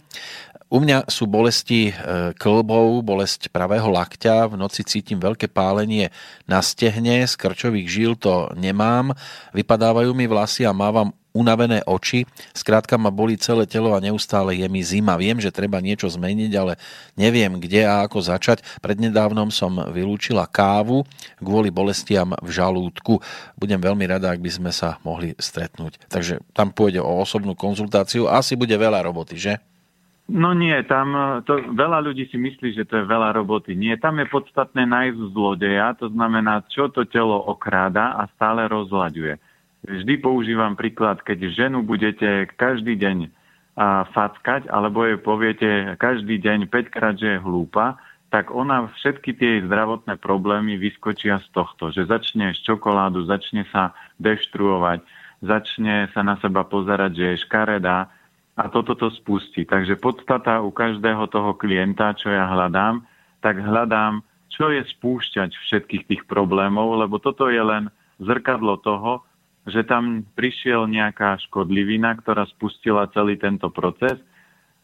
U 0.71 0.79
mňa 0.79 1.11
sú 1.11 1.27
bolesti 1.27 1.91
e, 1.91 1.93
klbov, 2.39 3.03
bolesť 3.03 3.51
pravého 3.51 3.91
lakťa, 3.91 4.47
v 4.47 4.55
noci 4.55 4.87
cítim 4.87 5.19
veľké 5.19 5.51
pálenie 5.51 6.15
na 6.47 6.63
stehne, 6.63 7.27
z 7.27 7.33
krčových 7.35 7.91
žil 7.91 8.15
to 8.15 8.47
nemám, 8.55 9.11
vypadávajú 9.51 10.15
mi 10.15 10.31
vlasy 10.31 10.63
a 10.63 10.71
mávam 10.71 11.11
unavené 11.35 11.83
oči. 11.83 12.23
Skrátka 12.55 12.95
ma 12.95 13.11
boli 13.11 13.39
celé 13.39 13.67
telo 13.67 13.91
a 13.91 14.03
neustále 14.03 14.55
je 14.63 14.67
mi 14.71 14.83
zima. 14.83 15.19
Viem, 15.19 15.39
že 15.39 15.51
treba 15.51 15.79
niečo 15.79 16.07
zmeniť, 16.11 16.51
ale 16.55 16.79
neviem 17.15 17.55
kde 17.59 17.87
a 17.87 18.03
ako 18.07 18.19
začať. 18.23 18.63
Prednedávnom 18.83 19.51
som 19.51 19.75
vylúčila 19.91 20.47
kávu 20.47 21.07
kvôli 21.39 21.71
bolestiam 21.71 22.35
v 22.39 22.49
žalúdku. 22.51 23.19
Budem 23.55 23.79
veľmi 23.79 24.07
rada, 24.07 24.31
ak 24.31 24.43
by 24.43 24.51
sme 24.51 24.71
sa 24.71 24.99
mohli 25.07 25.35
stretnúť. 25.39 26.07
Takže 26.11 26.43
tam 26.55 26.71
pôjde 26.75 26.99
o 26.99 27.11
osobnú 27.19 27.55
konzultáciu. 27.55 28.27
Asi 28.27 28.59
bude 28.59 28.75
veľa 28.75 29.03
roboty, 29.03 29.39
že? 29.39 29.70
No 30.31 30.55
nie, 30.55 30.79
tam 30.87 31.11
to, 31.43 31.59
veľa 31.75 31.99
ľudí 32.07 32.23
si 32.31 32.39
myslí, 32.39 32.71
že 32.71 32.87
to 32.87 33.03
je 33.03 33.05
veľa 33.05 33.35
roboty. 33.35 33.75
Nie, 33.75 33.99
tam 33.99 34.23
je 34.23 34.31
podstatné 34.31 34.87
nájsť 34.87 35.19
zlodeja, 35.35 35.91
to 35.99 36.07
znamená, 36.07 36.63
čo 36.71 36.87
to 36.87 37.03
telo 37.03 37.35
okráda 37.35 38.15
a 38.15 38.31
stále 38.39 38.63
rozlaďuje. 38.71 39.35
Vždy 39.83 40.13
používam 40.23 40.79
príklad, 40.79 41.19
keď 41.19 41.51
ženu 41.51 41.83
budete 41.83 42.47
každý 42.55 42.95
deň 42.95 43.27
a 43.75 44.07
fackať, 44.07 44.71
alebo 44.71 45.03
jej 45.03 45.19
poviete 45.19 45.69
každý 45.99 46.39
deň 46.39 46.71
5 46.71 46.95
krát, 46.95 47.15
že 47.19 47.35
je 47.35 47.43
hlúpa, 47.43 47.99
tak 48.31 48.55
ona 48.55 48.87
všetky 48.87 49.35
tie 49.35 49.59
zdravotné 49.67 50.15
problémy 50.15 50.79
vyskočia 50.79 51.43
z 51.43 51.47
tohto, 51.51 51.91
že 51.91 52.07
začne 52.07 52.55
z 52.55 52.59
čokoládu, 52.63 53.27
začne 53.27 53.67
sa 53.67 53.91
deštruovať, 54.23 55.03
začne 55.43 56.07
sa 56.15 56.23
na 56.23 56.39
seba 56.39 56.63
pozerať, 56.63 57.11
že 57.11 57.25
je 57.35 57.43
škaredá 57.43 58.07
a 58.59 58.67
toto 58.67 58.93
to 58.99 59.07
spustí. 59.13 59.63
Takže 59.63 59.95
podstata 59.95 60.59
u 60.59 60.71
každého 60.75 61.27
toho 61.31 61.55
klienta, 61.55 62.11
čo 62.15 62.29
ja 62.29 62.47
hľadám, 62.51 63.03
tak 63.39 63.57
hľadám, 63.57 64.21
čo 64.51 64.69
je 64.69 64.83
spúšťať 64.83 65.55
všetkých 65.55 66.03
tých 66.07 66.23
problémov, 66.27 66.99
lebo 66.99 67.17
toto 67.17 67.47
je 67.47 67.63
len 67.63 67.87
zrkadlo 68.19 68.77
toho, 68.83 69.23
že 69.65 69.85
tam 69.85 70.25
prišiel 70.35 70.89
nejaká 70.89 71.37
škodlivina, 71.47 72.17
ktorá 72.17 72.49
spustila 72.49 73.09
celý 73.13 73.37
tento 73.37 73.69
proces. 73.69 74.17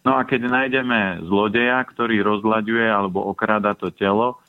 No 0.05 0.15
a 0.15 0.23
keď 0.23 0.47
nájdeme 0.47 1.25
zlodeja, 1.25 1.83
ktorý 1.83 2.23
rozlaďuje 2.23 2.87
alebo 2.87 3.25
okráda 3.27 3.75
to 3.75 3.91
telo 3.91 4.39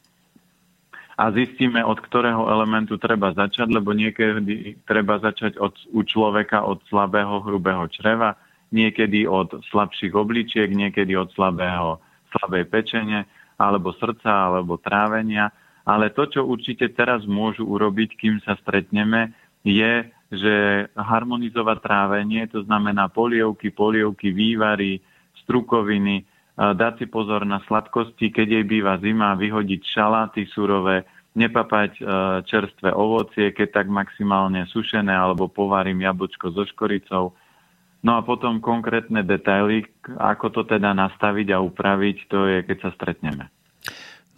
a 1.18 1.34
zistíme, 1.34 1.82
od 1.82 1.98
ktorého 1.98 2.46
elementu 2.46 2.94
treba 3.00 3.34
začať, 3.34 3.66
lebo 3.66 3.90
niekedy 3.90 4.78
treba 4.86 5.18
začať 5.18 5.58
od, 5.58 5.74
u 5.90 6.06
človeka 6.06 6.62
od 6.62 6.78
slabého 6.86 7.42
hrubého 7.42 7.88
čreva, 7.90 8.38
niekedy 8.70 9.24
od 9.24 9.64
slabších 9.72 10.12
obličiek, 10.12 10.68
niekedy 10.68 11.16
od 11.16 11.32
slabého, 11.32 12.00
slabej 12.36 12.64
pečene, 12.68 13.24
alebo 13.56 13.96
srdca, 13.96 14.52
alebo 14.52 14.76
trávenia. 14.78 15.50
Ale 15.88 16.12
to, 16.12 16.28
čo 16.28 16.44
určite 16.44 16.92
teraz 16.92 17.24
môžu 17.24 17.64
urobiť, 17.64 18.14
kým 18.14 18.34
sa 18.44 18.54
stretneme, 18.60 19.32
je 19.64 20.06
že 20.28 20.86
harmonizovať 20.92 21.78
trávenie, 21.80 22.44
to 22.52 22.60
znamená 22.68 23.08
polievky, 23.08 23.72
polievky, 23.72 24.28
vývary, 24.28 25.00
strukoviny, 25.40 26.28
dať 26.58 26.92
si 27.00 27.06
pozor 27.08 27.48
na 27.48 27.64
sladkosti, 27.64 28.28
keď 28.28 28.60
jej 28.60 28.64
býva 28.68 29.00
zima, 29.00 29.38
vyhodiť 29.38 29.80
šaláty 29.88 30.44
surové, 30.52 31.08
nepapať 31.38 31.92
e, 31.96 32.02
čerstvé 32.50 32.90
ovocie, 32.90 33.54
keď 33.54 33.80
tak 33.80 33.86
maximálne 33.86 34.66
sušené, 34.66 35.14
alebo 35.14 35.46
povarím 35.46 36.02
jablčko 36.02 36.50
so 36.50 36.66
škoricou. 36.66 37.37
No 37.98 38.14
a 38.14 38.22
potom 38.22 38.62
konkrétne 38.62 39.26
detaily, 39.26 39.82
ako 40.06 40.54
to 40.54 40.62
teda 40.70 40.94
nastaviť 40.94 41.50
a 41.50 41.58
upraviť, 41.58 42.16
to 42.30 42.38
je, 42.46 42.58
keď 42.62 42.76
sa 42.86 42.90
stretneme. 42.94 43.50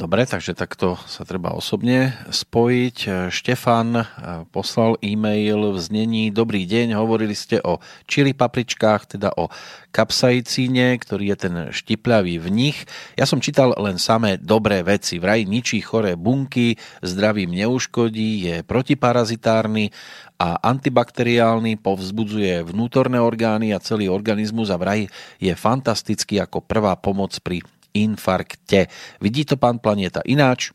Dobre, 0.01 0.25
takže 0.25 0.57
takto 0.57 0.97
sa 1.05 1.29
treba 1.29 1.53
osobne 1.53 2.17
spojiť. 2.33 3.29
Štefan 3.29 4.01
eh, 4.01 4.05
poslal 4.49 4.97
e-mail 5.05 5.77
v 5.77 5.79
znení 5.79 6.33
Dobrý 6.33 6.65
deň, 6.65 6.97
hovorili 6.97 7.37
ste 7.37 7.61
o 7.61 7.85
čili 8.09 8.33
papričkách, 8.33 9.21
teda 9.21 9.37
o 9.37 9.53
kapsaicíne, 9.93 10.97
ktorý 10.97 11.25
je 11.29 11.37
ten 11.37 11.55
štipľavý 11.69 12.41
v 12.41 12.49
nich. 12.49 12.89
Ja 13.13 13.29
som 13.29 13.45
čítal 13.45 13.77
len 13.77 14.01
samé 14.01 14.41
dobré 14.41 14.81
veci. 14.81 15.21
Vraj 15.21 15.45
ničí 15.45 15.85
choré 15.85 16.17
bunky, 16.17 16.81
zdravím 17.05 17.53
neuškodí, 17.53 18.49
je 18.49 18.57
protiparazitárny 18.65 19.93
a 20.41 20.65
antibakteriálny, 20.65 21.77
povzbudzuje 21.77 22.65
vnútorné 22.65 23.21
orgány 23.21 23.77
a 23.77 23.85
celý 23.85 24.09
organizmus 24.09 24.73
a 24.73 24.81
vraj 24.81 25.13
je 25.37 25.53
fantastický 25.53 26.41
ako 26.41 26.65
prvá 26.65 26.97
pomoc 26.97 27.37
pri 27.45 27.61
infarkte. 27.95 28.91
Vidí 29.19 29.43
to 29.45 29.61
pán 29.61 29.83
Planeta 29.83 30.23
ináč? 30.27 30.73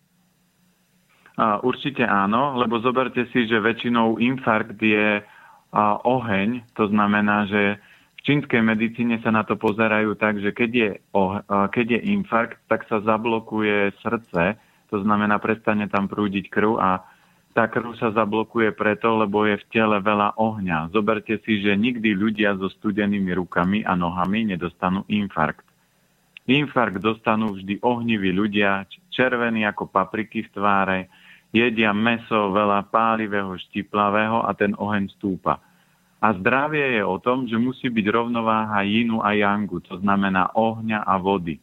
Určite 1.36 2.07
áno, 2.07 2.55
lebo 2.55 2.80
zoberte 2.80 3.28
si, 3.36 3.43
že 3.43 3.59
väčšinou 3.59 4.24
infarkt 4.24 4.80
je 4.80 5.20
oheň, 6.07 6.63
to 6.72 6.88
znamená, 6.88 7.43
že 7.51 7.76
v 8.16 8.22
čínskej 8.24 8.63
medicíne 8.63 9.20
sa 9.20 9.36
na 9.36 9.43
to 9.43 9.59
pozerajú 9.59 10.16
tak, 10.16 10.39
že 10.39 10.55
keď 10.55 10.72
je, 10.72 10.91
keď 11.45 11.86
je 11.91 11.99
infarkt, 12.16 12.63
tak 12.72 12.88
sa 12.88 13.03
zablokuje 13.03 13.91
srdce, 13.99 14.55
to 14.88 15.03
znamená, 15.03 15.36
prestane 15.43 15.91
tam 15.91 16.07
prúdiť 16.07 16.47
krv 16.47 16.80
a 16.80 17.03
tá 17.51 17.68
krv 17.68 17.99
sa 17.99 18.16
zablokuje 18.16 18.72
preto, 18.72 19.20
lebo 19.20 19.43
je 19.43 19.59
v 19.59 19.68
tele 19.76 19.99
veľa 19.99 20.39
ohňa. 20.39 20.95
Zoberte 20.95 21.36
si, 21.43 21.59
že 21.59 21.76
nikdy 21.76 22.16
ľudia 22.16 22.55
so 22.55 22.72
studenými 22.72 23.36
rukami 23.36 23.84
a 23.84 23.91
nohami 23.99 24.55
nedostanú 24.55 25.03
infarkt. 25.11 25.64
Infarkt 26.45 27.01
dostanú 27.01 27.57
vždy 27.57 27.81
ohniví 27.81 28.29
ľudia, 28.29 28.85
červení 29.09 29.65
ako 29.65 29.89
papriky 29.89 30.45
v 30.45 30.53
tváre, 30.53 30.99
jedia 31.49 31.89
meso 31.89 32.53
veľa 32.53 32.85
pálivého, 32.93 33.57
štiplavého 33.57 34.45
a 34.45 34.53
ten 34.53 34.77
oheň 34.77 35.09
stúpa. 35.17 35.57
A 36.21 36.27
zdravie 36.37 37.01
je 37.01 37.03
o 37.05 37.17
tom, 37.17 37.49
že 37.49 37.57
musí 37.57 37.89
byť 37.89 38.05
rovnováha 38.13 38.85
jinu 38.85 39.25
a 39.25 39.33
yangu, 39.33 39.81
to 39.81 39.97
znamená 40.01 40.53
ohňa 40.53 41.01
a 41.01 41.17
vody. 41.17 41.57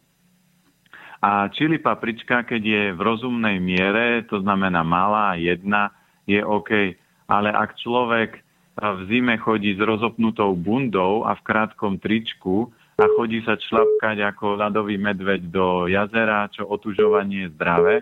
A 1.23 1.47
čili 1.55 1.79
paprička, 1.79 2.43
keď 2.43 2.63
je 2.63 2.83
v 2.99 3.01
rozumnej 3.01 3.63
miere, 3.63 4.27
to 4.27 4.43
znamená 4.43 4.83
malá, 4.83 5.39
jedna, 5.39 5.95
je 6.27 6.43
OK. 6.43 6.99
Ale 7.31 7.55
ak 7.55 7.79
človek 7.79 8.43
v 8.75 9.01
zime 9.07 9.39
chodí 9.39 9.79
s 9.79 9.81
rozopnutou 9.81 10.59
bundou 10.59 11.23
a 11.23 11.39
v 11.39 11.45
krátkom 11.47 12.03
tričku, 12.03 12.75
a 13.01 13.05
chodí 13.17 13.41
sa 13.43 13.57
člapkať 13.57 14.21
ako 14.21 14.61
ľadový 14.61 15.01
medveď 15.01 15.49
do 15.49 15.89
jazera, 15.89 16.51
čo 16.53 16.69
otužovanie 16.69 17.49
je 17.49 17.53
zdravé, 17.57 17.95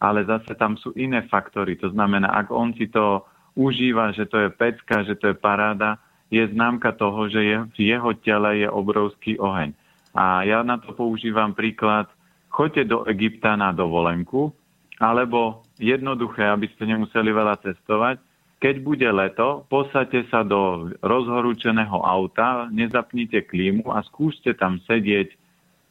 ale 0.00 0.24
zase 0.24 0.56
tam 0.56 0.80
sú 0.80 0.96
iné 0.96 1.28
faktory. 1.28 1.76
To 1.84 1.92
znamená, 1.92 2.32
ak 2.32 2.48
on 2.48 2.72
si 2.72 2.88
to 2.88 3.24
užíva, 3.52 4.16
že 4.16 4.24
to 4.24 4.48
je 4.48 4.48
pecka, 4.48 5.04
že 5.04 5.14
to 5.20 5.32
je 5.32 5.36
paráda, 5.36 6.00
je 6.32 6.40
známka 6.56 6.94
toho, 6.96 7.28
že 7.28 7.42
je, 7.42 7.56
v 7.76 7.78
jeho 7.92 8.10
tele 8.22 8.64
je 8.64 8.68
obrovský 8.70 9.36
oheň. 9.36 9.74
A 10.14 10.46
ja 10.46 10.64
na 10.64 10.78
to 10.78 10.94
používam 10.94 11.52
príklad, 11.52 12.08
choďte 12.48 12.88
do 12.88 12.98
Egypta 13.06 13.58
na 13.58 13.74
dovolenku, 13.74 14.54
alebo 14.98 15.66
jednoduché, 15.76 16.48
aby 16.48 16.70
ste 16.74 16.86
nemuseli 16.86 17.30
veľa 17.30 17.60
cestovať, 17.60 18.22
keď 18.60 18.74
bude 18.84 19.08
leto, 19.08 19.64
posaďte 19.72 20.28
sa 20.28 20.44
do 20.44 20.92
rozhorúčeného 21.00 21.96
auta, 22.04 22.68
nezapnite 22.68 23.48
klímu 23.48 23.88
a 23.88 24.04
skúste 24.04 24.52
tam 24.52 24.76
sedieť 24.84 25.32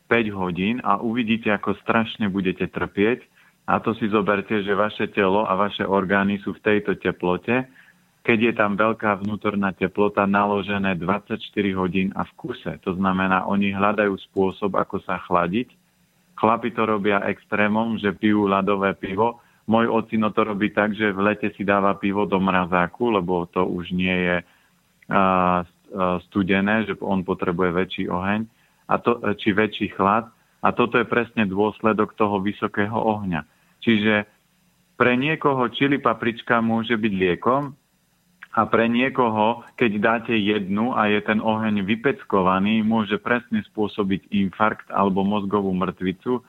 5 0.06 0.38
hodín 0.38 0.78
a 0.86 1.02
uvidíte, 1.02 1.50
ako 1.50 1.74
strašne 1.82 2.30
budete 2.30 2.70
trpieť. 2.70 3.26
A 3.66 3.82
to 3.82 3.98
si 3.98 4.10
zoberte, 4.10 4.62
že 4.62 4.78
vaše 4.78 5.10
telo 5.10 5.50
a 5.50 5.54
vaše 5.58 5.82
orgány 5.82 6.42
sú 6.46 6.58
v 6.58 6.64
tejto 6.66 6.98
teplote, 6.98 7.66
keď 8.22 8.38
je 8.38 8.54
tam 8.54 8.78
veľká 8.78 9.18
vnútorná 9.26 9.74
teplota 9.74 10.30
naložené 10.30 10.94
24 10.98 11.42
hodín 11.74 12.14
a 12.14 12.22
v 12.26 12.32
kuse. 12.38 12.78
To 12.86 12.94
znamená, 12.94 13.50
oni 13.50 13.74
hľadajú 13.74 14.14
spôsob, 14.30 14.78
ako 14.78 15.02
sa 15.02 15.18
chladiť. 15.26 15.74
Chlapi 16.38 16.70
to 16.74 16.86
robia 16.86 17.26
extrémom, 17.26 17.98
že 17.98 18.14
pijú 18.14 18.46
ľadové 18.46 18.94
pivo, 18.94 19.42
môj 19.70 19.86
ocino 19.94 20.34
to 20.34 20.42
robí 20.42 20.74
tak, 20.74 20.98
že 20.98 21.14
v 21.14 21.30
lete 21.30 21.54
si 21.54 21.62
dáva 21.62 21.94
pivo 21.94 22.26
do 22.26 22.42
mrazáku, 22.42 23.14
lebo 23.14 23.46
to 23.54 23.62
už 23.70 23.94
nie 23.94 24.18
je 24.18 24.38
studené, 26.26 26.90
že 26.90 26.98
on 27.02 27.22
potrebuje 27.22 27.70
väčší 27.74 28.04
oheň, 28.10 28.50
a 28.90 28.98
to, 28.98 29.22
či 29.38 29.54
väčší 29.54 29.94
chlad. 29.94 30.26
A 30.60 30.74
toto 30.74 30.98
je 31.00 31.08
presne 31.08 31.48
dôsledok 31.48 32.18
toho 32.18 32.42
vysokého 32.42 32.98
ohňa. 32.98 33.48
Čiže 33.80 34.28
pre 35.00 35.16
niekoho 35.16 35.72
čili 35.72 36.02
paprička 36.04 36.60
môže 36.60 37.00
byť 37.00 37.14
liekom 37.16 37.72
a 38.58 38.62
pre 38.68 38.92
niekoho, 38.92 39.64
keď 39.80 39.92
dáte 40.02 40.36
jednu 40.36 40.92
a 40.98 41.08
je 41.08 41.22
ten 41.24 41.40
oheň 41.40 41.86
vypeckovaný, 41.88 42.84
môže 42.84 43.16
presne 43.22 43.64
spôsobiť 43.72 44.34
infarkt 44.36 44.92
alebo 44.92 45.24
mozgovú 45.24 45.72
mŕtvicu, 45.72 46.44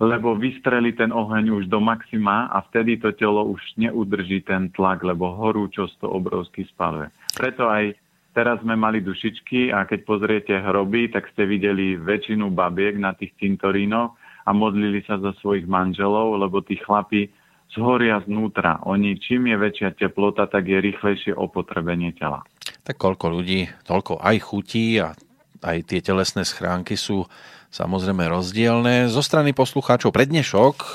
lebo 0.00 0.32
vystrelí 0.32 0.96
ten 0.96 1.12
oheň 1.12 1.60
už 1.60 1.64
do 1.68 1.76
maxima 1.76 2.48
a 2.48 2.64
vtedy 2.64 2.96
to 2.96 3.12
telo 3.12 3.44
už 3.44 3.60
neudrží 3.76 4.40
ten 4.40 4.72
tlak, 4.72 5.04
lebo 5.04 5.36
horúčosť 5.36 6.00
to 6.00 6.08
obrovsky 6.08 6.64
spaluje. 6.72 7.12
Preto 7.36 7.68
aj 7.68 7.92
teraz 8.32 8.64
sme 8.64 8.80
mali 8.80 9.04
dušičky 9.04 9.68
a 9.76 9.84
keď 9.84 10.00
pozriete 10.08 10.54
hroby, 10.56 11.12
tak 11.12 11.28
ste 11.36 11.44
videli 11.44 12.00
väčšinu 12.00 12.48
babiek 12.48 12.96
na 12.96 13.12
tých 13.12 13.36
cintorínoch 13.36 14.16
a 14.48 14.50
modlili 14.56 15.04
sa 15.04 15.20
za 15.20 15.36
svojich 15.44 15.68
manželov, 15.68 16.40
lebo 16.40 16.64
tí 16.64 16.80
chlapi 16.80 17.28
zhoria 17.76 18.24
znútra. 18.24 18.80
Oni, 18.88 19.20
čím 19.20 19.52
je 19.52 19.56
väčšia 19.60 20.00
teplota, 20.00 20.48
tak 20.48 20.64
je 20.64 20.80
rýchlejšie 20.80 21.36
opotrebenie 21.36 22.16
tela. 22.16 22.40
Tak 22.88 22.96
koľko 22.96 23.36
ľudí, 23.36 23.68
toľko 23.84 24.16
aj 24.24 24.36
chutí 24.40 24.96
a 24.96 25.12
aj 25.60 25.76
tie 25.88 26.00
telesné 26.00 26.44
schránky 26.44 26.96
sú 26.96 27.24
samozrejme 27.70 28.26
rozdielne. 28.26 29.06
Zo 29.06 29.22
strany 29.22 29.54
poslucháčov 29.54 30.10
prednešok 30.10 30.76
e, 30.76 30.88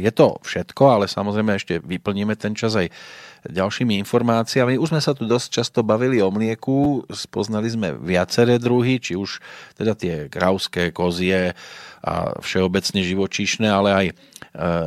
je 0.00 0.10
to 0.10 0.40
všetko, 0.40 0.82
ale 0.88 1.04
samozrejme 1.04 1.60
ešte 1.60 1.78
vyplníme 1.84 2.32
ten 2.40 2.56
čas 2.56 2.72
aj 2.72 2.88
ďalšími 3.44 4.00
informáciami. 4.00 4.80
Už 4.80 4.96
sme 4.96 5.04
sa 5.04 5.12
tu 5.12 5.28
dosť 5.28 5.46
často 5.52 5.80
bavili 5.84 6.24
o 6.24 6.32
mlieku, 6.32 7.04
spoznali 7.12 7.68
sme 7.68 7.92
viaceré 7.92 8.56
druhy, 8.56 8.96
či 8.96 9.12
už 9.12 9.44
teda 9.76 9.92
tie 9.92 10.32
krauské, 10.32 10.88
kozie 10.88 11.52
a 12.00 12.14
všeobecne 12.40 13.04
živočíšne, 13.04 13.68
ale 13.68 13.90
aj 13.92 14.06
e, 14.08 14.14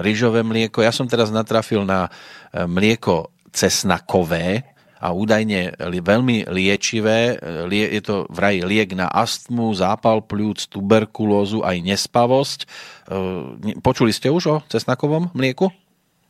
ryžové 0.02 0.42
mlieko. 0.42 0.82
Ja 0.82 0.90
som 0.90 1.06
teraz 1.06 1.30
natrafil 1.30 1.86
na 1.86 2.10
e, 2.10 2.66
mlieko 2.66 3.30
cesnakové, 3.54 4.75
a 5.06 5.14
údajne 5.14 5.78
veľmi 6.02 6.50
liečivé. 6.50 7.38
Je 7.70 8.02
to 8.02 8.26
vraj 8.34 8.58
liek 8.66 8.98
na 8.98 9.06
astmu, 9.06 9.70
zápal 9.78 10.26
pľúc, 10.26 10.66
tuberkulózu, 10.74 11.62
aj 11.62 11.78
nespavosť. 11.86 12.60
E, 12.66 12.68
počuli 13.86 14.10
ste 14.10 14.34
už 14.34 14.44
o 14.50 14.56
cesnakovom 14.66 15.30
mlieku? 15.38 15.70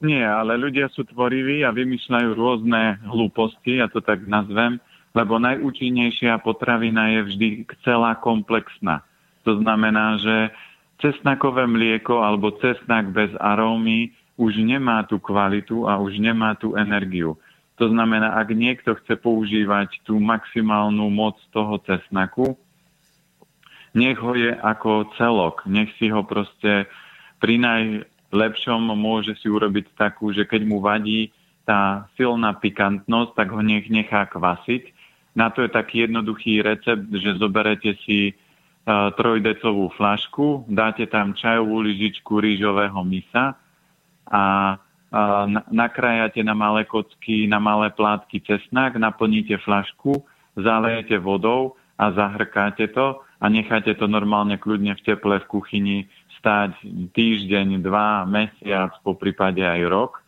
Nie, 0.03 0.27
ale 0.27 0.59
ľudia 0.59 0.91
sú 0.91 1.07
tvoriví 1.07 1.63
a 1.63 1.71
vymýšľajú 1.71 2.29
rôzne 2.35 2.99
hlúposti, 3.07 3.79
ja 3.79 3.87
to 3.87 4.03
tak 4.03 4.27
nazvem, 4.27 4.83
lebo 5.15 5.39
najúčinnejšia 5.39 6.43
potravina 6.43 7.15
je 7.15 7.19
vždy 7.31 7.47
celá 7.87 8.19
komplexná. 8.19 9.07
To 9.47 9.55
znamená, 9.63 10.19
že 10.19 10.35
cesnakové 10.99 11.63
mlieko 11.63 12.19
alebo 12.19 12.51
cesnak 12.59 13.07
bez 13.15 13.31
arómy 13.39 14.11
už 14.35 14.59
nemá 14.59 15.07
tú 15.07 15.15
kvalitu 15.15 15.87
a 15.87 15.95
už 15.95 16.19
nemá 16.19 16.59
tú 16.59 16.75
energiu. 16.75 17.39
To 17.75 17.91
znamená, 17.91 18.39
ak 18.39 18.55
niekto 18.55 18.95
chce 18.95 19.19
používať 19.19 19.99
tú 20.07 20.15
maximálnu 20.19 21.11
moc 21.11 21.35
toho 21.51 21.75
cesnaku, 21.83 22.55
nech 23.95 24.19
ho 24.19 24.35
je 24.35 24.51
ako 24.51 25.11
celok, 25.15 25.63
nech 25.67 25.91
si 25.99 26.11
ho 26.11 26.23
proste 26.23 26.87
pri 27.39 27.55
najlepšom 27.59 28.91
môže 28.95 29.35
si 29.39 29.47
urobiť 29.51 29.95
takú, 29.95 30.31
že 30.31 30.47
keď 30.47 30.61
mu 30.67 30.79
vadí 30.79 31.31
tá 31.67 32.07
silná 32.15 32.55
pikantnosť, 32.55 33.31
tak 33.35 33.47
ho 33.51 33.59
nech 33.59 33.91
nechá 33.91 34.27
kvasiť. 34.29 34.93
Na 35.35 35.51
to 35.51 35.67
je 35.67 35.69
taký 35.71 36.07
jednoduchý 36.07 36.63
recept, 36.63 37.11
že 37.11 37.35
zoberete 37.35 37.99
si 38.07 38.31
uh, 38.31 39.11
trojdecovú 39.19 39.91
flašku, 39.99 40.69
dáte 40.71 41.03
tam 41.11 41.35
čajovú 41.35 41.83
lyžičku 41.83 42.39
rýžového 42.39 43.03
misa 43.03 43.59
a 44.31 44.75
nakrájate 45.71 46.43
na 46.43 46.51
malé 46.51 46.83
kocky, 46.83 47.47
na 47.47 47.59
malé 47.59 47.89
plátky 47.95 48.43
cesnak, 48.43 48.99
naplníte 48.99 49.55
flašku, 49.63 50.23
zalejete 50.59 51.15
vodou 51.23 51.79
a 51.95 52.11
zahrkáte 52.11 52.91
to 52.91 53.23
a 53.39 53.45
necháte 53.47 53.95
to 53.95 54.07
normálne 54.07 54.59
kľudne 54.59 54.91
v 54.99 55.05
teple 55.07 55.39
v 55.39 55.49
kuchyni 55.51 55.97
stáť 56.39 56.77
týždeň, 57.15 57.81
dva, 57.81 58.27
mesiac, 58.27 58.91
po 59.01 59.15
prípade 59.15 59.63
aj 59.63 59.81
rok. 59.87 60.21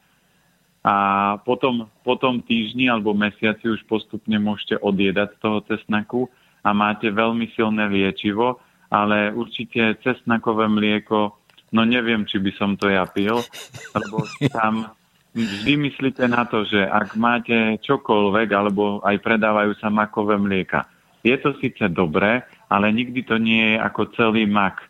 A 0.87 0.95
potom, 1.43 1.91
potom 2.07 2.39
týždni 2.39 2.87
alebo 2.87 3.11
mesiaci 3.11 3.67
už 3.67 3.83
postupne 3.91 4.39
môžete 4.39 4.79
odjedať 4.79 5.35
z 5.35 5.39
toho 5.43 5.59
cesnaku 5.67 6.21
a 6.63 6.71
máte 6.71 7.11
veľmi 7.11 7.51
silné 7.59 7.91
liečivo, 7.91 8.63
ale 8.87 9.35
určite 9.35 9.99
cesnakové 9.99 10.71
mlieko 10.71 11.35
No 11.77 11.85
neviem, 11.85 12.25
či 12.25 12.41
by 12.41 12.51
som 12.57 12.73
to 12.73 12.89
ja 12.89 13.05
pil, 13.05 13.37
lebo 13.93 14.25
tam 14.49 14.89
vždy 15.37 15.77
myslíte 15.77 16.25
na 16.25 16.49
to, 16.49 16.65
že 16.65 16.81
ak 16.81 17.13
máte 17.13 17.77
čokoľvek, 17.85 18.49
alebo 18.49 18.97
aj 19.05 19.21
predávajú 19.21 19.77
sa 19.77 19.93
makové 19.93 20.41
mlieka. 20.41 20.89
Je 21.21 21.37
to 21.37 21.53
síce 21.61 21.85
dobré, 21.93 22.41
ale 22.65 22.89
nikdy 22.89 23.21
to 23.21 23.37
nie 23.37 23.77
je 23.77 23.77
ako 23.77 24.09
celý 24.17 24.49
mak. 24.49 24.81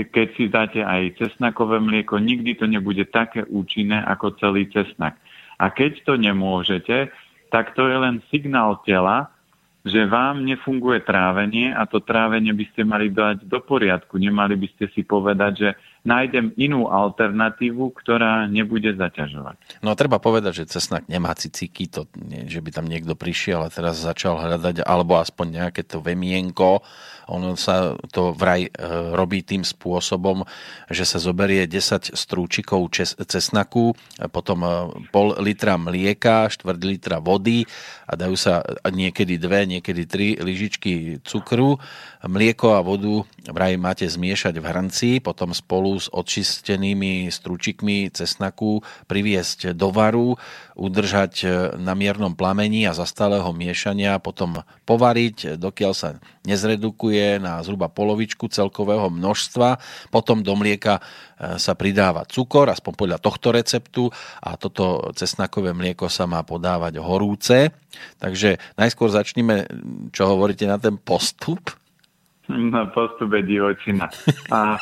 Keď 0.00 0.28
si 0.32 0.48
dáte 0.48 0.80
aj 0.80 1.20
cesnakové 1.20 1.76
mlieko, 1.76 2.16
nikdy 2.16 2.56
to 2.56 2.64
nebude 2.64 3.04
také 3.12 3.44
účinné 3.44 4.00
ako 4.00 4.32
celý 4.40 4.64
cesnak. 4.72 5.20
A 5.60 5.68
keď 5.68 6.08
to 6.08 6.16
nemôžete, 6.16 7.12
tak 7.52 7.76
to 7.76 7.84
je 7.84 7.96
len 8.00 8.24
signál 8.32 8.80
tela, 8.88 9.28
že 9.84 10.08
vám 10.08 10.44
nefunguje 10.44 11.04
trávenie 11.04 11.72
a 11.72 11.84
to 11.84 12.00
trávenie 12.00 12.52
by 12.56 12.64
ste 12.72 12.84
mali 12.84 13.12
dať 13.12 13.44
do 13.44 13.60
poriadku. 13.60 14.16
Nemali 14.16 14.56
by 14.56 14.68
ste 14.76 14.88
si 14.92 15.04
povedať, 15.04 15.52
že 15.56 15.70
nájdem 16.00 16.56
inú 16.56 16.88
alternatívu, 16.88 17.92
ktorá 17.92 18.48
nebude 18.48 18.96
zaťažovať. 18.96 19.84
No 19.84 19.92
a 19.92 19.98
treba 19.98 20.16
povedať, 20.16 20.64
že 20.64 20.72
cesnak 20.72 21.04
nemá 21.12 21.36
ciciky, 21.36 21.92
to 21.92 22.08
nie, 22.16 22.48
že 22.48 22.64
by 22.64 22.70
tam 22.72 22.88
niekto 22.88 23.12
prišiel 23.12 23.60
a 23.64 23.72
teraz 23.72 24.00
začal 24.00 24.40
hľadať, 24.40 24.80
alebo 24.84 25.20
aspoň 25.20 25.46
nejaké 25.60 25.84
to 25.84 26.00
vemienko. 26.00 26.80
Ono 27.30 27.54
sa 27.54 27.94
to 28.10 28.34
vraj 28.34 28.66
e, 28.66 28.70
robí 29.14 29.44
tým 29.46 29.62
spôsobom, 29.62 30.42
že 30.90 31.06
sa 31.06 31.22
zoberie 31.22 31.68
10 31.68 32.16
strúčikov 32.16 32.90
cesnaku, 33.28 33.94
potom 34.34 34.58
e, 34.64 34.70
pol 35.14 35.36
litra 35.38 35.78
mlieka, 35.78 36.50
štvrt 36.50 36.80
litra 36.82 37.22
vody 37.22 37.68
a 38.08 38.18
dajú 38.18 38.34
sa 38.34 38.64
niekedy 38.88 39.38
dve, 39.38 39.68
niekedy 39.68 40.02
tri 40.08 40.34
lyžičky 40.34 41.22
cukru. 41.22 41.78
Mlieko 42.24 42.74
a 42.74 42.80
vodu 42.82 43.22
vraj 43.48 43.80
máte 43.80 44.04
zmiešať 44.04 44.60
v 44.60 44.68
hrnci, 44.68 45.10
potom 45.24 45.56
spolu 45.56 45.96
s 45.96 46.12
očistenými 46.12 47.32
stručikmi 47.32 48.12
cesnaku 48.12 48.84
priviesť 49.08 49.72
do 49.72 49.88
varu, 49.88 50.36
udržať 50.76 51.32
e, 51.40 51.46
na 51.80 51.96
miernom 51.96 52.36
plamení 52.36 52.84
a 52.84 52.92
za 52.92 53.08
stáleho 53.08 53.48
miešania 53.56 54.20
potom 54.20 54.60
povariť, 54.84 55.56
dokiaľ 55.56 55.92
sa 55.96 56.20
nezredukuje 56.44 57.40
na 57.40 57.64
zhruba 57.64 57.88
polovičku 57.88 58.48
celkového 58.52 59.08
množstva. 59.08 59.80
Potom 60.12 60.44
do 60.44 60.52
mlieka 60.52 61.00
e, 61.00 61.56
sa 61.56 61.72
pridáva 61.72 62.28
cukor, 62.28 62.68
aspoň 62.68 62.92
podľa 62.92 63.18
tohto 63.24 63.48
receptu 63.56 64.12
a 64.44 64.60
toto 64.60 65.12
cesnakové 65.16 65.72
mlieko 65.72 66.12
sa 66.12 66.28
má 66.28 66.44
podávať 66.44 67.00
horúce. 67.00 67.72
Takže 68.20 68.60
najskôr 68.76 69.08
začneme, 69.08 69.64
čo 70.12 70.28
hovoríte 70.28 70.68
na 70.68 70.76
ten 70.76 71.00
postup 71.00 71.79
na 72.50 72.90
postupe 72.90 73.40
divočina. 73.46 74.10
A 74.50 74.76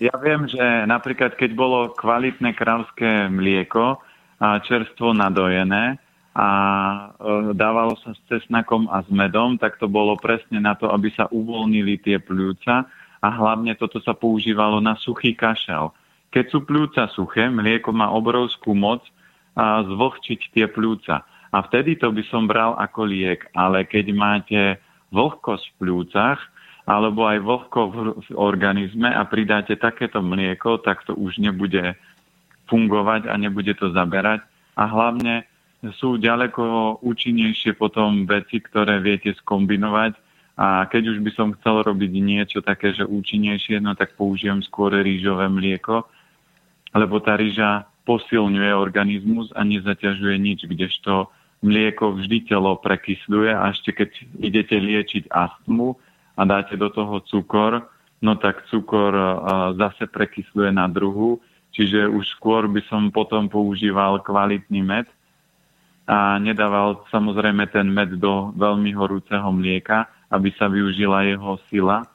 ja 0.00 0.14
viem, 0.18 0.48
že 0.48 0.62
napríklad 0.88 1.36
keď 1.36 1.50
bolo 1.52 1.92
kvalitné 1.92 2.56
krávské 2.56 3.28
mlieko 3.28 4.00
a 4.40 4.58
čerstvo 4.64 5.12
nadojené 5.12 6.00
a 6.32 6.48
e, 6.48 7.52
dávalo 7.52 7.98
sa 8.00 8.16
s 8.16 8.20
cesnakom 8.30 8.88
a 8.88 9.04
s 9.04 9.10
medom, 9.12 9.60
tak 9.60 9.76
to 9.76 9.90
bolo 9.90 10.16
presne 10.16 10.62
na 10.62 10.78
to, 10.78 10.88
aby 10.88 11.12
sa 11.12 11.28
uvoľnili 11.28 12.00
tie 12.00 12.16
pľúca 12.22 12.88
a 13.20 13.28
hlavne 13.28 13.76
toto 13.76 14.00
sa 14.00 14.16
používalo 14.16 14.80
na 14.80 14.96
suchý 14.96 15.36
kašel. 15.36 15.92
Keď 16.30 16.44
sú 16.48 16.58
pľúca 16.64 17.10
suché, 17.12 17.50
mlieko 17.50 17.92
má 17.92 18.08
obrovskú 18.14 18.72
moc 18.72 19.04
a 19.58 19.82
zvlhčiť 19.82 20.40
tie 20.54 20.66
pľúca. 20.70 21.26
A 21.50 21.58
vtedy 21.66 21.98
to 21.98 22.14
by 22.14 22.22
som 22.30 22.46
bral 22.46 22.78
ako 22.78 23.10
liek. 23.10 23.50
Ale 23.52 23.82
keď 23.82 24.06
máte 24.14 24.60
vlhkosť 25.10 25.66
v 25.66 25.78
pľúcach, 25.82 26.38
alebo 26.90 27.22
aj 27.30 27.38
vlhko 27.38 27.80
v 27.94 27.96
organizme 28.34 29.06
a 29.06 29.22
pridáte 29.22 29.78
takéto 29.78 30.18
mlieko, 30.18 30.82
tak 30.82 31.06
to 31.06 31.14
už 31.14 31.38
nebude 31.38 31.94
fungovať 32.66 33.30
a 33.30 33.34
nebude 33.38 33.70
to 33.78 33.94
zaberať. 33.94 34.42
A 34.74 34.90
hlavne 34.90 35.46
sú 36.02 36.18
ďaleko 36.18 36.98
účinnejšie 36.98 37.78
potom 37.78 38.26
veci, 38.26 38.58
ktoré 38.58 38.98
viete 38.98 39.30
skombinovať. 39.38 40.18
A 40.58 40.90
keď 40.90 41.14
už 41.14 41.18
by 41.22 41.30
som 41.32 41.54
chcel 41.62 41.86
robiť 41.86 42.10
niečo 42.18 42.58
také, 42.58 42.90
že 42.90 43.06
účinnejšie, 43.06 43.78
no 43.78 43.94
tak 43.94 44.18
použijem 44.18 44.58
skôr 44.66 44.90
rýžové 44.92 45.46
mlieko, 45.46 46.04
lebo 46.90 47.22
tá 47.22 47.38
rýža 47.38 47.86
posilňuje 48.02 48.74
organizmus 48.74 49.54
a 49.54 49.62
nezaťažuje 49.62 50.36
nič, 50.42 50.66
kdežto 50.66 51.30
mlieko 51.62 52.18
vždy 52.18 52.50
telo 52.50 52.76
prekysluje 52.82 53.54
a 53.54 53.70
ešte 53.70 53.94
keď 53.94 54.10
idete 54.42 54.76
liečiť 54.76 55.30
astmu, 55.30 55.94
a 56.40 56.42
dáte 56.48 56.80
do 56.80 56.88
toho 56.88 57.20
cukor, 57.28 57.84
no 58.24 58.32
tak 58.40 58.64
cukor 58.72 59.12
zase 59.76 60.08
prekysluje 60.08 60.72
na 60.72 60.88
druhu, 60.88 61.36
čiže 61.76 62.08
už 62.08 62.24
skôr 62.40 62.64
by 62.64 62.80
som 62.88 63.12
potom 63.12 63.52
používal 63.52 64.24
kvalitný 64.24 64.80
med 64.80 65.04
a 66.08 66.40
nedával 66.40 67.04
samozrejme 67.12 67.68
ten 67.68 67.92
med 67.92 68.16
do 68.16 68.56
veľmi 68.56 68.90
horúceho 68.96 69.52
mlieka, 69.52 70.08
aby 70.32 70.48
sa 70.56 70.66
využila 70.66 71.28
jeho 71.28 71.60
sila 71.68 72.08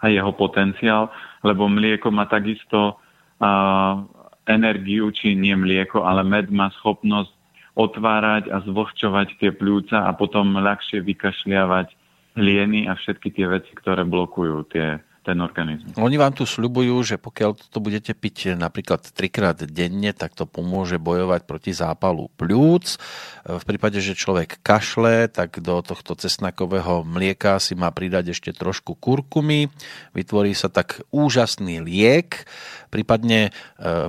a 0.00 0.04
jeho 0.08 0.32
potenciál, 0.34 1.12
lebo 1.46 1.68
mlieko 1.70 2.10
má 2.10 2.26
takisto 2.26 2.98
uh, 3.38 4.02
energiu, 4.50 5.14
či 5.14 5.38
nie 5.38 5.54
mlieko, 5.54 6.02
ale 6.02 6.26
med 6.26 6.50
má 6.50 6.74
schopnosť 6.82 7.30
otvárať 7.78 8.50
a 8.50 8.58
zvlhčovať 8.66 9.38
tie 9.38 9.54
pľúca 9.54 10.02
a 10.02 10.10
potom 10.18 10.58
ľahšie 10.58 11.00
vykašľiavať 11.06 12.01
hlieny 12.36 12.88
a 12.88 12.96
všetky 12.96 13.32
tie 13.32 13.46
veci, 13.48 13.72
ktoré 13.76 14.04
blokujú 14.08 14.68
tie 14.72 15.00
ten 15.22 15.38
organizmus. 15.38 15.94
Oni 15.94 16.18
vám 16.18 16.34
tu 16.34 16.42
sľubujú, 16.42 16.98
že 17.06 17.16
pokiaľ 17.16 17.70
to 17.70 17.78
budete 17.78 18.10
piť 18.18 18.58
napríklad 18.58 19.06
trikrát 19.14 19.54
denne, 19.62 20.10
tak 20.10 20.34
to 20.34 20.50
pomôže 20.50 20.98
bojovať 20.98 21.46
proti 21.46 21.70
zápalu 21.70 22.26
pľúc. 22.34 22.98
V 23.46 23.64
prípade, 23.64 24.02
že 24.02 24.18
človek 24.18 24.58
kašle, 24.66 25.30
tak 25.30 25.62
do 25.62 25.78
tohto 25.80 26.18
cesnakového 26.18 27.06
mlieka 27.06 27.62
si 27.62 27.78
má 27.78 27.94
pridať 27.94 28.34
ešte 28.34 28.50
trošku 28.50 28.98
kurkumy. 28.98 29.70
Vytvorí 30.10 30.58
sa 30.58 30.66
tak 30.66 31.06
úžasný 31.14 31.78
liek. 31.78 32.44
Prípadne 32.90 33.48
e, 33.48 33.50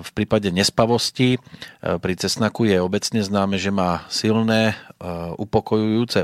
v 0.02 0.10
prípade 0.12 0.52
nespavosti 0.52 1.40
pri 1.80 2.14
cesnaku 2.20 2.68
je 2.68 2.82
obecne 2.82 3.22
známe, 3.24 3.56
že 3.56 3.72
má 3.72 4.04
silné 4.08 4.76
upokojujúce 5.36 6.24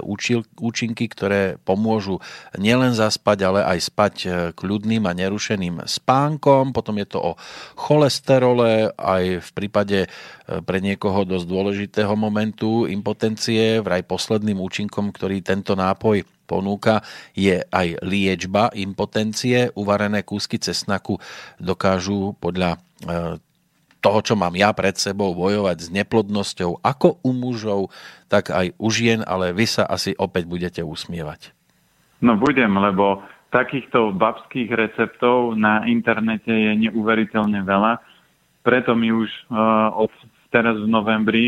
účinky, 0.55 1.11
ktoré 1.11 1.59
pomôžu 1.67 2.23
nielen 2.55 2.95
zaspať, 2.95 3.37
ale 3.43 3.59
aj 3.67 3.79
spať 3.91 4.15
kľud 4.55 4.78
kľudným 4.79 5.03
a 5.03 5.11
nerušeným 5.11 5.75
spánkom. 5.83 6.71
Potom 6.71 6.95
je 7.03 7.07
to 7.11 7.19
o 7.19 7.31
cholesterole, 7.75 8.95
aj 8.95 9.43
v 9.43 9.49
prípade 9.51 10.07
e, 10.07 10.07
pre 10.63 10.79
niekoho 10.79 11.27
dosť 11.27 11.43
dôležitého 11.43 12.15
momentu 12.15 12.87
impotencie. 12.87 13.83
Vraj 13.83 14.07
posledným 14.07 14.55
účinkom, 14.55 15.11
ktorý 15.11 15.43
tento 15.43 15.75
nápoj 15.75 16.23
ponúka, 16.47 17.03
je 17.35 17.59
aj 17.59 17.99
liečba 18.07 18.71
impotencie. 18.71 19.75
Uvarené 19.75 20.23
kúsky 20.23 20.55
cesnaku 20.55 21.19
dokážu 21.59 22.39
podľa 22.39 22.79
e, 23.03 23.35
toho, 23.99 24.19
čo 24.23 24.39
mám 24.39 24.55
ja 24.55 24.71
pred 24.71 24.95
sebou, 24.95 25.35
bojovať 25.35 25.77
s 25.83 25.87
neplodnosťou 25.91 26.79
ako 26.79 27.19
u 27.19 27.35
mužov, 27.35 27.91
tak 28.31 28.47
aj 28.47 28.71
u 28.79 28.87
žien, 28.87 29.27
ale 29.27 29.51
vy 29.51 29.67
sa 29.67 29.83
asi 29.83 30.15
opäť 30.15 30.47
budete 30.47 30.79
usmievať. 30.79 31.51
No 32.23 32.39
budem, 32.39 32.71
lebo 32.79 33.19
takýchto 33.49 34.13
babských 34.13 34.69
receptov 34.69 35.57
na 35.57 35.85
internete 35.89 36.53
je 36.53 36.71
neuveriteľne 36.89 37.65
veľa. 37.65 37.97
Preto 38.61 38.93
my 38.93 39.09
už 39.09 39.29
uh, 39.49 39.89
od 39.97 40.13
teraz 40.53 40.77
v 40.77 40.89
novembri 40.89 41.45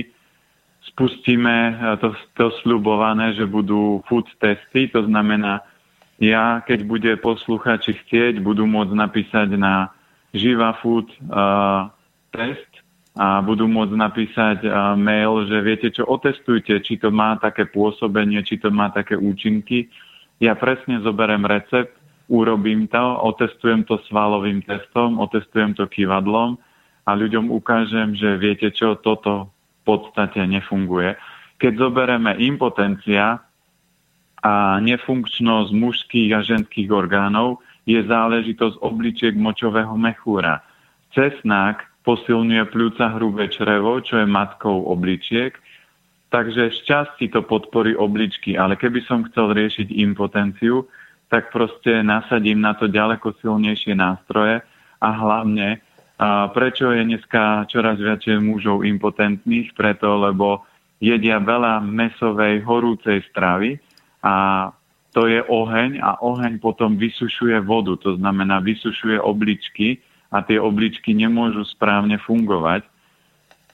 spustíme 0.94 1.56
uh, 1.70 1.74
to, 2.02 2.18
to 2.34 2.50
sľubované, 2.66 3.38
že 3.38 3.46
budú 3.46 4.02
food 4.10 4.26
testy. 4.42 4.90
To 4.98 5.06
znamená, 5.06 5.62
ja, 6.18 6.66
keď 6.66 6.80
bude 6.86 7.12
posluchači 7.22 7.98
chcieť, 8.02 8.42
budú 8.42 8.66
môcť 8.66 8.94
napísať 8.94 9.54
na 9.58 9.94
Živa 10.34 10.82
Food 10.82 11.10
uh, 11.30 11.90
test 12.34 12.70
a 13.14 13.44
budú 13.44 13.70
môcť 13.70 13.94
napísať 13.94 14.58
uh, 14.66 14.98
mail, 14.98 15.46
že 15.46 15.58
viete 15.62 15.88
čo, 15.94 16.08
otestujte, 16.10 16.82
či 16.82 16.98
to 16.98 17.14
má 17.14 17.38
také 17.38 17.70
pôsobenie, 17.70 18.42
či 18.42 18.58
to 18.58 18.74
má 18.74 18.90
také 18.90 19.14
účinky 19.14 19.92
ja 20.42 20.58
presne 20.58 20.98
zoberiem 21.06 21.46
recept, 21.46 21.94
urobím 22.26 22.90
to, 22.90 23.06
otestujem 23.22 23.86
to 23.86 24.02
svalovým 24.10 24.66
testom, 24.66 25.22
otestujem 25.22 25.78
to 25.78 25.86
kývadlom 25.86 26.58
a 27.06 27.12
ľuďom 27.14 27.54
ukážem, 27.54 28.18
že 28.18 28.42
viete 28.42 28.74
čo, 28.74 28.98
toto 28.98 29.54
v 29.54 29.82
podstate 29.86 30.42
nefunguje. 30.50 31.14
Keď 31.62 31.74
zoberieme 31.78 32.42
impotencia 32.42 33.38
a 34.42 34.54
nefunkčnosť 34.82 35.70
mužských 35.70 36.30
a 36.34 36.42
ženských 36.42 36.90
orgánov, 36.90 37.62
je 37.86 38.02
záležitosť 38.02 38.82
obličiek 38.82 39.38
močového 39.38 39.94
mechúra. 39.94 40.66
Cesnák 41.14 41.86
posilňuje 42.02 42.64
pľúca 42.74 43.14
hrubé 43.14 43.50
črevo, 43.54 44.02
čo 44.02 44.22
je 44.22 44.26
matkou 44.26 44.90
obličiek, 44.90 45.54
Takže 46.32 46.72
šťastí 46.72 47.28
to 47.36 47.44
podporí 47.44 47.92
obličky, 47.92 48.56
ale 48.56 48.80
keby 48.80 49.04
som 49.04 49.28
chcel 49.28 49.52
riešiť 49.52 49.92
impotenciu, 49.92 50.88
tak 51.28 51.52
proste 51.52 52.00
nasadím 52.04 52.64
na 52.64 52.72
to 52.72 52.88
ďaleko 52.88 53.36
silnejšie 53.44 53.96
nástroje 53.96 54.64
a 55.04 55.10
hlavne, 55.12 55.84
a 56.22 56.48
prečo 56.54 56.94
je 56.94 57.02
dneska 57.02 57.66
čoraz 57.66 57.98
viacej 57.98 58.38
mužov 58.40 58.86
impotentných? 58.86 59.74
Preto, 59.74 60.22
lebo 60.22 60.62
jedia 61.02 61.42
veľa 61.42 61.82
mesovej, 61.82 62.62
horúcej 62.62 63.26
stravy 63.34 63.82
a 64.22 64.70
to 65.12 65.26
je 65.26 65.42
oheň 65.42 65.98
a 66.00 66.22
oheň 66.22 66.62
potom 66.62 66.96
vysušuje 66.96 67.60
vodu, 67.66 67.98
to 67.98 68.16
znamená 68.22 68.62
vysušuje 68.62 69.18
obličky 69.20 69.98
a 70.32 70.46
tie 70.46 70.62
obličky 70.62 71.12
nemôžu 71.12 71.66
správne 71.68 72.22
fungovať 72.22 72.88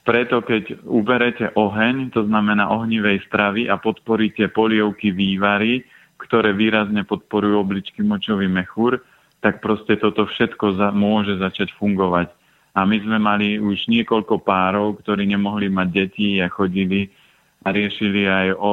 preto 0.08 0.40
keď 0.40 0.88
uberete 0.88 1.52
oheň, 1.52 2.16
to 2.16 2.24
znamená 2.24 2.72
ohnivej 2.72 3.28
stravy 3.28 3.68
a 3.68 3.76
podporíte 3.76 4.48
polievky 4.48 5.12
vývary, 5.12 5.84
ktoré 6.16 6.56
výrazne 6.56 7.04
podporujú 7.04 7.60
obličky 7.60 8.00
močový 8.00 8.48
mechúr, 8.48 9.04
tak 9.44 9.60
proste 9.60 10.00
toto 10.00 10.24
všetko 10.24 10.80
za, 10.80 10.88
môže 10.96 11.36
začať 11.36 11.76
fungovať. 11.76 12.32
A 12.72 12.88
my 12.88 12.96
sme 13.04 13.20
mali 13.20 13.60
už 13.60 13.84
niekoľko 13.92 14.40
párov, 14.40 14.96
ktorí 15.04 15.28
nemohli 15.28 15.68
mať 15.68 15.88
deti 15.92 16.40
a 16.40 16.48
chodili 16.48 17.12
a 17.60 17.68
riešili 17.68 18.24
aj 18.24 18.48
o 18.56 18.72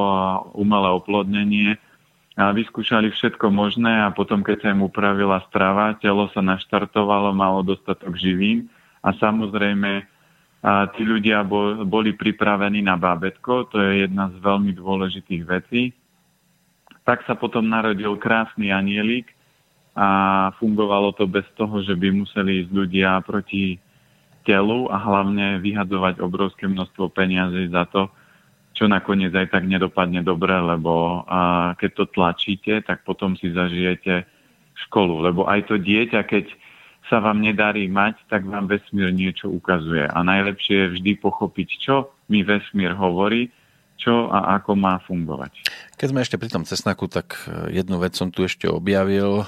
umelé 0.56 0.90
oplodnenie 0.96 1.76
a 2.40 2.56
vyskúšali 2.56 3.12
všetko 3.12 3.52
možné 3.52 4.08
a 4.08 4.14
potom, 4.16 4.40
keď 4.40 4.58
sa 4.64 4.72
im 4.72 4.88
upravila 4.88 5.44
strava, 5.52 6.00
telo 6.00 6.32
sa 6.32 6.40
naštartovalo, 6.40 7.36
malo 7.36 7.60
dostatok 7.60 8.16
živín 8.16 8.72
a 9.04 9.12
samozrejme 9.12 10.15
a 10.66 10.90
tí 10.98 11.06
ľudia 11.06 11.46
boli 11.86 12.18
pripravení 12.18 12.82
na 12.82 12.98
bábetko, 12.98 13.70
to 13.70 13.78
je 13.78 14.10
jedna 14.10 14.34
z 14.34 14.42
veľmi 14.42 14.74
dôležitých 14.74 15.44
vecí. 15.46 15.94
Tak 17.06 17.22
sa 17.30 17.38
potom 17.38 17.70
narodil 17.70 18.18
krásny 18.18 18.74
anielik 18.74 19.30
a 19.94 20.50
fungovalo 20.58 21.14
to 21.14 21.30
bez 21.30 21.46
toho, 21.54 21.86
že 21.86 21.94
by 21.94 22.10
museli 22.10 22.66
ísť 22.66 22.72
ľudia 22.74 23.22
proti 23.22 23.78
telu 24.42 24.90
a 24.90 24.98
hlavne 24.98 25.62
vyhadzovať 25.62 26.18
obrovské 26.18 26.66
množstvo 26.66 27.14
peniazy 27.14 27.70
za 27.70 27.86
to, 27.86 28.10
čo 28.74 28.90
nakoniec 28.90 29.38
aj 29.38 29.54
tak 29.54 29.70
nedopadne 29.70 30.26
dobre, 30.26 30.58
lebo 30.58 31.22
a 31.30 31.72
keď 31.78 31.92
to 31.94 32.06
tlačíte, 32.10 32.82
tak 32.82 33.06
potom 33.06 33.38
si 33.38 33.54
zažijete 33.54 34.26
školu. 34.90 35.30
Lebo 35.30 35.46
aj 35.46 35.70
to 35.70 35.78
dieťa, 35.78 36.26
keď 36.26 36.50
sa 37.10 37.22
vám 37.22 37.42
nedarí 37.42 37.86
mať, 37.86 38.18
tak 38.30 38.46
vám 38.50 38.66
vesmír 38.66 39.14
niečo 39.14 39.50
ukazuje. 39.50 40.10
A 40.10 40.20
najlepšie 40.26 40.76
je 40.76 40.92
vždy 40.98 41.12
pochopiť, 41.22 41.70
čo 41.82 42.14
mi 42.30 42.42
vesmír 42.42 42.98
hovorí, 42.98 43.54
čo 43.96 44.28
a 44.28 44.60
ako 44.60 44.76
má 44.76 45.00
fungovať. 45.08 45.66
Keď 45.96 46.08
sme 46.12 46.20
ešte 46.20 46.36
pri 46.36 46.52
tom 46.52 46.68
cesnaku, 46.68 47.08
tak 47.08 47.40
e, 47.48 47.80
jednu 47.80 47.96
vec 47.96 48.12
som 48.12 48.28
tu 48.28 48.44
ešte 48.44 48.68
objavil, 48.68 49.42
e, 49.42 49.46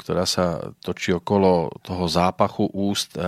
ktorá 0.00 0.24
sa 0.24 0.72
točí 0.80 1.12
okolo 1.12 1.68
toho 1.84 2.08
zápachu 2.08 2.72
úst 2.72 3.14
e, 3.14 3.22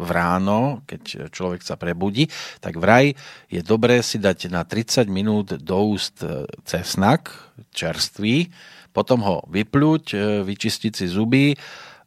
v 0.00 0.08
ráno, 0.08 0.80
keď 0.88 1.28
človek 1.28 1.60
sa 1.60 1.76
prebudí, 1.76 2.32
tak 2.64 2.80
vraj 2.80 3.12
je 3.52 3.60
dobré 3.60 4.00
si 4.00 4.16
dať 4.16 4.48
na 4.48 4.64
30 4.64 5.04
minút 5.12 5.60
do 5.60 5.78
úst 5.92 6.24
cesnak 6.64 7.28
čerstvý, 7.76 8.48
potom 8.96 9.20
ho 9.26 9.36
vypľuť, 9.50 10.04
vyčistiť 10.46 10.92
si 10.94 11.06
zuby, 11.10 11.58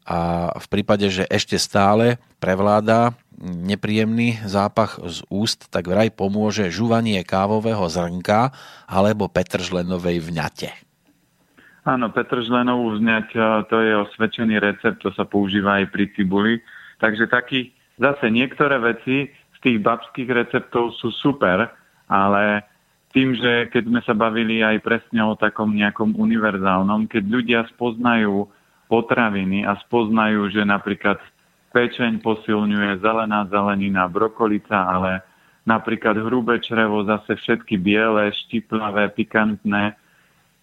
a 0.07 0.55
v 0.55 0.67
prípade, 0.71 1.11
že 1.11 1.27
ešte 1.27 1.59
stále 1.59 2.15
prevláda 2.39 3.11
nepríjemný 3.43 4.39
zápach 4.47 4.97
z 5.03 5.21
úst, 5.27 5.67
tak 5.69 5.91
vraj 5.91 6.09
pomôže 6.09 6.71
žúvanie 6.71 7.21
kávového 7.27 7.85
zrnka 7.91 8.55
alebo 8.87 9.27
petržlenovej 9.27 10.23
vňate. 10.23 10.71
Áno, 11.83 12.07
petržlenovú 12.11 12.97
vňať 12.97 13.27
to 13.67 13.77
je 13.79 13.93
osvedčený 14.07 14.59
recept, 14.59 15.03
to 15.03 15.11
sa 15.13 15.27
používa 15.27 15.83
aj 15.83 15.91
pri 15.91 16.09
cibuli. 16.15 16.59
Takže 17.03 17.29
taký, 17.29 17.71
zase 17.99 18.31
niektoré 18.31 18.79
veci 18.81 19.29
z 19.29 19.57
tých 19.61 19.77
babských 19.83 20.27
receptov 20.31 20.95
sú 20.97 21.13
super, 21.13 21.69
ale 22.07 22.63
tým, 23.15 23.37
že 23.37 23.71
keď 23.71 23.83
sme 23.87 24.01
sa 24.03 24.13
bavili 24.17 24.63
aj 24.63 24.83
presne 24.83 25.23
o 25.23 25.37
takom 25.39 25.71
nejakom 25.71 26.17
univerzálnom, 26.17 27.07
keď 27.07 27.23
ľudia 27.23 27.59
spoznajú 27.71 28.49
potraviny 28.87 29.67
a 29.67 29.75
spoznajú, 29.87 30.51
že 30.51 30.63
napríklad 30.63 31.19
pečeň 31.75 32.23
posilňuje 32.23 33.03
zelená 33.03 33.45
zelenina, 33.51 34.07
brokolica, 34.07 34.87
ale 34.87 35.21
napríklad 35.67 36.15
hrubé 36.17 36.63
črevo 36.63 37.03
zase 37.03 37.35
všetky 37.35 37.75
biele, 37.77 38.31
štiplavé, 38.47 39.11
pikantné. 39.13 39.93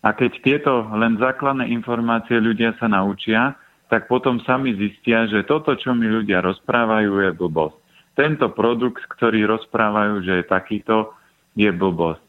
A 0.04 0.08
keď 0.12 0.32
tieto 0.40 0.72
len 0.96 1.16
základné 1.20 1.68
informácie 1.72 2.40
ľudia 2.40 2.76
sa 2.80 2.88
naučia, 2.88 3.56
tak 3.92 4.08
potom 4.08 4.40
sami 4.42 4.74
zistia, 4.74 5.28
že 5.28 5.44
toto, 5.44 5.76
čo 5.76 5.92
mi 5.92 6.08
ľudia 6.08 6.40
rozprávajú, 6.40 7.20
je 7.20 7.30
blbosť. 7.36 7.76
Tento 8.16 8.46
produkt, 8.50 9.04
ktorý 9.10 9.44
rozprávajú, 9.44 10.24
že 10.24 10.32
je 10.40 10.44
takýto, 10.46 11.12
je 11.54 11.68
blbosť. 11.68 12.24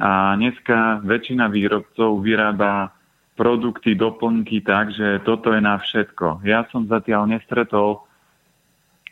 A 0.00 0.32
dneska 0.36 1.04
väčšina 1.04 1.52
výrobcov 1.52 2.24
vyrába 2.24 2.94
produkty, 3.40 3.96
doplnky 3.96 4.60
tak, 4.60 4.92
že 4.92 5.24
toto 5.24 5.56
je 5.56 5.64
na 5.64 5.80
všetko. 5.80 6.44
Ja 6.44 6.68
som 6.68 6.84
zatiaľ 6.84 7.24
nestretol 7.24 8.04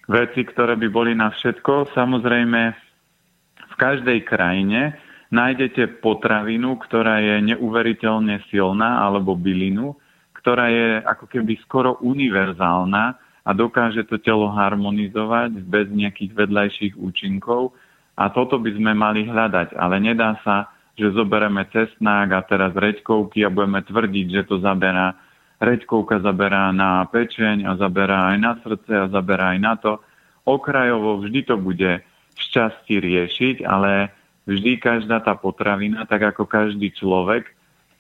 veci, 0.05 0.45
ktoré 0.45 0.77
by 0.77 0.89
boli 0.93 1.17
na 1.17 1.33
všetko. 1.33 1.97
Samozrejme, 1.97 2.61
v 3.57 3.75
každej 3.81 4.29
krajine 4.29 5.01
nájdete 5.33 6.05
potravinu, 6.05 6.77
ktorá 6.77 7.25
je 7.25 7.57
neuveriteľne 7.57 8.45
silná, 8.53 9.01
alebo 9.01 9.33
bylinu, 9.33 9.97
ktorá 10.37 10.69
je 10.69 11.01
ako 11.09 11.25
keby 11.25 11.57
skoro 11.65 11.97
univerzálna 12.05 13.17
a 13.49 13.51
dokáže 13.57 14.05
to 14.05 14.21
telo 14.21 14.53
harmonizovať 14.53 15.57
bez 15.65 15.89
nejakých 15.89 16.37
vedľajších 16.37 16.95
účinkov. 17.01 17.73
A 18.21 18.29
toto 18.29 18.61
by 18.61 18.77
sme 18.77 18.93
mali 18.93 19.25
hľadať, 19.25 19.73
ale 19.73 19.97
nedá 20.05 20.37
sa, 20.45 20.69
že 20.99 21.15
zoberieme 21.15 21.63
cestnák 21.71 22.29
a 22.35 22.41
teraz 22.43 22.75
reďkovky 22.75 23.47
a 23.47 23.55
budeme 23.55 23.81
tvrdiť, 23.87 24.27
že 24.35 24.43
to 24.51 24.59
zaberá. 24.59 25.15
Reďkovka 25.63 26.19
zaberá 26.23 26.75
na 26.75 27.07
pečeň 27.07 27.67
a 27.67 27.79
zaberá 27.79 28.35
aj 28.35 28.39
na 28.43 28.53
srdce 28.63 28.93
a 28.95 29.07
zaberá 29.07 29.55
aj 29.55 29.61
na 29.63 29.75
to. 29.79 30.03
Okrajovo 30.43 31.23
vždy 31.23 31.47
to 31.47 31.55
bude 31.55 32.03
šťastí 32.39 32.99
riešiť, 32.99 33.57
ale 33.63 34.11
vždy 34.51 34.83
každá 34.83 35.23
tá 35.23 35.39
potravina, 35.39 36.07
tak 36.07 36.35
ako 36.35 36.47
každý 36.47 36.91
človek, 36.95 37.55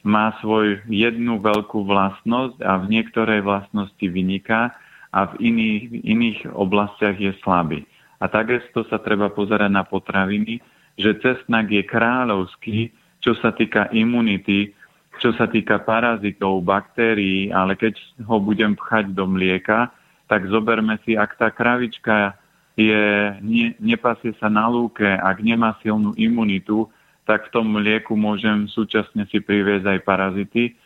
má 0.06 0.30
svoj 0.38 0.78
jednu 0.86 1.42
veľkú 1.42 1.82
vlastnosť 1.82 2.62
a 2.62 2.78
v 2.78 2.84
niektorej 2.98 3.42
vlastnosti 3.42 4.06
vyniká 4.06 4.70
a 5.10 5.20
v 5.34 5.50
iných, 5.50 5.82
iných 6.06 6.38
oblastiach 6.54 7.18
je 7.18 7.34
slabý. 7.42 7.82
A 8.22 8.30
takisto 8.30 8.86
sa 8.86 9.02
treba 9.02 9.30
pozerať 9.30 9.70
na 9.70 9.82
potraviny, 9.82 10.62
že 10.98 11.16
cestnak 11.22 11.70
je 11.70 11.82
kráľovský, 11.86 12.90
čo 13.22 13.38
sa 13.38 13.54
týka 13.54 13.88
imunity, 13.94 14.74
čo 15.18 15.34
sa 15.34 15.46
týka 15.50 15.82
parazitov, 15.82 16.62
baktérií, 16.62 17.50
ale 17.50 17.74
keď 17.74 17.98
ho 18.26 18.38
budem 18.38 18.74
pchať 18.74 19.14
do 19.14 19.26
mlieka, 19.26 19.90
tak 20.30 20.46
zoberme 20.46 20.98
si, 21.02 21.18
ak 21.18 21.38
tá 21.38 21.48
kravička 21.50 22.38
je, 22.78 23.34
ne, 23.42 23.74
nepasie 23.82 24.36
sa 24.38 24.46
na 24.46 24.70
lúke, 24.70 25.06
ak 25.06 25.42
nemá 25.42 25.74
silnú 25.82 26.14
imunitu, 26.14 26.86
tak 27.26 27.50
v 27.50 27.52
tom 27.52 27.66
mlieku 27.74 28.14
môžem 28.14 28.70
súčasne 28.70 29.26
si 29.28 29.42
priviesť 29.42 29.98
aj 29.98 30.00
parazity. 30.06 30.78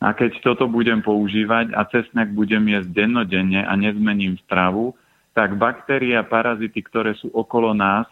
A 0.00 0.12
keď 0.12 0.40
toto 0.40 0.68
budem 0.68 1.00
používať 1.00 1.72
a 1.76 1.84
cesnak 1.88 2.32
budem 2.32 2.68
jesť 2.68 2.90
dennodenne 2.92 3.64
a 3.64 3.72
nezmením 3.76 4.40
stravu, 4.44 4.96
tak 5.36 5.60
baktérie 5.60 6.16
a 6.16 6.24
parazity, 6.24 6.80
ktoré 6.80 7.12
sú 7.20 7.28
okolo 7.36 7.76
nás, 7.76 8.08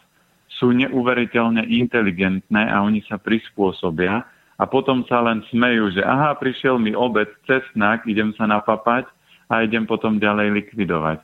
sú 0.49 0.71
neuveriteľne 0.71 1.67
inteligentné 1.67 2.71
a 2.71 2.85
oni 2.85 3.03
sa 3.11 3.19
prispôsobia 3.19 4.23
a 4.55 4.65
potom 4.71 5.03
sa 5.11 5.19
len 5.25 5.43
smejú, 5.51 5.99
že 5.99 6.03
aha, 6.07 6.39
prišiel 6.39 6.79
mi 6.79 6.95
obed, 6.95 7.27
cesnak, 7.45 8.07
idem 8.07 8.31
sa 8.39 8.47
napapať 8.47 9.11
a 9.51 9.67
idem 9.67 9.83
potom 9.85 10.23
ďalej 10.23 10.55
likvidovať. 10.63 11.19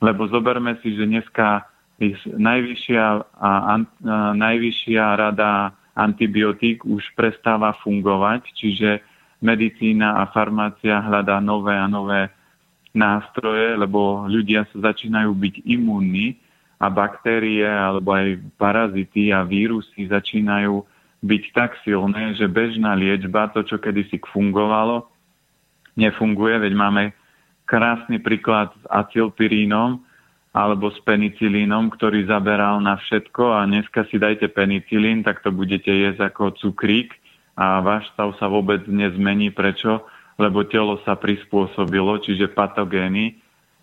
Lebo 0.00 0.28
zoberme 0.28 0.76
si, 0.84 0.92
že 0.96 1.08
dneska 1.08 1.64
najvyššia, 2.36 3.04
a, 3.36 3.50
a, 3.50 3.74
najvyššia 4.36 5.04
rada 5.16 5.72
antibiotík 5.96 6.84
už 6.84 7.04
prestáva 7.16 7.76
fungovať, 7.80 8.48
čiže 8.56 9.04
medicína 9.40 10.20
a 10.20 10.28
farmácia 10.32 11.00
hľadá 11.00 11.40
nové 11.40 11.76
a 11.76 11.88
nové 11.88 12.28
nástroje, 12.92 13.76
lebo 13.76 14.28
ľudia 14.28 14.68
sa 14.72 14.92
začínajú 14.92 15.32
byť 15.32 15.54
imúnni 15.64 16.36
a 16.80 16.86
baktérie 16.88 17.68
alebo 17.68 18.16
aj 18.16 18.40
parazity 18.56 19.28
a 19.30 19.44
vírusy 19.44 20.08
začínajú 20.08 20.80
byť 21.20 21.44
tak 21.52 21.76
silné, 21.84 22.32
že 22.40 22.48
bežná 22.48 22.96
liečba, 22.96 23.52
to 23.52 23.60
čo 23.60 23.76
kedysi 23.76 24.16
fungovalo, 24.32 25.04
nefunguje, 25.92 26.56
veď 26.56 26.72
máme 26.72 27.02
krásny 27.68 28.16
príklad 28.16 28.72
s 28.72 28.84
acylpirínom 28.88 30.00
alebo 30.50 30.90
s 30.90 30.98
penicilínom, 31.04 31.92
ktorý 31.92 32.26
zaberal 32.26 32.82
na 32.82 32.98
všetko 32.98 33.60
a 33.60 33.68
dneska 33.68 34.08
si 34.10 34.18
dajte 34.18 34.50
penicilín, 34.50 35.22
tak 35.22 35.44
to 35.44 35.52
budete 35.54 35.92
jesť 35.92 36.32
ako 36.32 36.56
cukrík 36.58 37.14
a 37.54 37.78
váš 37.84 38.08
stav 38.16 38.34
sa 38.40 38.48
vôbec 38.48 38.82
nezmení. 38.88 39.52
Prečo? 39.52 40.02
Lebo 40.40 40.64
telo 40.64 40.98
sa 41.04 41.14
prispôsobilo, 41.14 42.16
čiže 42.24 42.48
patogény, 42.50 43.36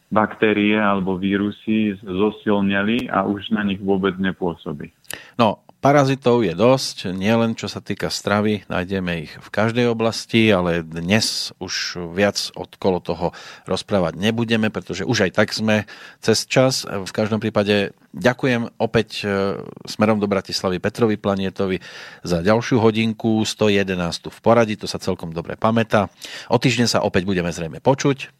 baktérie 0.07 0.79
alebo 0.79 1.19
vírusy 1.19 1.99
zosilneli 1.99 3.11
a 3.11 3.27
už 3.27 3.51
na 3.51 3.67
nich 3.67 3.83
vôbec 3.83 4.15
nepôsobí. 4.15 4.95
No, 5.35 5.67
Parazitov 5.77 6.41
je 6.41 6.57
dosť, 6.57 7.13
nielen 7.13 7.53
čo 7.53 7.69
sa 7.69 7.85
týka 7.85 8.09
stravy, 8.09 8.65
nájdeme 8.65 9.29
ich 9.29 9.31
v 9.37 9.49
každej 9.53 9.93
oblasti, 9.93 10.49
ale 10.49 10.81
dnes 10.81 11.53
už 11.61 12.01
viac 12.17 12.49
okolo 12.57 12.97
toho 12.97 13.29
rozprávať 13.69 14.17
nebudeme, 14.17 14.73
pretože 14.73 15.05
už 15.05 15.29
aj 15.29 15.31
tak 15.37 15.53
sme 15.53 15.85
cez 16.17 16.49
čas. 16.49 16.81
V 16.81 17.11
každom 17.13 17.37
prípade 17.37 17.93
ďakujem 18.09 18.73
opäť 18.81 19.21
e, 19.21 19.61
smerom 19.85 20.17
do 20.17 20.25
Bratislavy 20.25 20.81
Petrovi 20.81 21.13
Planietovi 21.13 21.77
za 22.25 22.41
ďalšiu 22.41 22.81
hodinku, 22.81 23.45
111 23.45 24.33
v 24.33 24.39
poradí, 24.41 24.81
to 24.81 24.89
sa 24.89 24.97
celkom 24.97 25.29
dobre 25.29 25.61
pamätá. 25.61 26.09
O 26.49 26.57
týždeň 26.57 26.89
sa 26.89 27.05
opäť 27.05 27.29
budeme 27.29 27.53
zrejme 27.53 27.85
počuť. 27.85 28.33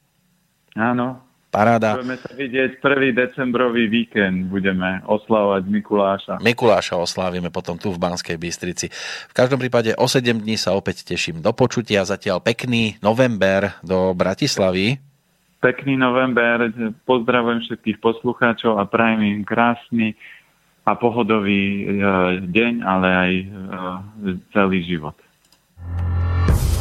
Áno, 0.74 1.27
Paráda. 1.58 1.98
Budeme 1.98 2.22
sa 2.22 2.30
vidieť 2.38 2.78
1. 2.78 3.18
decembrový 3.18 3.90
víkend, 3.90 4.46
budeme 4.46 5.02
oslavovať 5.10 5.66
Mikuláša. 5.66 6.34
Mikuláša 6.38 7.02
oslávime 7.02 7.50
potom 7.50 7.82
tu 7.82 7.90
v 7.90 7.98
Banskej 7.98 8.38
Bystrici. 8.38 8.94
V 9.26 9.34
každom 9.34 9.58
prípade 9.58 9.98
o 9.98 10.06
7 10.06 10.38
dní 10.38 10.54
sa 10.54 10.78
opäť 10.78 11.02
teším 11.02 11.42
do 11.42 11.50
počutia. 11.58 12.06
Zatiaľ 12.06 12.46
pekný 12.46 13.02
november 13.02 13.74
do 13.82 14.14
Bratislavy. 14.14 15.02
Pekný 15.58 15.98
november, 15.98 16.70
pozdravujem 17.10 17.66
všetkých 17.66 17.98
poslucháčov 18.06 18.78
a 18.78 18.86
prajem 18.86 19.26
im 19.26 19.42
krásny 19.42 20.14
a 20.86 20.94
pohodový 20.94 21.66
e, 21.66 21.84
deň, 22.54 22.74
ale 22.86 23.08
aj 23.10 23.32
e, 23.34 23.46
celý 24.54 24.86
život. 24.86 25.18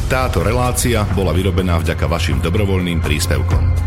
Táto 0.05 0.45
relácia 0.45 1.01
bola 1.17 1.33
vyrobená 1.33 1.81
vďaka 1.81 2.05
vašim 2.05 2.37
dobrovoľným 2.45 3.01
príspevkom. 3.01 3.86